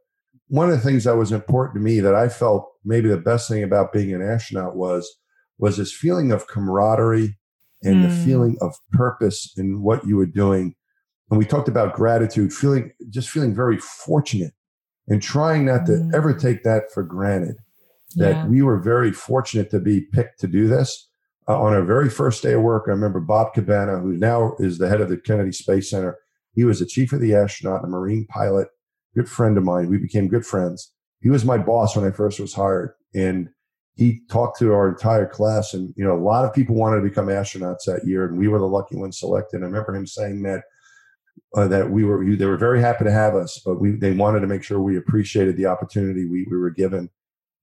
one 0.47 0.69
of 0.69 0.75
the 0.75 0.81
things 0.81 1.05
that 1.05 1.17
was 1.17 1.31
important 1.31 1.75
to 1.75 1.81
me 1.81 1.99
that 1.99 2.15
i 2.15 2.29
felt 2.29 2.71
maybe 2.85 3.09
the 3.09 3.17
best 3.17 3.49
thing 3.49 3.63
about 3.63 3.91
being 3.91 4.13
an 4.13 4.21
astronaut 4.21 4.75
was 4.75 5.11
was 5.57 5.77
this 5.77 5.91
feeling 5.91 6.31
of 6.31 6.47
camaraderie 6.47 7.37
and 7.83 7.95
mm. 7.95 8.09
the 8.09 8.15
hmm. 8.15 8.25
feeling 8.25 8.57
of 8.61 8.75
purpose 8.91 9.53
in 9.57 9.81
what 9.81 10.05
you 10.05 10.15
were 10.15 10.25
doing 10.25 10.75
and 11.31 11.39
we 11.39 11.45
talked 11.45 11.67
about 11.67 11.95
gratitude 11.95 12.53
feeling 12.53 12.91
just 13.09 13.29
feeling 13.29 13.53
very 13.53 13.79
fortunate 13.79 14.53
and 15.07 15.21
trying 15.21 15.65
not 15.65 15.85
to 15.85 15.93
mm. 15.93 16.13
ever 16.13 16.33
take 16.33 16.63
that 16.63 16.91
for 16.93 17.03
granted 17.03 17.55
that 18.15 18.35
yeah. 18.35 18.45
we 18.45 18.61
were 18.61 18.79
very 18.79 19.11
fortunate 19.11 19.71
to 19.71 19.79
be 19.79 20.01
picked 20.01 20.39
to 20.39 20.47
do 20.47 20.67
this 20.67 21.09
uh, 21.47 21.59
on 21.59 21.73
our 21.73 21.83
very 21.83 22.09
first 22.09 22.41
day 22.41 22.53
of 22.53 22.61
work, 22.61 22.85
I 22.87 22.91
remember 22.91 23.19
Bob 23.19 23.53
Cabana, 23.53 23.99
who 23.99 24.13
now 24.13 24.55
is 24.59 24.77
the 24.77 24.89
head 24.89 25.01
of 25.01 25.09
the 25.09 25.17
Kennedy 25.17 25.51
Space 25.51 25.89
Center. 25.89 26.17
He 26.53 26.63
was 26.63 26.79
the 26.79 26.85
chief 26.85 27.13
of 27.13 27.19
the 27.19 27.35
astronaut, 27.35 27.83
a 27.83 27.87
Marine 27.87 28.25
pilot, 28.27 28.69
good 29.13 29.29
friend 29.29 29.57
of 29.57 29.63
mine. 29.63 29.89
We 29.89 29.97
became 29.97 30.27
good 30.27 30.45
friends. 30.45 30.91
He 31.21 31.29
was 31.29 31.45
my 31.45 31.57
boss 31.57 31.95
when 31.95 32.05
I 32.05 32.11
first 32.11 32.39
was 32.39 32.53
hired, 32.53 32.93
and 33.13 33.49
he 33.95 34.21
talked 34.29 34.59
to 34.59 34.73
our 34.73 34.89
entire 34.89 35.27
class. 35.27 35.73
And 35.73 35.93
you 35.95 36.03
know, 36.03 36.15
a 36.15 36.21
lot 36.21 36.45
of 36.45 36.53
people 36.53 36.75
wanted 36.75 36.97
to 36.97 37.09
become 37.09 37.27
astronauts 37.27 37.85
that 37.85 38.05
year, 38.05 38.25
and 38.25 38.37
we 38.37 38.47
were 38.47 38.59
the 38.59 38.65
lucky 38.65 38.95
ones 38.95 39.19
selected. 39.19 39.61
I 39.61 39.65
remember 39.65 39.95
him 39.95 40.07
saying 40.07 40.41
that 40.43 40.63
uh, 41.55 41.67
that 41.67 41.89
we 41.89 42.03
were 42.03 42.25
they 42.35 42.45
were 42.45 42.57
very 42.57 42.81
happy 42.81 43.03
to 43.03 43.11
have 43.11 43.35
us, 43.35 43.61
but 43.63 43.79
we 43.79 43.91
they 43.91 44.13
wanted 44.13 44.39
to 44.41 44.47
make 44.47 44.63
sure 44.63 44.79
we 44.79 44.97
appreciated 44.97 45.57
the 45.57 45.65
opportunity 45.65 46.25
we, 46.25 46.45
we 46.49 46.57
were 46.57 46.71
given 46.71 47.09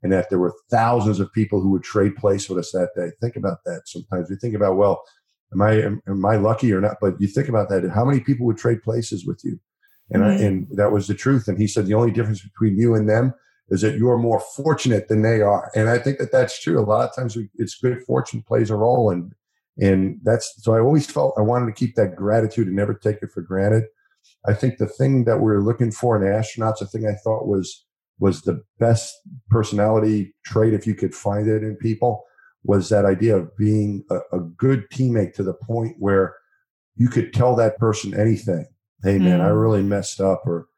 and 0.03 0.13
that 0.13 0.31
there 0.31 0.39
were 0.39 0.55
thousands 0.71 1.21
of 1.21 1.33
people 1.33 1.61
who 1.61 1.71
would 1.71 1.83
trade 1.83 2.17
place 2.17 2.49
with 2.49 2.59
us 2.59 2.73
that 2.73 2.91
day. 2.97 3.11
Think 3.21 3.37
about 3.37 3.59
that. 3.65 3.83
Sometimes 3.87 4.29
we 4.29 4.37
think 4.37 4.55
about, 4.55 4.77
well, 4.77 5.03
am 5.53 5.63
I 5.63 5.83
am, 5.83 6.03
am 6.09 6.25
I 6.25 6.37
lucky 6.37 6.73
or 6.73 6.81
not? 6.81 6.97
But 7.01 7.21
you 7.21 7.29
think 7.29 7.49
about 7.49 7.69
that. 7.69 7.89
How 7.95 8.05
many 8.05 8.21
people 8.21 8.47
would 8.47 8.59
trade 8.59 8.83
places 8.83 9.27
with 9.27 9.41
you? 9.45 9.59
And 10.11 10.23
mm-hmm. 10.23 10.43
I, 10.43 10.47
and 10.47 10.67
that 10.73 10.93
was 10.93 11.07
the 11.07 11.15
truth. 11.15 11.49
And 11.49 11.59
he 11.59 11.67
said 11.67 11.87
the 11.87 11.95
only 11.95 12.11
difference 12.11 12.43
between 12.43 12.77
you 12.77 12.95
and 12.95 13.09
them 13.09 13.35
is 13.69 13.81
that 13.81 13.97
you're 13.97 14.19
more 14.19 14.41
fortunate 14.41 15.09
than 15.09 15.23
they 15.23 15.41
are. 15.41 15.71
And 15.75 15.89
I 15.89 15.99
think 15.99 16.19
that 16.19 16.33
that's 16.33 16.61
true. 16.61 16.79
A 16.79 16.85
lot 16.85 17.09
of 17.09 17.15
times 17.15 17.37
we, 17.37 17.49
it's 17.55 17.79
good 17.79 18.03
fortune 18.05 18.43
plays 18.43 18.71
a 18.71 18.77
role, 18.77 19.11
and 19.11 19.33
and 19.79 20.21
that's 20.23 20.53
so 20.59 20.75
I 20.75 20.81
always 20.81 21.07
felt 21.07 21.35
I 21.39 21.43
wanted 21.43 21.67
to 21.67 21.73
keep 21.73 21.95
that 21.95 22.17
gratitude 22.17 22.67
and 22.67 22.77
never 22.77 22.95
take 22.95 23.23
it 23.23 23.31
for 23.33 23.41
granted. 23.41 23.85
I 24.47 24.55
think 24.55 24.79
the 24.79 24.87
thing 24.87 25.25
that 25.25 25.41
we're 25.41 25.63
looking 25.63 25.91
for 25.91 26.17
in 26.17 26.31
astronauts, 26.31 26.79
the 26.81 26.87
thing 26.87 27.07
I 27.07 27.15
thought 27.25 27.47
was 27.47 27.85
was 28.19 28.43
the 28.43 28.63
best 28.79 29.15
personality 29.51 30.35
trait 30.45 30.75
if 30.75 30.87
you 30.87 30.95
could 30.95 31.15
find 31.15 31.49
it 31.49 31.63
in 31.63 31.77
people 31.77 32.25
was 32.65 32.89
that 32.89 33.05
idea 33.05 33.37
of 33.37 33.57
being 33.57 34.05
a, 34.11 34.19
a 34.33 34.41
good 34.41 34.89
teammate 34.91 35.35
to 35.35 35.43
the 35.43 35.55
point 35.55 35.97
where 35.99 36.37
you 36.97 37.09
could 37.09 37.33
tell 37.33 37.57
that 37.57 37.79
person 37.79 38.19
anything 38.19 38.67
hey 39.03 39.19
man 39.19 39.41
mm. 39.41 39.45
i 39.45 39.49
really 39.49 39.83
messed 39.83 40.21
up 40.21 40.43
or 40.47 40.69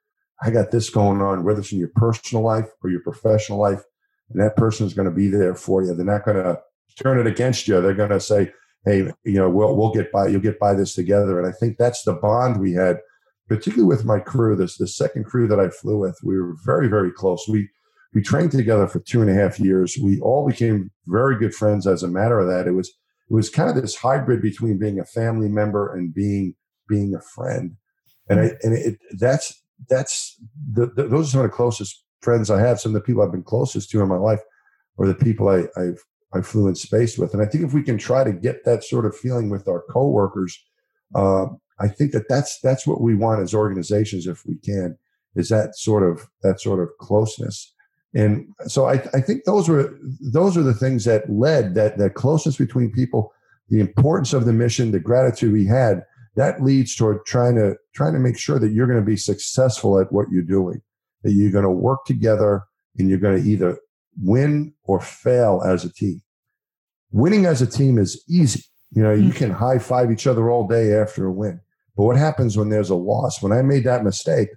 I 0.43 0.51
got 0.51 0.71
this 0.71 0.91
going 0.91 1.23
on, 1.23 1.45
whether 1.45 1.61
it's 1.61 1.73
in 1.73 1.79
your 1.79 1.93
personal 1.95 2.45
life 2.45 2.69
or 2.83 2.91
your 2.91 3.01
professional 3.01 3.59
life, 3.59 3.83
and 4.31 4.43
that 4.43 4.57
person 4.57 4.87
is 4.87 4.95
going 4.95 5.09
to 5.09 5.15
be 5.15 5.29
there 5.29 5.55
for 5.55 5.83
you. 5.83 5.95
They're 5.95 6.05
not 6.05 6.25
going 6.25 6.43
to 6.43 6.61
turn 7.03 7.19
it 7.19 7.27
against 7.27 7.67
you. 7.67 7.81
They're 7.81 7.95
going 7.95 8.11
to 8.11 8.21
say, 8.21 8.53
"Hey, 8.85 9.11
you 9.25 9.35
know, 9.35 9.49
we'll 9.49 9.77
we'll 9.77 9.93
get 9.93 10.13
by. 10.13 10.29
You'll 10.29 10.41
get 10.41 10.59
by 10.59 10.75
this 10.75 10.95
together." 10.95 11.39
And 11.39 11.49
I 11.49 11.53
think 11.53 11.79
that's 11.79 12.03
the 12.03 12.15
bond 12.15 12.61
we 12.61 12.73
had, 12.73 12.99
particularly 13.49 13.89
with 13.89 14.05
my 14.05 14.19
crew. 14.19 14.57
This 14.57 14.77
the 14.77 14.87
second 14.87 15.25
crew 15.25 15.47
that 15.49 15.61
I 15.61 15.69
flew 15.69 15.99
with, 15.99 16.19
we 16.23 16.37
were 16.37 16.55
very 16.65 16.89
very 16.89 17.11
close. 17.11 17.47
We 17.49 17.69
we 18.15 18.23
trained 18.23 18.53
together 18.53 18.87
for 18.87 19.01
two 19.01 19.21
and 19.21 19.31
a 19.31 19.35
half 19.35 19.59
years. 19.59 19.99
We 20.01 20.21
all 20.21 20.47
became 20.47 20.91
very 21.07 21.37
good 21.37 21.55
friends. 21.55 21.87
As 21.87 22.03
a 22.03 22.09
matter 22.09 22.39
of 22.39 22.49
that, 22.49 22.67
it 22.67 22.73
was 22.73 22.89
it 22.89 23.35
was 23.35 23.51
kind 23.51 23.69
of 23.69 23.81
this 23.81 23.97
hybrid 23.97 24.41
between 24.43 24.79
being 24.79 25.01
a 25.01 25.05
family 25.05 25.49
member 25.49 25.93
and 25.93 26.15
being 26.15 26.55
being 26.89 27.15
a 27.15 27.21
friend. 27.21 27.77
And 28.29 28.41
I 28.41 28.51
and 28.63 28.75
it 28.75 28.99
that's 29.19 29.63
that's 29.89 30.37
the, 30.73 30.87
the, 30.87 31.09
those 31.09 31.29
are 31.29 31.31
some 31.33 31.41
of 31.41 31.51
the 31.51 31.57
closest 31.57 32.05
friends 32.21 32.51
I 32.51 32.61
have. 32.61 32.81
Some 32.81 32.95
of 32.95 33.03
the 33.03 33.07
people 33.07 33.23
I've 33.23 33.33
been 33.33 33.43
closest 33.43 33.91
to 33.91 34.01
in 34.01 34.09
my 34.09 34.17
life, 34.17 34.41
or 34.97 35.07
the 35.07 35.15
people 35.15 35.49
I 35.49 35.65
I've 35.77 36.03
I 36.35 36.41
flew 36.41 36.69
in 36.69 36.75
space 36.75 37.19
with. 37.19 37.33
And 37.33 37.43
I 37.43 37.47
think 37.47 37.65
if 37.65 37.75
we 37.75 37.83
can 37.83 37.99
try 37.99 38.25
to 38.25 38.33
get 38.33 38.65
that 38.65 38.85
sort 38.85 39.07
of 39.07 39.17
feeling 39.17 39.51
with 39.51 39.69
our 39.69 39.83
coworkers, 39.91 40.59
uh, 41.15 41.47
I 41.81 41.89
think 41.89 42.13
that 42.13 42.29
that's 42.29 42.61
that's 42.61 42.87
what 42.87 43.01
we 43.01 43.15
want 43.15 43.43
as 43.43 43.55
organizations, 43.55 44.27
if 44.27 44.45
we 44.47 44.57
can, 44.57 44.97
is 45.35 45.49
that 45.49 45.77
sort 45.77 46.03
of 46.03 46.29
that 46.43 46.61
sort 46.61 46.81
of 46.81 46.89
closeness. 47.01 47.73
And 48.15 48.47
so 48.67 48.87
I, 48.87 48.95
I 49.13 49.21
think 49.21 49.45
those 49.45 49.69
were 49.69 49.97
those 50.21 50.57
are 50.57 50.63
the 50.63 50.75
things 50.75 51.05
that 51.05 51.29
led 51.29 51.75
that 51.75 51.99
that 51.99 52.15
closeness 52.15 52.57
between 52.57 52.93
people, 52.93 53.33
the 53.69 53.81
importance 53.81 54.33
of 54.33 54.45
the 54.45 54.53
mission, 54.53 54.93
the 54.93 55.01
gratitude 55.01 55.53
we 55.53 55.67
had. 55.67 56.05
That 56.37 56.63
leads 56.63 56.97
toward 56.97 57.25
trying 57.27 57.57
to 57.57 57.77
trying 57.95 58.13
to 58.13 58.19
make 58.19 58.39
sure 58.39 58.59
that 58.59 58.73
you're 58.73 58.87
going 58.87 58.99
to 58.99 59.05
be 59.05 59.17
successful 59.17 60.01
at 60.01 60.13
what 60.13 60.27
you're 60.31 60.43
doing, 60.43 60.81
that 61.23 61.33
you're 61.33 61.53
going 61.53 61.65
to 61.65 61.71
work 61.71 62.05
together 62.07 62.65
and 62.99 63.09
you're 63.09 63.19
going 63.19 63.43
to 63.43 63.49
either 63.49 63.79
win 64.21 64.75
or 64.85 65.01
fail 65.01 65.63
as 65.65 65.85
a 65.85 65.93
team. 65.93 66.23
Winning 67.11 67.47
as 67.47 67.63
a 67.63 67.67
team 67.67 67.99
is 67.99 68.23
easy. 68.29 68.65
You 68.93 69.03
know, 69.03 69.13
you 69.13 69.31
mm-hmm. 69.31 69.39
can 69.39 69.51
high 69.51 69.79
five 69.79 70.11
each 70.11 70.27
other 70.27 70.51
all 70.51 70.67
day 70.67 70.93
after 70.93 71.27
a 71.27 71.33
win. 71.33 71.61
But 71.97 72.05
what 72.05 72.17
happens 72.17 72.57
when 72.57 72.69
there's 72.69 72.91
a 72.91 72.95
loss? 72.95 73.43
When 73.43 73.53
I 73.53 73.63
made 73.63 73.85
that 73.85 74.05
mistake, 74.05 74.49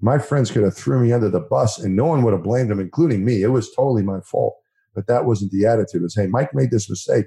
my 0.00 0.18
friends 0.18 0.50
could 0.50 0.62
have 0.62 0.76
threw 0.76 1.00
me 1.00 1.12
under 1.12 1.28
the 1.28 1.40
bus 1.40 1.78
and 1.78 1.96
no 1.96 2.06
one 2.06 2.22
would 2.22 2.32
have 2.32 2.42
blamed 2.42 2.70
them, 2.70 2.80
including 2.80 3.24
me. 3.24 3.42
It 3.42 3.48
was 3.48 3.74
totally 3.74 4.02
my 4.02 4.20
fault. 4.20 4.56
But 4.94 5.06
that 5.06 5.24
wasn't 5.24 5.52
the 5.52 5.66
attitude. 5.66 6.00
It 6.00 6.04
was, 6.04 6.14
hey, 6.14 6.26
Mike 6.26 6.54
made 6.54 6.70
this 6.70 6.88
mistake. 6.88 7.26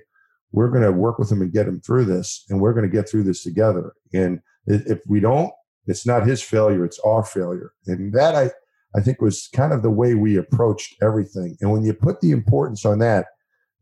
We're 0.52 0.70
going 0.70 0.84
to 0.84 0.92
work 0.92 1.20
with 1.20 1.32
him 1.32 1.42
and 1.42 1.54
get 1.54 1.68
him 1.68 1.80
through 1.80 2.06
this, 2.06 2.46
and 2.50 2.60
we're 2.60 2.74
going 2.74 2.90
to 2.90 2.94
get 2.94 3.08
through 3.08 3.24
this 3.24 3.44
together. 3.44 3.94
And 4.14 4.42
if 4.68 5.00
we 5.08 5.22
don't, 5.22 5.52
it's 5.88 6.06
not 6.06 6.28
his 6.28 6.42
failure, 6.42 6.84
it's 6.84 7.00
our 7.00 7.24
failure. 7.24 7.72
And 7.88 8.14
that 8.14 8.36
I, 8.36 8.52
I 8.96 9.02
think 9.02 9.22
was 9.22 9.48
kind 9.54 9.72
of 9.74 9.82
the 9.82 9.90
way 9.90 10.14
we 10.14 10.36
approached 10.36 10.96
everything. 11.02 11.56
And 11.62 11.72
when 11.72 11.84
you 11.84 11.94
put 11.94 12.20
the 12.20 12.32
importance 12.32 12.86
on 12.86 13.00
that, 13.00 13.28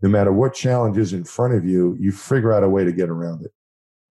no 0.02 0.10
matter 0.10 0.32
what 0.32 0.54
challenge 0.54 0.97
is 0.97 1.14
in 1.14 1.24
front 1.24 1.54
of 1.54 1.66
you, 1.66 1.97
you 2.00 2.12
figure 2.12 2.54
out 2.54 2.64
a 2.64 2.70
way 2.70 2.84
to 2.84 2.91
get 2.91 3.10
around 3.10 3.43
it. 3.43 3.52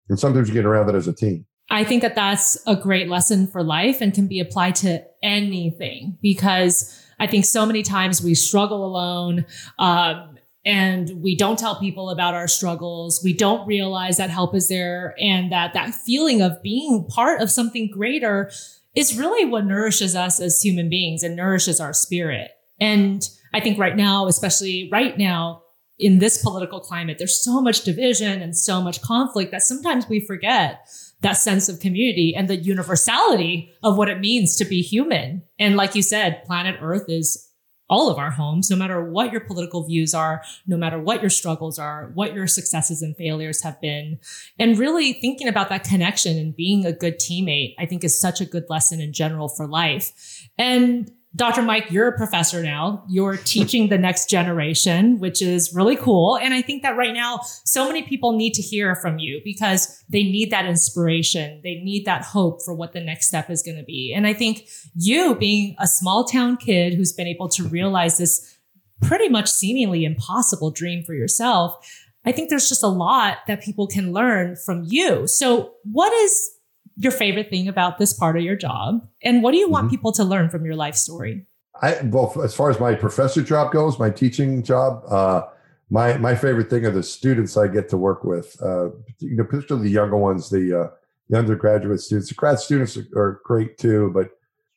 And 0.08 0.18
sometimes 0.18 0.48
you 0.48 0.54
get 0.54 0.64
around 0.64 0.88
it 0.88 0.94
as 0.94 1.08
a 1.08 1.12
team. 1.12 1.46
I 1.70 1.84
think 1.84 2.02
that 2.02 2.14
that's 2.14 2.56
a 2.66 2.74
great 2.74 3.08
lesson 3.08 3.46
for 3.46 3.62
life 3.62 4.00
and 4.00 4.14
can 4.14 4.26
be 4.26 4.40
applied 4.40 4.74
to 4.76 5.04
anything 5.22 6.16
because 6.22 7.04
I 7.20 7.26
think 7.26 7.44
so 7.44 7.66
many 7.66 7.82
times 7.82 8.22
we 8.22 8.34
struggle 8.34 8.84
alone. 8.84 9.44
Um, 9.78 10.38
and 10.64 11.22
we 11.22 11.36
don't 11.36 11.58
tell 11.58 11.78
people 11.78 12.10
about 12.10 12.34
our 12.34 12.48
struggles. 12.48 13.22
We 13.22 13.32
don't 13.32 13.66
realize 13.66 14.16
that 14.16 14.30
help 14.30 14.54
is 14.54 14.68
there 14.68 15.14
and 15.18 15.52
that 15.52 15.72
that 15.74 15.94
feeling 15.94 16.42
of 16.42 16.62
being 16.62 17.06
part 17.08 17.40
of 17.40 17.50
something 17.50 17.90
greater 17.90 18.50
is 18.94 19.16
really 19.16 19.44
what 19.44 19.64
nourishes 19.64 20.14
us 20.14 20.40
as 20.40 20.60
human 20.60 20.88
beings 20.88 21.22
and 21.22 21.36
nourishes 21.36 21.80
our 21.80 21.92
spirit. 21.92 22.50
And 22.80 23.26
I 23.54 23.60
think 23.60 23.78
right 23.78 23.96
now, 23.96 24.26
especially 24.26 24.88
right 24.92 25.16
now, 25.16 25.62
in 25.98 26.18
this 26.18 26.42
political 26.42 26.80
climate, 26.80 27.18
there's 27.18 27.42
so 27.42 27.60
much 27.60 27.82
division 27.82 28.40
and 28.40 28.56
so 28.56 28.80
much 28.80 29.02
conflict 29.02 29.50
that 29.50 29.62
sometimes 29.62 30.08
we 30.08 30.20
forget 30.20 30.88
that 31.20 31.32
sense 31.32 31.68
of 31.68 31.80
community 31.80 32.34
and 32.36 32.48
the 32.48 32.56
universality 32.56 33.72
of 33.82 33.98
what 33.98 34.08
it 34.08 34.20
means 34.20 34.56
to 34.56 34.64
be 34.64 34.80
human. 34.80 35.42
And 35.58 35.76
like 35.76 35.96
you 35.96 36.02
said, 36.02 36.44
planet 36.44 36.76
Earth 36.80 37.06
is 37.08 37.48
all 37.90 38.10
of 38.10 38.18
our 38.18 38.30
homes, 38.30 38.70
no 38.70 38.76
matter 38.76 39.02
what 39.02 39.32
your 39.32 39.40
political 39.40 39.82
views 39.82 40.14
are, 40.14 40.42
no 40.66 40.76
matter 40.76 41.00
what 41.00 41.22
your 41.22 41.30
struggles 41.30 41.78
are, 41.78 42.10
what 42.14 42.34
your 42.34 42.46
successes 42.46 43.00
and 43.02 43.16
failures 43.16 43.62
have 43.62 43.80
been. 43.80 44.18
And 44.58 44.78
really 44.78 45.14
thinking 45.14 45.48
about 45.48 45.70
that 45.70 45.84
connection 45.84 46.36
and 46.36 46.54
being 46.54 46.84
a 46.84 46.92
good 46.92 47.18
teammate, 47.18 47.74
I 47.78 47.86
think 47.86 48.04
is 48.04 48.20
such 48.20 48.40
a 48.40 48.46
good 48.46 48.66
lesson 48.68 49.00
in 49.00 49.12
general 49.12 49.48
for 49.48 49.66
life. 49.66 50.12
And 50.58 51.10
Dr. 51.36 51.60
Mike, 51.62 51.90
you're 51.90 52.08
a 52.08 52.16
professor 52.16 52.62
now. 52.62 53.04
You're 53.06 53.36
teaching 53.36 53.90
the 53.90 53.98
next 53.98 54.30
generation, 54.30 55.18
which 55.18 55.42
is 55.42 55.74
really 55.74 55.94
cool. 55.94 56.38
And 56.38 56.54
I 56.54 56.62
think 56.62 56.82
that 56.82 56.96
right 56.96 57.12
now, 57.12 57.40
so 57.64 57.86
many 57.86 58.02
people 58.02 58.32
need 58.32 58.54
to 58.54 58.62
hear 58.62 58.96
from 58.96 59.18
you 59.18 59.42
because 59.44 60.02
they 60.08 60.22
need 60.22 60.50
that 60.50 60.64
inspiration. 60.64 61.60
They 61.62 61.76
need 61.76 62.06
that 62.06 62.22
hope 62.22 62.62
for 62.64 62.74
what 62.74 62.92
the 62.92 63.00
next 63.00 63.28
step 63.28 63.50
is 63.50 63.62
going 63.62 63.76
to 63.76 63.84
be. 63.84 64.12
And 64.16 64.26
I 64.26 64.32
think 64.32 64.68
you 64.94 65.34
being 65.34 65.76
a 65.78 65.86
small 65.86 66.24
town 66.24 66.56
kid 66.56 66.94
who's 66.94 67.12
been 67.12 67.26
able 67.26 67.48
to 67.50 67.68
realize 67.68 68.16
this 68.16 68.58
pretty 69.02 69.28
much 69.28 69.50
seemingly 69.50 70.04
impossible 70.04 70.70
dream 70.70 71.04
for 71.04 71.14
yourself, 71.14 71.76
I 72.24 72.32
think 72.32 72.48
there's 72.48 72.70
just 72.70 72.82
a 72.82 72.88
lot 72.88 73.38
that 73.46 73.62
people 73.62 73.86
can 73.86 74.12
learn 74.12 74.56
from 74.56 74.84
you. 74.86 75.26
So 75.26 75.74
what 75.84 76.12
is 76.12 76.50
your 76.98 77.12
favorite 77.12 77.48
thing 77.48 77.68
about 77.68 77.98
this 77.98 78.12
part 78.12 78.36
of 78.36 78.42
your 78.42 78.56
job? 78.56 79.06
And 79.22 79.42
what 79.42 79.52
do 79.52 79.58
you 79.58 79.68
want 79.68 79.86
mm-hmm. 79.86 79.92
people 79.92 80.12
to 80.12 80.24
learn 80.24 80.50
from 80.50 80.66
your 80.66 80.74
life 80.74 80.96
story? 80.96 81.46
I 81.80 82.00
well, 82.02 82.34
as 82.42 82.54
far 82.54 82.70
as 82.70 82.80
my 82.80 82.94
professor 82.94 83.40
job 83.40 83.72
goes, 83.72 83.98
my 83.98 84.10
teaching 84.10 84.62
job, 84.64 85.04
uh, 85.08 85.42
my 85.90 86.18
my 86.18 86.34
favorite 86.34 86.68
thing 86.70 86.84
are 86.84 86.90
the 86.90 87.04
students 87.04 87.56
I 87.56 87.68
get 87.68 87.88
to 87.90 87.96
work 87.96 88.24
with. 88.24 88.56
Uh, 88.60 88.90
you 89.20 89.36
know, 89.36 89.44
particularly 89.44 89.88
the 89.88 89.94
younger 89.94 90.16
ones, 90.16 90.50
the, 90.50 90.80
uh, 90.80 90.90
the 91.28 91.38
undergraduate 91.38 92.00
students. 92.00 92.30
The 92.30 92.34
grad 92.34 92.58
students 92.58 92.96
are, 92.96 93.06
are, 93.16 93.40
great 93.44 93.78
too, 93.78 94.10
but 94.12 94.30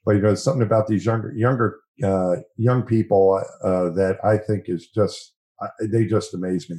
but 0.05 0.15
you 0.15 0.21
know, 0.21 0.35
something 0.35 0.61
about 0.61 0.87
these 0.87 1.05
younger 1.05 1.33
younger 1.35 1.79
uh, 2.03 2.35
young 2.57 2.83
people 2.83 3.43
uh, 3.63 3.89
that 3.89 4.19
I 4.23 4.37
think 4.37 4.65
is 4.67 4.87
just 4.87 5.33
they 5.81 6.05
just 6.05 6.33
amaze 6.35 6.69
me. 6.69 6.77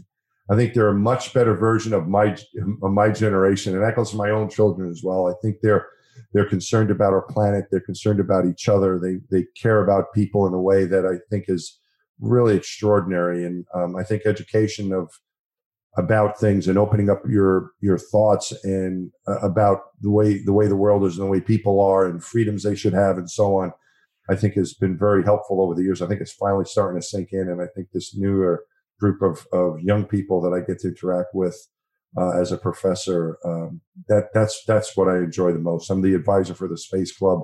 I 0.52 0.56
think 0.56 0.74
they're 0.74 0.88
a 0.88 0.94
much 0.94 1.32
better 1.32 1.54
version 1.54 1.94
of 1.94 2.08
my 2.08 2.36
of 2.82 2.92
my 2.92 3.10
generation, 3.10 3.74
and 3.74 3.82
that 3.82 3.96
goes 3.96 4.10
for 4.10 4.18
my 4.18 4.28
own 4.28 4.50
children 4.50 4.90
as 4.90 5.00
well. 5.02 5.26
I 5.26 5.32
think 5.40 5.56
they're 5.62 5.88
they're 6.34 6.48
concerned 6.48 6.90
about 6.90 7.14
our 7.14 7.22
planet. 7.22 7.66
They're 7.70 7.80
concerned 7.80 8.20
about 8.20 8.44
each 8.46 8.68
other. 8.68 9.00
They 9.00 9.20
they 9.30 9.46
care 9.56 9.82
about 9.82 10.12
people 10.12 10.46
in 10.46 10.52
a 10.52 10.60
way 10.60 10.84
that 10.84 11.06
I 11.06 11.24
think 11.30 11.46
is 11.48 11.78
really 12.20 12.54
extraordinary. 12.54 13.46
And 13.46 13.64
um, 13.74 13.96
I 13.96 14.02
think 14.02 14.26
education 14.26 14.92
of 14.92 15.10
about 15.96 16.38
things 16.38 16.68
and 16.68 16.76
opening 16.76 17.08
up 17.08 17.22
your 17.26 17.70
your 17.80 17.96
thoughts 17.96 18.52
and 18.62 19.10
uh, 19.26 19.38
about 19.40 19.78
the 20.02 20.10
way 20.10 20.42
the 20.44 20.52
way 20.52 20.66
the 20.66 20.76
world 20.76 21.04
is 21.04 21.16
and 21.16 21.26
the 21.26 21.30
way 21.30 21.40
people 21.40 21.80
are 21.80 22.06
and 22.06 22.22
freedoms 22.22 22.62
they 22.62 22.74
should 22.74 22.94
have 22.94 23.16
and 23.16 23.30
so 23.30 23.56
on. 23.56 23.72
I 24.28 24.36
think 24.36 24.52
has 24.54 24.74
been 24.74 24.98
very 24.98 25.24
helpful 25.24 25.62
over 25.62 25.74
the 25.74 25.82
years. 25.82 26.02
I 26.02 26.08
think 26.08 26.20
it's 26.20 26.32
finally 26.32 26.66
starting 26.66 27.00
to 27.00 27.06
sink 27.06 27.30
in, 27.32 27.48
and 27.48 27.62
I 27.62 27.66
think 27.74 27.88
this 27.90 28.14
newer 28.14 28.64
group 29.02 29.20
of, 29.20 29.46
of 29.52 29.80
young 29.80 30.04
people 30.04 30.40
that 30.42 30.54
I 30.56 30.64
get 30.64 30.78
to 30.80 30.88
interact 30.88 31.34
with 31.34 31.56
uh, 32.16 32.40
as 32.40 32.52
a 32.52 32.58
professor. 32.58 33.36
Um, 33.44 33.80
that 34.08 34.28
that's 34.32 34.62
that's 34.66 34.96
what 34.96 35.08
I 35.08 35.18
enjoy 35.18 35.52
the 35.52 35.58
most. 35.58 35.90
I'm 35.90 36.02
the 36.02 36.14
advisor 36.14 36.54
for 36.54 36.68
the 36.68 36.78
Space 36.78 37.14
Club, 37.14 37.40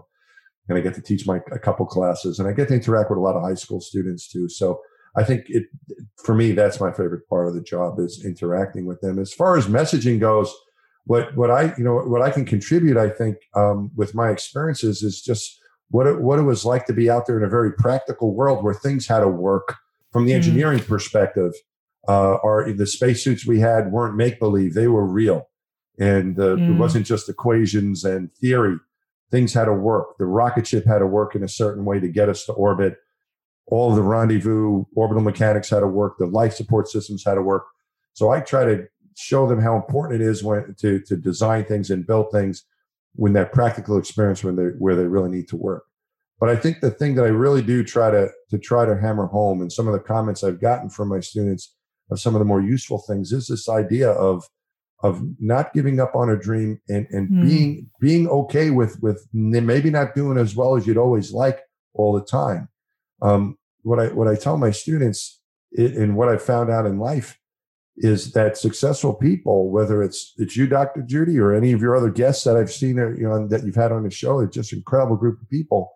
and 0.69 0.79
I 0.79 0.81
get 0.81 0.95
to 0.95 1.03
teach 1.03 1.27
my 1.27 1.41
a 1.53 1.59
couple 1.59 1.85
classes, 1.87 2.39
and 2.39 2.49
I 2.49 2.53
get 2.53 2.69
to 2.69 2.75
interact 2.75 3.11
with 3.11 3.19
a 3.19 3.23
lot 3.23 3.37
of 3.37 3.43
high 3.43 3.55
school 3.55 3.81
students 3.81 4.29
too. 4.29 4.49
So 4.49 4.81
I 5.17 5.25
think 5.25 5.47
it 5.49 5.65
for 6.25 6.35
me 6.35 6.53
that's 6.53 6.81
my 6.81 6.93
favorite 6.93 7.29
part 7.29 7.49
of 7.49 7.55
the 7.55 7.63
job 7.63 7.99
is 7.99 8.25
interacting 8.25 8.87
with 8.87 9.01
them. 9.01 9.19
As 9.19 9.33
far 9.33 9.57
as 9.57 9.67
messaging 9.67 10.21
goes, 10.21 10.55
what 11.05 11.37
what 11.37 11.51
I 11.51 11.75
you 11.77 11.85
know 11.85 11.97
what 11.99 12.23
I 12.23 12.31
can 12.31 12.45
contribute, 12.45 12.97
I 12.97 13.11
think 13.11 13.37
um, 13.57 13.91
with 13.97 14.15
my 14.15 14.31
experiences 14.31 15.03
is 15.03 15.21
just 15.21 15.59
what 15.91 16.07
it, 16.07 16.21
what 16.21 16.39
it 16.39 16.43
was 16.43 16.67
like 16.67 16.87
to 16.87 16.93
be 16.93 17.09
out 17.11 17.27
there 17.27 17.39
in 17.39 17.45
a 17.45 17.49
very 17.49 17.73
practical 17.73 18.35
world 18.35 18.63
where 18.63 18.75
things 18.75 19.07
had 19.07 19.21
to 19.21 19.29
work 19.29 19.77
from 20.13 20.25
the 20.25 20.33
hmm. 20.33 20.37
engineering 20.37 20.79
mm-hmm. 20.79 20.93
perspective, 20.93 21.53
uh, 22.09 22.39
our 22.45 22.73
the 22.73 22.87
spacesuits 22.87 23.47
we 23.47 23.61
had 23.61 23.93
weren't 23.93 24.17
make 24.17 24.39
believe; 24.39 24.75
they 24.75 24.89
were 24.89 25.07
real, 25.07 25.49
and 25.99 26.39
uh, 26.39 26.57
mm. 26.57 26.63
it 26.63 26.73
hmm. 26.73 26.79
wasn't 26.79 27.07
just 27.07 27.29
equations 27.29 28.05
and 28.05 28.33
theory. 28.35 28.77
Things 29.31 29.53
had 29.53 29.67
to 29.67 29.75
work. 29.75 30.17
The 30.19 30.25
rocket 30.25 30.67
ship 30.67 30.87
had 30.87 31.01
to 31.01 31.07
work 31.07 31.35
in 31.35 31.43
a 31.43 31.49
certain 31.49 31.85
way 31.85 32.01
to 32.01 32.09
get 32.09 32.31
us 32.31 32.47
to 32.47 32.53
orbit. 32.53 32.97
All 33.67 33.95
the 33.95 34.03
rendezvous 34.03 34.85
orbital 34.97 35.23
mechanics 35.23 35.69
had 35.69 35.81
to 35.81 35.87
work. 35.87 36.17
The 36.19 36.27
life 36.27 36.55
support 36.55 36.89
systems 36.89 37.25
had 37.25 37.35
to 37.35 37.43
work. 37.43 37.67
So 38.15 38.31
I 38.31 38.41
try 38.41 38.65
to 38.65 38.87
show 39.15 39.47
them 39.47 39.61
how 39.61 39.77
important 39.77 40.23
it 40.23 40.25
is 40.25 40.43
when 40.43 40.75
to 40.79 41.01
to 41.01 41.17
design 41.17 41.65
things 41.65 41.91
and 41.91 42.07
build 42.07 42.31
things 42.33 42.65
when 43.15 43.33
that 43.33 43.53
practical 43.53 43.99
experience 43.99 44.45
when 44.45 44.57
they 44.57 44.71
where 44.79 44.97
they 44.97 45.07
really 45.07 45.29
need 45.29 45.49
to 45.49 45.57
work. 45.57 45.85
But 46.41 46.51
I 46.51 46.57
think 46.57 46.81
the 46.81 46.91
thing 46.91 47.15
that 47.17 47.25
I 47.25 47.29
really 47.29 47.63
do 47.63 47.83
try 47.83 48.11
to 48.11 48.31
to 48.51 48.59
try 48.59 48.85
to 48.87 48.97
hammer 48.99 49.27
home, 49.27 49.61
and 49.61 49.73
some 49.73 49.89
of 49.89 49.93
the 49.93 49.99
comments 50.01 50.45
I've 50.45 50.61
gotten 50.61 50.89
from 50.89 51.09
my 51.09 51.21
students 51.21 51.75
of 52.11 52.21
some 52.21 52.35
of 52.35 52.39
the 52.39 52.45
more 52.45 52.61
useful 52.63 53.03
things, 53.07 53.33
is 53.33 53.49
this 53.49 53.69
idea 53.69 54.11
of 54.11 54.45
of 55.03 55.23
not 55.39 55.73
giving 55.73 56.01
up 56.01 56.15
on 56.15 56.31
a 56.31 56.37
dream 56.37 56.81
and 56.89 57.07
and 57.11 57.29
Hmm. 57.29 57.43
being 57.43 57.91
being 58.01 58.29
okay 58.29 58.71
with 58.71 59.01
with 59.03 59.27
maybe 59.33 59.91
not 59.91 60.15
doing 60.15 60.39
as 60.39 60.55
well 60.57 60.77
as 60.77 60.87
you'd 60.87 60.97
always 60.97 61.33
like 61.33 61.61
all 61.95 62.13
the 62.13 62.25
time. 62.25 62.69
Um, 63.23 63.59
what 63.83 63.99
I 63.99 64.09
what 64.09 64.29
I 64.29 64.35
tell 64.37 64.57
my 64.59 64.71
students 64.71 65.41
it, 65.73 65.95
and 65.97 66.17
what 66.17 66.29
I 66.29 66.37
found 66.37 66.71
out 66.71 66.87
in 66.87 66.99
life 66.99 67.39
is 67.97 68.33
that 68.33 68.57
successful 68.57 69.13
people, 69.13 69.71
whether 69.71 70.03
it's 70.05 70.33
it's 70.39 70.57
you, 70.57 70.67
Dr. 70.69 71.03
Judy, 71.03 71.39
or 71.39 71.53
any 71.53 71.73
of 71.73 71.81
your 71.81 71.97
other 71.97 72.11
guests 72.11 72.45
that 72.45 72.57
I've 72.57 72.71
seen 72.73 72.99
uh, 72.99 73.09
you 73.11 73.29
know 73.29 73.47
that 73.49 73.65
you've 73.65 73.75
had 73.75 73.91
on 73.93 74.05
the 74.05 74.11
show, 74.11 74.39
it's 74.41 74.55
just 74.55 74.73
an 74.73 74.79
incredible 74.79 75.17
group 75.17 75.41
of 75.43 75.49
people. 75.51 75.91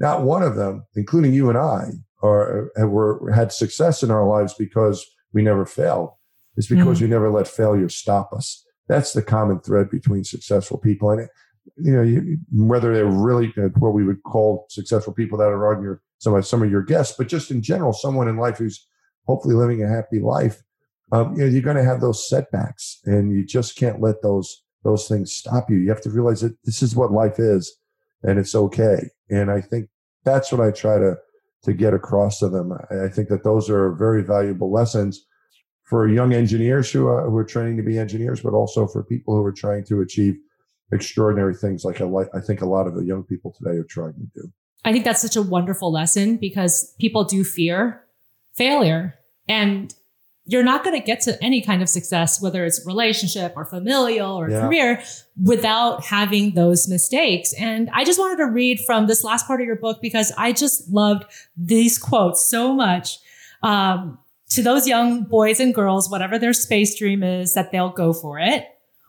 Not 0.00 0.22
one 0.22 0.42
of 0.42 0.56
them, 0.56 0.86
including 0.96 1.32
you 1.32 1.48
and 1.48 1.58
I, 1.58 1.90
are 2.22 2.70
were 2.76 3.30
had 3.32 3.52
success 3.52 4.02
in 4.02 4.10
our 4.10 4.26
lives 4.26 4.54
because 4.54 5.04
we 5.32 5.42
never 5.42 5.64
failed. 5.66 6.10
It's 6.56 6.66
because 6.68 6.98
Mhm. 6.98 7.02
we 7.02 7.08
never 7.08 7.30
let 7.30 7.46
failure 7.46 7.88
stop 7.88 8.32
us. 8.32 8.64
That's 8.88 9.12
the 9.12 9.22
common 9.22 9.60
thread 9.60 9.90
between 9.90 10.24
successful 10.24 10.78
people, 10.78 11.10
and 11.10 11.28
you 11.76 11.92
know, 11.92 12.02
you, 12.02 12.38
whether 12.52 12.92
they're 12.94 13.06
really 13.06 13.52
what 13.78 13.92
we 13.92 14.04
would 14.04 14.22
call 14.22 14.66
successful 14.70 15.12
people 15.12 15.38
that 15.38 15.48
are 15.48 15.74
on 15.76 15.82
your 15.82 16.00
some 16.18 16.34
of 16.34 16.46
some 16.46 16.62
of 16.62 16.70
your 16.70 16.82
guests, 16.82 17.14
but 17.16 17.28
just 17.28 17.50
in 17.50 17.62
general, 17.62 17.92
someone 17.92 18.28
in 18.28 18.36
life 18.36 18.58
who's 18.58 18.86
hopefully 19.26 19.54
living 19.54 19.82
a 19.82 19.88
happy 19.88 20.20
life. 20.20 20.62
Um, 21.12 21.34
you 21.34 21.40
know, 21.40 21.46
you're 21.46 21.62
going 21.62 21.76
to 21.76 21.84
have 21.84 22.00
those 22.00 22.28
setbacks, 22.28 23.00
and 23.04 23.30
you 23.30 23.44
just 23.44 23.76
can't 23.76 24.00
let 24.00 24.22
those 24.22 24.64
those 24.84 25.06
things 25.08 25.32
stop 25.32 25.70
you. 25.70 25.76
You 25.76 25.88
have 25.90 26.00
to 26.02 26.10
realize 26.10 26.40
that 26.40 26.56
this 26.64 26.82
is 26.82 26.96
what 26.96 27.12
life 27.12 27.38
is, 27.38 27.76
and 28.22 28.38
it's 28.38 28.54
okay. 28.54 29.10
And 29.30 29.50
I 29.50 29.60
think 29.60 29.88
that's 30.24 30.52
what 30.52 30.60
I 30.60 30.70
try 30.70 30.98
to 30.98 31.16
to 31.64 31.72
get 31.72 31.92
across 31.92 32.38
to 32.38 32.48
them. 32.48 32.72
I, 32.72 33.08
think 33.08 33.28
that 33.30 33.42
those 33.42 33.68
are 33.68 33.92
very 33.92 34.22
valuable 34.22 34.72
lessons 34.72 35.26
for 35.84 36.06
young 36.06 36.32
engineers 36.32 36.90
who 36.90 37.08
are, 37.08 37.28
who 37.28 37.36
are 37.36 37.44
training 37.44 37.76
to 37.78 37.82
be 37.82 37.98
engineers, 37.98 38.40
but 38.40 38.52
also 38.52 38.86
for 38.86 39.02
people 39.02 39.34
who 39.34 39.44
are 39.44 39.52
trying 39.52 39.84
to 39.86 40.00
achieve 40.00 40.36
extraordinary 40.92 41.54
things 41.54 41.84
like 41.84 42.00
I, 42.00 42.06
I 42.32 42.40
think 42.40 42.60
a 42.60 42.66
lot 42.66 42.86
of 42.86 42.94
the 42.94 43.04
young 43.04 43.24
people 43.24 43.52
today 43.52 43.76
are 43.76 43.84
trying 43.84 44.14
to 44.14 44.40
do. 44.40 44.52
I 44.84 44.92
think 44.92 45.04
that's 45.04 45.20
such 45.20 45.36
a 45.36 45.42
wonderful 45.42 45.92
lesson 45.92 46.36
because 46.36 46.94
people 47.00 47.24
do 47.24 47.42
fear 47.42 48.04
failure 48.54 49.14
and 49.48 49.94
you're 50.50 50.62
not 50.64 50.82
going 50.82 50.98
to 50.98 51.04
get 51.06 51.20
to 51.20 51.42
any 51.44 51.60
kind 51.60 51.82
of 51.82 51.88
success, 51.90 52.40
whether 52.40 52.64
it's 52.64 52.84
relationship 52.86 53.52
or 53.54 53.66
familial 53.66 54.32
or 54.34 54.48
Yeah. 54.50 54.62
career 54.62 55.02
without 55.42 56.04
having 56.06 56.54
those 56.54 56.88
mistakes. 56.88 57.52
And 57.60 57.90
I 57.92 58.02
just 58.04 58.18
wanted 58.18 58.38
to 58.38 58.46
read 58.46 58.80
from 58.80 59.06
this 59.06 59.22
last 59.22 59.46
part 59.46 59.60
of 59.60 59.66
your 59.66 59.76
book 59.76 60.00
because 60.00 60.32
I 60.38 60.52
just 60.52 60.90
loved 60.90 61.24
these 61.56 61.98
quotes 61.98 62.44
so 62.48 62.72
much. 62.72 63.18
Um, 63.62 64.18
to 64.50 64.62
those 64.62 64.88
young 64.88 65.24
boys 65.24 65.60
and 65.60 65.74
girls, 65.74 66.10
whatever 66.10 66.38
their 66.38 66.54
space 66.54 66.98
dream 66.98 67.22
is, 67.22 67.52
that 67.52 67.70
they'll 67.70 67.90
go 67.90 68.14
for 68.14 68.38
it. 68.38 68.64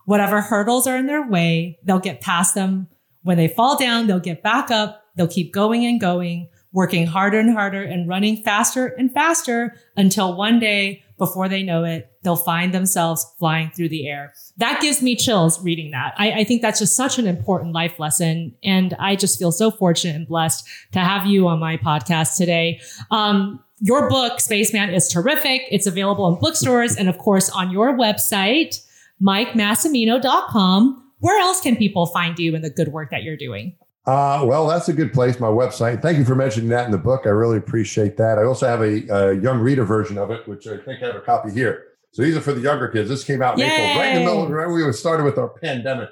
Whatever 0.06 0.42
hurdles 0.42 0.88
are 0.88 0.98
in 0.98 1.06
their 1.08 1.26
way, 1.26 1.80
they'll 1.86 2.00
get 2.00 2.20
past 2.20 2.54
them. 2.56 2.88
When 3.24 3.38
they 3.38 3.48
fall 3.48 3.78
down, 3.78 4.08
they'll 4.08 4.20
get 4.20 4.44
back 4.44 4.70
up. 4.72 5.06
They'll 5.16 5.28
keep 5.28 5.54
going 5.54 5.86
and 5.86 6.02
going, 6.02 6.50
working 6.74 7.06
harder 7.08 7.40
and 7.40 7.54
harder 7.54 7.82
and 7.84 8.10
running 8.10 8.44
faster 8.44 8.88
and 8.88 9.14
faster 9.14 9.76
until 9.96 10.36
one 10.36 10.60
day, 10.60 11.04
before 11.20 11.48
they 11.48 11.62
know 11.62 11.84
it, 11.84 12.12
they'll 12.24 12.36
find 12.36 12.74
themselves 12.74 13.26
flying 13.38 13.70
through 13.70 13.90
the 13.90 14.08
air. 14.08 14.34
That 14.58 14.82
gives 14.82 15.02
me 15.04 15.16
chills 15.16 15.62
reading 15.64 15.92
that. 15.92 16.16
I, 16.18 16.32
I 16.32 16.44
think 16.44 16.62
that's 16.62 16.80
just 16.80 16.96
such 16.96 17.20
an 17.20 17.28
important 17.28 17.74
life 17.74 18.00
lesson. 18.00 18.56
And 18.64 18.96
I 18.98 19.16
just 19.16 19.38
feel 19.38 19.52
so 19.52 19.70
fortunate 19.70 20.16
and 20.16 20.28
blessed 20.28 20.68
to 20.94 21.00
have 21.00 21.28
you 21.28 21.48
on 21.48 21.60
my 21.60 21.78
podcast 21.78 22.38
today. 22.38 22.82
Um, 23.12 23.64
your 23.80 24.10
book, 24.10 24.40
Spaceman, 24.40 24.90
is 24.90 25.08
terrific. 25.08 25.62
It's 25.70 25.88
available 25.88 26.28
in 26.34 26.40
bookstores 26.40 26.96
and, 26.96 27.08
of 27.08 27.18
course, 27.18 27.50
on 27.50 27.72
your 27.72 27.98
website, 27.98 28.84
MikeMassimino.com. 29.22 31.12
Where 31.20 31.40
else 31.40 31.62
can 31.62 31.76
people 31.76 32.06
find 32.08 32.40
you 32.40 32.56
and 32.56 32.64
the 32.64 32.70
good 32.70 32.90
work 32.90 33.12
that 33.12 33.24
you're 33.24 33.38
doing? 33.38 33.76
Uh, 34.10 34.44
well, 34.44 34.66
that's 34.66 34.90
a 34.90 34.94
good 34.94 35.14
place, 35.14 35.40
my 35.40 35.48
website. 35.48 36.02
Thank 36.02 36.18
you 36.18 36.26
for 36.26 36.34
mentioning 36.34 36.70
that 36.70 36.86
in 36.86 36.92
the 36.92 36.98
book. 36.98 37.22
I 37.26 37.30
really 37.30 37.58
appreciate 37.58 38.18
that. 38.18 38.40
I 38.40 38.44
also 38.44 38.66
have 38.68 38.82
a, 38.82 39.08
a 39.14 39.34
young 39.40 39.60
reader 39.60 39.86
version 39.86 40.18
of 40.18 40.32
it, 40.32 40.48
which 40.48 40.66
I 40.66 40.78
think 40.78 41.04
I 41.04 41.08
have 41.08 41.16
a 41.16 41.22
copy 41.22 41.52
here. 41.52 41.84
So 42.14 42.24
these 42.24 42.36
are 42.36 42.42
for 42.42 42.54
the 42.54 42.62
younger 42.62 42.88
kids. 42.88 43.08
This 43.08 43.24
came 43.24 43.44
out 43.44 43.60
in 43.60 43.70
April, 43.70 44.00
right 44.00 44.08
in 44.16 44.16
the 44.16 44.26
middle. 44.26 44.46
Yay. 44.46 44.52
Right, 44.52 44.68
we 44.68 44.84
were 44.84 44.94
started 44.94 45.26
with 45.26 45.38
our 45.38 45.50
pandemic. 45.50 46.10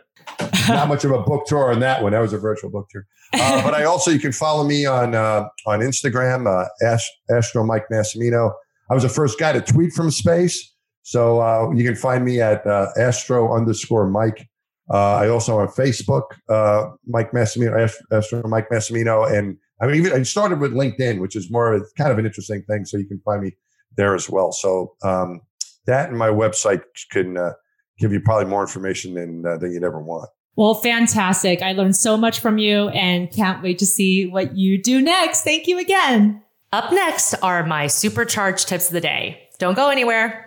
Not 0.69 0.89
much 0.89 1.05
of 1.05 1.11
a 1.11 1.23
book 1.23 1.47
tour 1.47 1.71
on 1.71 1.79
that 1.79 2.03
one. 2.03 2.11
That 2.11 2.19
was 2.19 2.33
a 2.33 2.37
virtual 2.37 2.69
book 2.69 2.87
tour. 2.91 3.07
Uh, 3.33 3.63
but 3.63 3.73
I 3.73 3.85
also 3.85 4.11
you 4.11 4.19
can 4.19 4.31
follow 4.31 4.63
me 4.63 4.85
on 4.85 5.15
uh, 5.15 5.47
on 5.65 5.79
Instagram, 5.79 6.45
uh, 6.45 6.67
Ast- 6.85 7.11
Astro 7.35 7.65
Mike 7.65 7.85
Massimino. 7.91 8.51
I 8.91 8.93
was 8.93 9.01
the 9.03 9.09
first 9.09 9.39
guy 9.39 9.53
to 9.53 9.61
tweet 9.61 9.91
from 9.93 10.11
space, 10.11 10.71
so 11.01 11.41
uh, 11.41 11.71
you 11.73 11.83
can 11.83 11.95
find 11.95 12.23
me 12.23 12.41
at 12.41 12.67
uh, 12.67 12.89
Astro 12.99 13.55
underscore 13.55 14.07
Mike. 14.07 14.47
Uh, 14.89 15.15
I 15.15 15.27
also 15.27 15.59
on 15.59 15.67
Facebook, 15.67 16.23
uh, 16.49 16.91
Mike 17.05 17.31
Massimino, 17.31 17.77
Ast- 17.79 18.01
Astro 18.11 18.43
Mike 18.47 18.69
Massimino, 18.71 19.29
and 19.29 19.57
I 19.81 19.87
mean 19.87 19.95
even 19.95 20.13
I 20.13 20.23
started 20.23 20.59
with 20.59 20.73
LinkedIn, 20.73 21.19
which 21.19 21.35
is 21.35 21.51
more 21.51 21.73
of 21.73 21.85
kind 21.97 22.11
of 22.11 22.17
an 22.17 22.25
interesting 22.25 22.63
thing. 22.63 22.85
So 22.85 22.97
you 22.97 23.05
can 23.05 23.19
find 23.25 23.41
me 23.41 23.51
there 23.97 24.15
as 24.15 24.29
well. 24.29 24.51
So 24.51 24.95
um, 25.03 25.41
that 25.87 26.09
and 26.09 26.17
my 26.17 26.29
website 26.29 26.81
can 27.11 27.37
uh, 27.37 27.51
give 27.99 28.11
you 28.13 28.21
probably 28.21 28.45
more 28.45 28.61
information 28.61 29.13
than 29.15 29.43
uh, 29.45 29.57
than 29.57 29.73
you'd 29.73 29.83
ever 29.83 30.01
want. 30.01 30.29
Well, 30.55 30.73
fantastic. 30.73 31.61
I 31.61 31.73
learned 31.73 31.95
so 31.95 32.17
much 32.17 32.39
from 32.39 32.57
you 32.57 32.89
and 32.89 33.31
can't 33.31 33.61
wait 33.61 33.77
to 33.79 33.85
see 33.85 34.25
what 34.25 34.57
you 34.57 34.81
do 34.81 35.01
next. 35.01 35.43
Thank 35.43 35.67
you 35.67 35.77
again. 35.77 36.41
Up 36.73 36.91
next 36.91 37.35
are 37.35 37.63
my 37.63 37.87
supercharged 37.87 38.67
tips 38.67 38.87
of 38.87 38.93
the 38.93 39.01
day. 39.01 39.49
Don't 39.59 39.75
go 39.75 39.89
anywhere. 39.89 40.46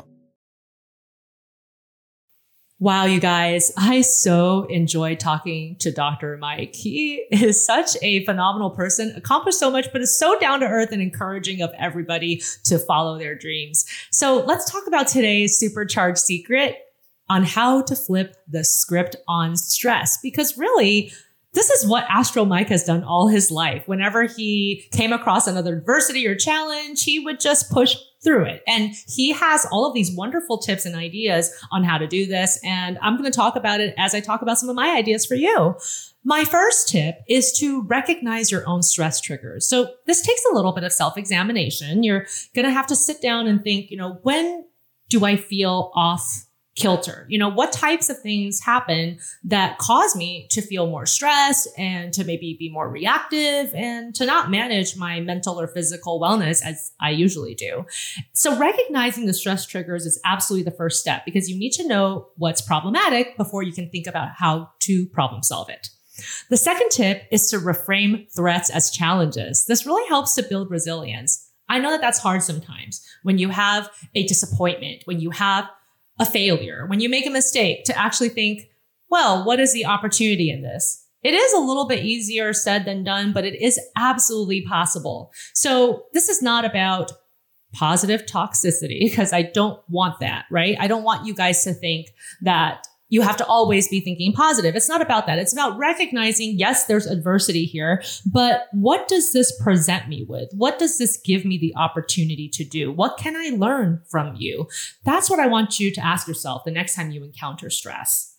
Wow, 2.81 3.05
you 3.05 3.19
guys, 3.19 3.71
I 3.77 4.01
so 4.01 4.63
enjoy 4.63 5.13
talking 5.13 5.75
to 5.81 5.91
Dr. 5.91 6.35
Mike. 6.37 6.73
He 6.73 7.17
is 7.29 7.63
such 7.63 7.95
a 8.01 8.25
phenomenal 8.25 8.71
person, 8.71 9.13
accomplished 9.15 9.59
so 9.59 9.69
much, 9.69 9.93
but 9.93 10.01
is 10.01 10.17
so 10.17 10.39
down 10.39 10.61
to 10.61 10.65
earth 10.65 10.91
and 10.91 10.99
encouraging 10.99 11.61
of 11.61 11.69
everybody 11.77 12.41
to 12.63 12.79
follow 12.79 13.19
their 13.19 13.35
dreams. 13.35 13.85
So 14.09 14.43
let's 14.45 14.67
talk 14.71 14.87
about 14.87 15.07
today's 15.07 15.59
supercharged 15.59 16.17
secret 16.17 16.79
on 17.29 17.43
how 17.43 17.83
to 17.83 17.95
flip 17.95 18.35
the 18.47 18.63
script 18.63 19.15
on 19.27 19.55
stress. 19.57 20.17
Because 20.17 20.57
really, 20.57 21.13
this 21.53 21.69
is 21.69 21.85
what 21.85 22.05
Astro 22.09 22.45
Mike 22.45 22.69
has 22.69 22.85
done 22.85 23.03
all 23.03 23.27
his 23.27 23.51
life. 23.51 23.87
Whenever 23.87 24.23
he 24.23 24.87
came 24.91 25.11
across 25.11 25.47
another 25.47 25.77
adversity 25.77 26.25
or 26.25 26.35
challenge, 26.35 27.03
he 27.03 27.19
would 27.19 27.39
just 27.39 27.69
push 27.69 27.95
through 28.23 28.45
it. 28.45 28.63
And 28.67 28.93
he 29.07 29.33
has 29.33 29.65
all 29.71 29.85
of 29.85 29.93
these 29.93 30.15
wonderful 30.15 30.59
tips 30.59 30.85
and 30.85 30.95
ideas 30.95 31.51
on 31.71 31.83
how 31.83 31.97
to 31.97 32.07
do 32.07 32.25
this. 32.25 32.59
And 32.63 32.97
I'm 33.01 33.17
going 33.17 33.29
to 33.29 33.35
talk 33.35 33.55
about 33.55 33.81
it 33.81 33.93
as 33.97 34.15
I 34.15 34.21
talk 34.21 34.41
about 34.41 34.59
some 34.59 34.69
of 34.69 34.75
my 34.75 34.95
ideas 34.95 35.25
for 35.25 35.35
you. 35.35 35.75
My 36.23 36.45
first 36.45 36.87
tip 36.87 37.15
is 37.27 37.51
to 37.59 37.81
recognize 37.81 38.51
your 38.51 38.67
own 38.67 38.83
stress 38.83 39.19
triggers. 39.19 39.67
So 39.67 39.89
this 40.05 40.21
takes 40.21 40.45
a 40.51 40.55
little 40.55 40.71
bit 40.71 40.83
of 40.83 40.93
self 40.93 41.17
examination. 41.17 42.03
You're 42.03 42.27
going 42.55 42.65
to 42.65 42.71
have 42.71 42.87
to 42.87 42.95
sit 42.95 43.21
down 43.21 43.47
and 43.47 43.63
think, 43.63 43.89
you 43.91 43.97
know, 43.97 44.19
when 44.21 44.65
do 45.09 45.25
I 45.25 45.35
feel 45.35 45.91
off 45.95 46.45
kilter? 46.75 47.25
You 47.29 47.37
know, 47.37 47.49
what 47.49 47.71
types 47.71 48.09
of 48.09 48.19
things 48.19 48.61
happen 48.61 49.19
that 49.43 49.77
cause 49.77 50.15
me 50.15 50.47
to 50.51 50.61
feel 50.61 50.87
more 50.87 51.05
stressed 51.05 51.67
and 51.77 52.13
to 52.13 52.23
maybe 52.23 52.55
be 52.57 52.69
more 52.69 52.89
reactive 52.89 53.73
and 53.75 54.15
to 54.15 54.25
not 54.25 54.49
manage 54.49 54.95
my 54.95 55.19
mental 55.19 55.59
or 55.59 55.67
physical 55.67 56.19
wellness 56.19 56.63
as 56.63 56.91
I 56.99 57.09
usually 57.09 57.55
do. 57.55 57.85
So 58.33 58.57
recognizing 58.57 59.25
the 59.25 59.33
stress 59.33 59.65
triggers 59.65 60.05
is 60.05 60.19
absolutely 60.23 60.63
the 60.63 60.77
first 60.77 61.01
step 61.01 61.25
because 61.25 61.49
you 61.49 61.57
need 61.57 61.71
to 61.73 61.87
know 61.87 62.29
what's 62.37 62.61
problematic 62.61 63.35
before 63.37 63.63
you 63.63 63.73
can 63.73 63.89
think 63.89 64.07
about 64.07 64.29
how 64.37 64.71
to 64.81 65.05
problem 65.07 65.43
solve 65.43 65.69
it. 65.69 65.89
The 66.49 66.57
second 66.57 66.89
tip 66.89 67.23
is 67.31 67.49
to 67.49 67.57
reframe 67.57 68.31
threats 68.31 68.69
as 68.69 68.91
challenges. 68.91 69.65
This 69.65 69.85
really 69.85 70.07
helps 70.07 70.35
to 70.35 70.43
build 70.43 70.69
resilience. 70.69 71.49
I 71.69 71.79
know 71.79 71.91
that 71.91 72.01
that's 72.01 72.19
hard 72.19 72.43
sometimes 72.43 73.01
when 73.23 73.37
you 73.37 73.49
have 73.49 73.89
a 74.13 74.25
disappointment, 74.27 75.03
when 75.05 75.21
you 75.21 75.31
have 75.31 75.69
a 76.21 76.25
failure, 76.25 76.85
when 76.87 76.99
you 76.99 77.09
make 77.09 77.25
a 77.25 77.31
mistake, 77.31 77.83
to 77.85 77.97
actually 77.97 78.29
think, 78.29 78.69
well, 79.09 79.43
what 79.43 79.59
is 79.59 79.73
the 79.73 79.85
opportunity 79.85 80.51
in 80.51 80.61
this? 80.61 81.05
It 81.23 81.33
is 81.33 81.53
a 81.53 81.59
little 81.59 81.87
bit 81.87 82.05
easier 82.05 82.53
said 82.53 82.85
than 82.85 83.03
done, 83.03 83.33
but 83.33 83.43
it 83.43 83.59
is 83.59 83.79
absolutely 83.97 84.61
possible. 84.61 85.31
So 85.53 86.03
this 86.13 86.29
is 86.29 86.41
not 86.41 86.63
about 86.63 87.11
positive 87.73 88.25
toxicity 88.25 89.09
because 89.09 89.33
I 89.33 89.41
don't 89.41 89.81
want 89.89 90.19
that, 90.19 90.45
right? 90.51 90.77
I 90.79 90.87
don't 90.87 91.03
want 91.03 91.25
you 91.25 91.33
guys 91.33 91.63
to 91.63 91.73
think 91.73 92.07
that 92.41 92.85
you 93.11 93.21
have 93.21 93.35
to 93.37 93.45
always 93.45 93.89
be 93.89 93.99
thinking 93.99 94.31
positive. 94.31 94.73
It's 94.73 94.87
not 94.89 95.01
about 95.01 95.27
that. 95.27 95.37
It's 95.37 95.51
about 95.51 95.77
recognizing, 95.77 96.57
yes, 96.57 96.85
there's 96.85 97.05
adversity 97.05 97.65
here, 97.65 98.01
but 98.25 98.67
what 98.71 99.09
does 99.09 99.33
this 99.33 99.51
present 99.61 100.07
me 100.07 100.25
with? 100.27 100.49
What 100.53 100.79
does 100.79 100.97
this 100.97 101.17
give 101.17 101.43
me 101.43 101.57
the 101.57 101.75
opportunity 101.75 102.47
to 102.47 102.63
do? 102.63 102.89
What 102.89 103.17
can 103.17 103.35
I 103.35 103.53
learn 103.55 104.01
from 104.09 104.35
you? 104.37 104.67
That's 105.03 105.29
what 105.29 105.39
I 105.39 105.47
want 105.47 105.77
you 105.77 105.91
to 105.91 106.03
ask 106.03 106.25
yourself 106.25 106.63
the 106.63 106.71
next 106.71 106.95
time 106.95 107.11
you 107.11 107.21
encounter 107.23 107.69
stress. 107.69 108.37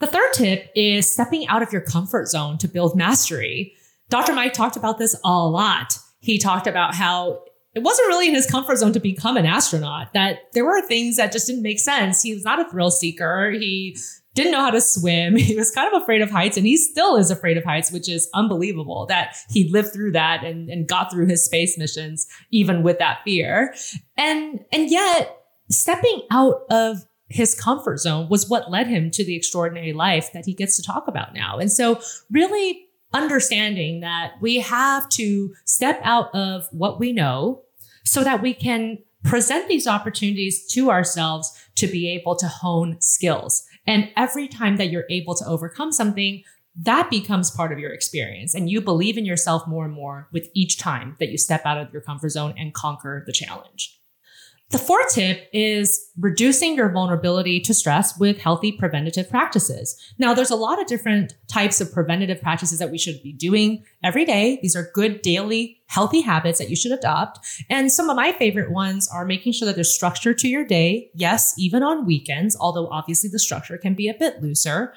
The 0.00 0.08
third 0.08 0.32
tip 0.32 0.72
is 0.74 1.10
stepping 1.10 1.46
out 1.46 1.62
of 1.62 1.72
your 1.72 1.82
comfort 1.82 2.26
zone 2.26 2.58
to 2.58 2.68
build 2.68 2.96
mastery. 2.96 3.74
Dr. 4.08 4.34
Mike 4.34 4.54
talked 4.54 4.76
about 4.76 4.98
this 4.98 5.14
a 5.24 5.30
lot. 5.30 5.96
He 6.18 6.38
talked 6.38 6.66
about 6.66 6.96
how 6.96 7.44
it 7.74 7.82
wasn't 7.82 8.08
really 8.08 8.28
in 8.28 8.34
his 8.34 8.50
comfort 8.50 8.78
zone 8.78 8.92
to 8.92 9.00
become 9.00 9.36
an 9.36 9.46
astronaut, 9.46 10.12
that 10.12 10.38
there 10.54 10.64
were 10.64 10.82
things 10.82 11.16
that 11.16 11.32
just 11.32 11.46
didn't 11.46 11.62
make 11.62 11.78
sense. 11.78 12.22
He 12.22 12.34
was 12.34 12.44
not 12.44 12.58
a 12.58 12.68
thrill 12.68 12.90
seeker. 12.90 13.50
He 13.52 13.96
didn't 14.34 14.52
know 14.52 14.60
how 14.60 14.70
to 14.70 14.80
swim. 14.80 15.36
He 15.50 15.56
was 15.56 15.70
kind 15.70 15.92
of 15.92 16.02
afraid 16.02 16.20
of 16.20 16.30
heights 16.30 16.56
and 16.56 16.66
he 16.66 16.76
still 16.76 17.16
is 17.16 17.30
afraid 17.30 17.56
of 17.56 17.64
heights, 17.64 17.92
which 17.92 18.08
is 18.08 18.28
unbelievable 18.34 19.06
that 19.06 19.36
he 19.50 19.68
lived 19.70 19.92
through 19.92 20.12
that 20.12 20.44
and, 20.44 20.68
and 20.68 20.88
got 20.88 21.12
through 21.12 21.26
his 21.26 21.44
space 21.44 21.78
missions, 21.78 22.26
even 22.50 22.82
with 22.82 22.98
that 22.98 23.20
fear. 23.24 23.74
And, 24.16 24.60
and 24.72 24.90
yet 24.90 25.36
stepping 25.70 26.22
out 26.30 26.62
of 26.70 27.06
his 27.28 27.54
comfort 27.54 27.98
zone 27.98 28.28
was 28.28 28.48
what 28.48 28.70
led 28.70 28.88
him 28.88 29.10
to 29.12 29.24
the 29.24 29.36
extraordinary 29.36 29.92
life 29.92 30.32
that 30.32 30.44
he 30.44 30.54
gets 30.54 30.76
to 30.76 30.82
talk 30.82 31.06
about 31.06 31.32
now. 31.34 31.58
And 31.58 31.70
so 31.70 32.00
really 32.30 32.86
understanding 33.12 34.00
that 34.00 34.34
we 34.40 34.60
have 34.60 35.08
to 35.10 35.54
step 35.64 36.00
out 36.02 36.34
of 36.34 36.68
what 36.70 37.00
we 37.00 37.12
know 37.12 37.62
so 38.04 38.24
that 38.24 38.42
we 38.42 38.54
can 38.54 38.98
present 39.22 39.68
these 39.68 39.86
opportunities 39.86 40.66
to 40.68 40.90
ourselves 40.90 41.52
to 41.74 41.86
be 41.86 42.10
able 42.10 42.34
to 42.36 42.48
hone 42.48 43.00
skills. 43.00 43.64
And 43.86 44.08
every 44.16 44.48
time 44.48 44.76
that 44.76 44.90
you're 44.90 45.06
able 45.10 45.34
to 45.34 45.44
overcome 45.46 45.92
something, 45.92 46.42
that 46.76 47.10
becomes 47.10 47.50
part 47.50 47.72
of 47.72 47.78
your 47.78 47.92
experience. 47.92 48.54
And 48.54 48.70
you 48.70 48.80
believe 48.80 49.18
in 49.18 49.26
yourself 49.26 49.66
more 49.66 49.84
and 49.84 49.92
more 49.92 50.28
with 50.32 50.48
each 50.54 50.78
time 50.78 51.16
that 51.18 51.28
you 51.28 51.36
step 51.36 51.66
out 51.66 51.78
of 51.78 51.92
your 51.92 52.02
comfort 52.02 52.30
zone 52.30 52.54
and 52.56 52.72
conquer 52.72 53.24
the 53.26 53.32
challenge. 53.32 53.99
The 54.70 54.78
fourth 54.78 55.12
tip 55.12 55.48
is 55.52 56.12
reducing 56.16 56.76
your 56.76 56.90
vulnerability 56.90 57.58
to 57.58 57.74
stress 57.74 58.16
with 58.16 58.38
healthy 58.38 58.70
preventative 58.70 59.28
practices. 59.28 59.96
Now, 60.16 60.32
there's 60.32 60.52
a 60.52 60.56
lot 60.56 60.80
of 60.80 60.86
different 60.86 61.34
types 61.48 61.80
of 61.80 61.92
preventative 61.92 62.40
practices 62.40 62.78
that 62.78 62.92
we 62.92 62.98
should 62.98 63.20
be 63.20 63.32
doing 63.32 63.82
every 64.04 64.24
day. 64.24 64.60
These 64.62 64.76
are 64.76 64.92
good 64.94 65.22
daily 65.22 65.80
healthy 65.86 66.20
habits 66.20 66.60
that 66.60 66.70
you 66.70 66.76
should 66.76 66.92
adopt. 66.92 67.40
And 67.68 67.90
some 67.90 68.08
of 68.08 68.14
my 68.14 68.30
favorite 68.30 68.70
ones 68.70 69.08
are 69.12 69.24
making 69.24 69.54
sure 69.54 69.66
that 69.66 69.74
there's 69.74 69.92
structure 69.92 70.32
to 70.34 70.46
your 70.46 70.64
day. 70.64 71.10
Yes, 71.14 71.52
even 71.58 71.82
on 71.82 72.06
weekends, 72.06 72.56
although 72.58 72.86
obviously 72.90 73.28
the 73.28 73.40
structure 73.40 73.76
can 73.76 73.94
be 73.94 74.06
a 74.06 74.14
bit 74.14 74.40
looser. 74.40 74.94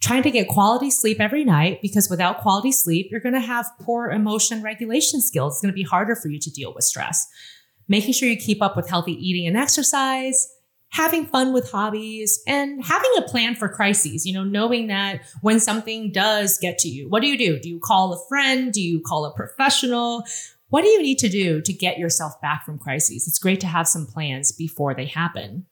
Trying 0.00 0.22
to 0.22 0.30
get 0.30 0.46
quality 0.46 0.88
sleep 0.88 1.20
every 1.20 1.44
night 1.44 1.82
because 1.82 2.08
without 2.08 2.42
quality 2.42 2.70
sleep, 2.70 3.08
you're 3.10 3.20
going 3.20 3.34
to 3.34 3.40
have 3.40 3.66
poor 3.80 4.08
emotion 4.08 4.62
regulation 4.62 5.20
skills. 5.20 5.54
It's 5.54 5.62
going 5.62 5.72
to 5.72 5.76
be 5.76 5.82
harder 5.82 6.14
for 6.14 6.28
you 6.28 6.38
to 6.38 6.50
deal 6.50 6.72
with 6.72 6.84
stress 6.84 7.26
making 7.90 8.14
sure 8.14 8.28
you 8.28 8.36
keep 8.36 8.62
up 8.62 8.76
with 8.76 8.88
healthy 8.88 9.12
eating 9.12 9.46
and 9.46 9.56
exercise, 9.56 10.48
having 10.90 11.26
fun 11.26 11.52
with 11.52 11.70
hobbies, 11.70 12.42
and 12.46 12.82
having 12.84 13.10
a 13.18 13.22
plan 13.22 13.56
for 13.56 13.68
crises. 13.68 14.24
You 14.24 14.32
know, 14.32 14.44
knowing 14.44 14.86
that 14.86 15.22
when 15.42 15.60
something 15.60 16.12
does 16.12 16.56
get 16.56 16.78
to 16.78 16.88
you, 16.88 17.08
what 17.10 17.20
do 17.20 17.28
you 17.28 17.36
do? 17.36 17.58
Do 17.58 17.68
you 17.68 17.80
call 17.80 18.14
a 18.14 18.28
friend? 18.28 18.72
Do 18.72 18.80
you 18.80 19.00
call 19.00 19.26
a 19.26 19.34
professional? 19.34 20.24
What 20.68 20.82
do 20.82 20.88
you 20.88 21.02
need 21.02 21.18
to 21.18 21.28
do 21.28 21.60
to 21.60 21.72
get 21.72 21.98
yourself 21.98 22.40
back 22.40 22.64
from 22.64 22.78
crises? 22.78 23.26
It's 23.26 23.40
great 23.40 23.60
to 23.60 23.66
have 23.66 23.88
some 23.88 24.06
plans 24.06 24.52
before 24.52 24.94
they 24.94 25.06
happen. 25.06 25.66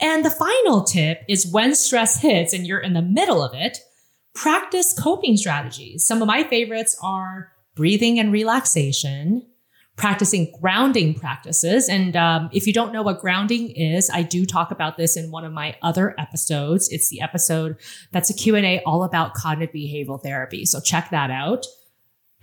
And 0.00 0.24
the 0.24 0.30
final 0.30 0.82
tip 0.82 1.22
is 1.28 1.46
when 1.46 1.74
stress 1.74 2.20
hits 2.20 2.52
and 2.52 2.66
you're 2.66 2.80
in 2.80 2.94
the 2.94 3.02
middle 3.02 3.42
of 3.42 3.54
it, 3.54 3.78
practice 4.34 4.92
coping 4.92 5.36
strategies. 5.36 6.04
Some 6.04 6.20
of 6.20 6.26
my 6.26 6.42
favorites 6.42 6.96
are 7.00 7.52
breathing 7.76 8.18
and 8.18 8.32
relaxation, 8.32 9.46
practicing 9.98 10.54
grounding 10.60 11.12
practices. 11.12 11.88
And 11.88 12.16
um, 12.16 12.48
if 12.52 12.68
you 12.68 12.72
don't 12.72 12.92
know 12.92 13.02
what 13.02 13.20
grounding 13.20 13.70
is, 13.70 14.08
I 14.08 14.22
do 14.22 14.46
talk 14.46 14.70
about 14.70 14.96
this 14.96 15.16
in 15.16 15.32
one 15.32 15.44
of 15.44 15.52
my 15.52 15.76
other 15.82 16.14
episodes. 16.18 16.88
It's 16.90 17.08
the 17.08 17.20
episode 17.20 17.76
that's 18.12 18.30
a 18.30 18.34
Q&A 18.34 18.80
all 18.86 19.02
about 19.02 19.34
cognitive 19.34 19.74
behavioral 19.74 20.22
therapy. 20.22 20.64
So 20.64 20.80
check 20.80 21.10
that 21.10 21.30
out. 21.30 21.66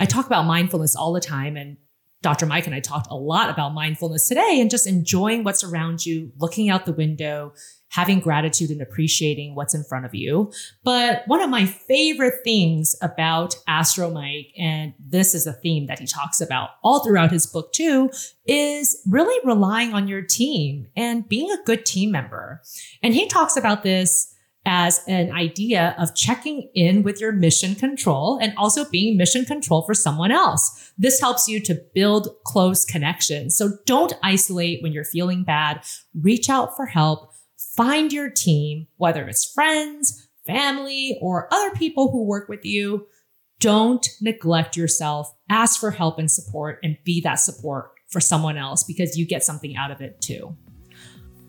I 0.02 0.06
talk 0.06 0.26
about 0.26 0.46
mindfulness 0.46 0.98
all 0.98 1.14
the 1.14 1.22
time 1.22 1.56
and 1.56 1.78
Dr. 2.22 2.46
Mike 2.46 2.66
and 2.66 2.76
I 2.76 2.82
talked 2.82 3.08
a 3.10 3.16
lot 3.16 3.50
about 3.50 3.74
mindfulness 3.74 4.28
today 4.28 4.58
and 4.60 4.70
just 4.70 4.86
enjoying 4.86 5.44
what's 5.44 5.64
around 5.64 6.06
you, 6.06 6.34
looking 6.38 6.70
out 6.70 6.86
the 6.86 6.92
window, 6.92 7.54
having 7.90 8.20
gratitude 8.20 8.70
and 8.70 8.82
appreciating 8.82 9.56
what's 9.56 9.74
in 9.74 9.84
front 9.84 10.06
of 10.06 10.14
you. 10.14 10.52
But 10.84 11.24
one 11.28 11.42
of 11.42 11.50
my 11.50 11.66
favorite 11.66 12.44
things 12.44 12.96
about 13.02 13.56
Astro 13.68 14.12
Mike, 14.12 14.52
and 14.58 14.94
this 15.00 15.34
is 15.34 15.48
a 15.48 15.54
theme 15.54 15.88
that 15.88 16.00
he 16.00 16.06
talks 16.06 16.42
about 16.42 16.72
all 16.84 17.04
throughout 17.04 17.32
his 17.32 17.46
book 17.46 17.72
too, 17.72 18.10
is 18.46 19.02
really 19.08 19.40
relying 19.46 19.94
on 19.94 20.08
your 20.08 20.22
team 20.22 20.88
and 20.96 21.28
being 21.30 21.50
a 21.52 21.64
good 21.66 21.86
team 21.86 22.12
member. 22.12 22.62
And 23.02 23.14
he 23.14 23.28
talks 23.28 23.56
about 23.56 23.84
this 23.84 24.34
as 24.66 25.02
an 25.08 25.32
idea 25.32 25.96
of 26.00 26.16
checking 26.16 26.70
in 26.74 27.04
with 27.04 27.22
your 27.22 27.32
mission 27.32 27.76
control 27.76 28.40
and 28.42 28.52
also 28.58 28.84
being 28.90 29.16
mission 29.16 29.46
control 29.46 29.84
for 29.84 29.94
someone 29.94 30.32
else. 30.32 30.92
This 30.98 31.20
helps 31.20 31.48
you 31.48 31.60
to 31.62 31.80
build 31.94 32.30
close 32.46 32.84
connections. 32.84 33.56
So 33.56 33.74
don't 33.86 34.14
isolate 34.24 34.82
when 34.82 34.92
you're 34.92 35.06
feeling 35.06 35.44
bad. 35.44 35.86
Reach 36.20 36.50
out 36.50 36.76
for 36.76 36.88
help 36.88 37.32
find 37.58 38.12
your 38.12 38.30
team, 38.30 38.88
whether 38.98 39.28
it's 39.28 39.52
friends, 39.52 40.28
family, 40.46 41.18
or 41.22 41.48
other 41.52 41.72
people 41.76 42.12
who 42.12 42.24
work 42.26 42.50
with 42.50 42.66
you. 42.66 43.08
Don't 43.60 44.08
neglect 44.22 44.76
yourself. 44.76 45.34
Ask 45.50 45.80
for 45.80 45.92
help 45.92 46.20
and 46.20 46.30
support 46.30 46.80
and 46.84 46.98
be 47.04 47.22
that 47.22 47.36
support 47.36 47.92
for 48.10 48.20
someone 48.20 48.58
else 48.58 48.84
because 48.84 49.18
you 49.18 49.26
get 49.26 49.44
something 49.44 49.76
out 49.76 49.92
of 49.92 50.02
it 50.02 50.22
too. 50.22 50.56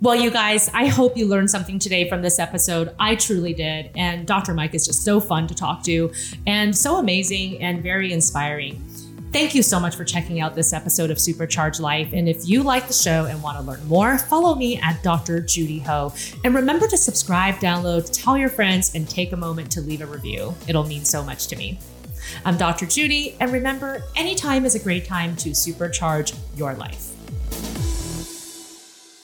Well, 0.03 0.15
you 0.15 0.31
guys, 0.31 0.69
I 0.75 0.87
hope 0.87 1.17
you 1.17 1.27
learned 1.27 1.51
something 1.51 1.79
today 1.79 2.07
from 2.07 2.21
this 2.21 2.39
episode. 2.39 2.95
I 2.99 3.15
truly 3.15 3.55
did. 3.55 3.91
And 3.97 4.27
Dr. 4.27 4.53
Mike 4.53 4.75
is 4.75 4.87
just 4.87 5.05
so 5.05 5.21
fun 5.21 5.47
to 5.47 5.55
talk 5.55 5.83
to 5.85 6.13
and 6.47 6.77
so 6.77 6.99
amazing 6.99 7.63
and 7.63 7.83
very 7.83 8.13
inspiring. 8.13 8.85
Thank 9.33 9.55
you 9.55 9.63
so 9.63 9.79
much 9.79 9.97
for 9.97 10.05
checking 10.05 10.41
out 10.41 10.55
this 10.55 10.73
episode 10.73 11.11
of 11.11 11.19
Supercharge 11.19 11.79
Life. 11.79 12.11
And 12.13 12.29
if 12.29 12.49
you 12.49 12.63
like 12.63 12.87
the 12.87 12.95
show 12.95 13.27
and 13.27 13.43
want 13.43 13.59
to 13.59 13.65
learn 13.65 13.87
more, 13.87 14.17
follow 14.17 14.55
me 14.55 14.81
at 14.81 15.03
Dr. 15.03 15.41
Judy 15.41 15.81
Ho. 15.81 16.15
And 16.43 16.55
remember 16.55 16.87
to 16.87 16.97
subscribe, 16.97 17.57
download, 17.57 18.09
tell 18.13 18.39
your 18.39 18.49
friends, 18.49 18.95
and 18.95 19.07
take 19.07 19.33
a 19.33 19.37
moment 19.37 19.71
to 19.73 19.83
leave 19.83 20.01
a 20.01 20.07
review. 20.07 20.55
It'll 20.69 20.87
mean 20.87 21.05
so 21.05 21.23
much 21.23 21.49
to 21.49 21.57
me. 21.57 21.79
I'm 22.45 22.57
Dr. 22.57 22.87
Judy, 22.87 23.37
and 23.39 23.53
remember, 23.53 24.05
anytime 24.15 24.65
is 24.65 24.75
a 24.75 24.81
great 24.81 25.05
time 25.05 25.37
to 25.37 25.51
supercharge 25.51 26.37
your 26.57 26.75
life. 26.75 27.16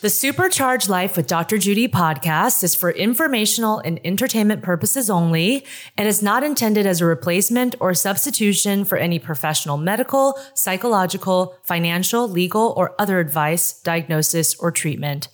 The 0.02 0.08
Supercharge 0.08 0.88
Life 0.88 1.16
with 1.16 1.28
Dr. 1.28 1.58
Judy 1.58 1.86
podcast 1.86 2.64
is 2.64 2.74
for 2.74 2.90
informational 2.90 3.78
and 3.78 4.00
entertainment 4.04 4.60
purposes 4.60 5.08
only 5.08 5.64
and 5.96 6.08
is 6.08 6.20
not 6.20 6.42
intended 6.42 6.86
as 6.86 7.00
a 7.00 7.06
replacement 7.06 7.76
or 7.78 7.94
substitution 7.94 8.84
for 8.84 8.98
any 8.98 9.20
professional 9.20 9.76
medical, 9.76 10.36
psychological, 10.54 11.54
financial, 11.62 12.28
legal, 12.28 12.74
or 12.76 13.00
other 13.00 13.20
advice, 13.20 13.74
diagnosis, 13.82 14.56
or 14.56 14.72
treatment. 14.72 15.28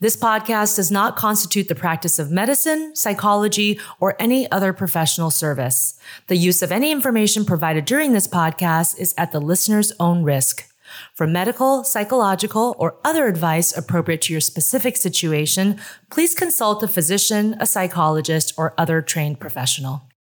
This 0.00 0.16
podcast 0.16 0.76
does 0.76 0.90
not 0.90 1.16
constitute 1.16 1.68
the 1.68 1.74
practice 1.74 2.18
of 2.18 2.30
medicine, 2.30 2.96
psychology, 2.96 3.78
or 4.00 4.16
any 4.18 4.50
other 4.50 4.72
professional 4.72 5.30
service. 5.30 6.00
The 6.28 6.36
use 6.38 6.62
of 6.62 6.72
any 6.72 6.90
information 6.90 7.44
provided 7.44 7.84
during 7.84 8.14
this 8.14 8.26
podcast 8.26 8.98
is 8.98 9.14
at 9.18 9.32
the 9.32 9.40
listener's 9.40 9.92
own 10.00 10.22
risk. 10.22 10.73
For 11.14 11.28
medical, 11.28 11.84
psychological, 11.84 12.74
or 12.76 12.96
other 13.04 13.28
advice 13.28 13.76
appropriate 13.76 14.20
to 14.22 14.32
your 14.32 14.40
specific 14.40 14.96
situation, 14.96 15.78
please 16.10 16.34
consult 16.34 16.82
a 16.82 16.88
physician, 16.88 17.54
a 17.60 17.66
psychologist, 17.66 18.52
or 18.56 18.74
other 18.76 19.00
trained 19.00 19.38
professional. 19.38 20.02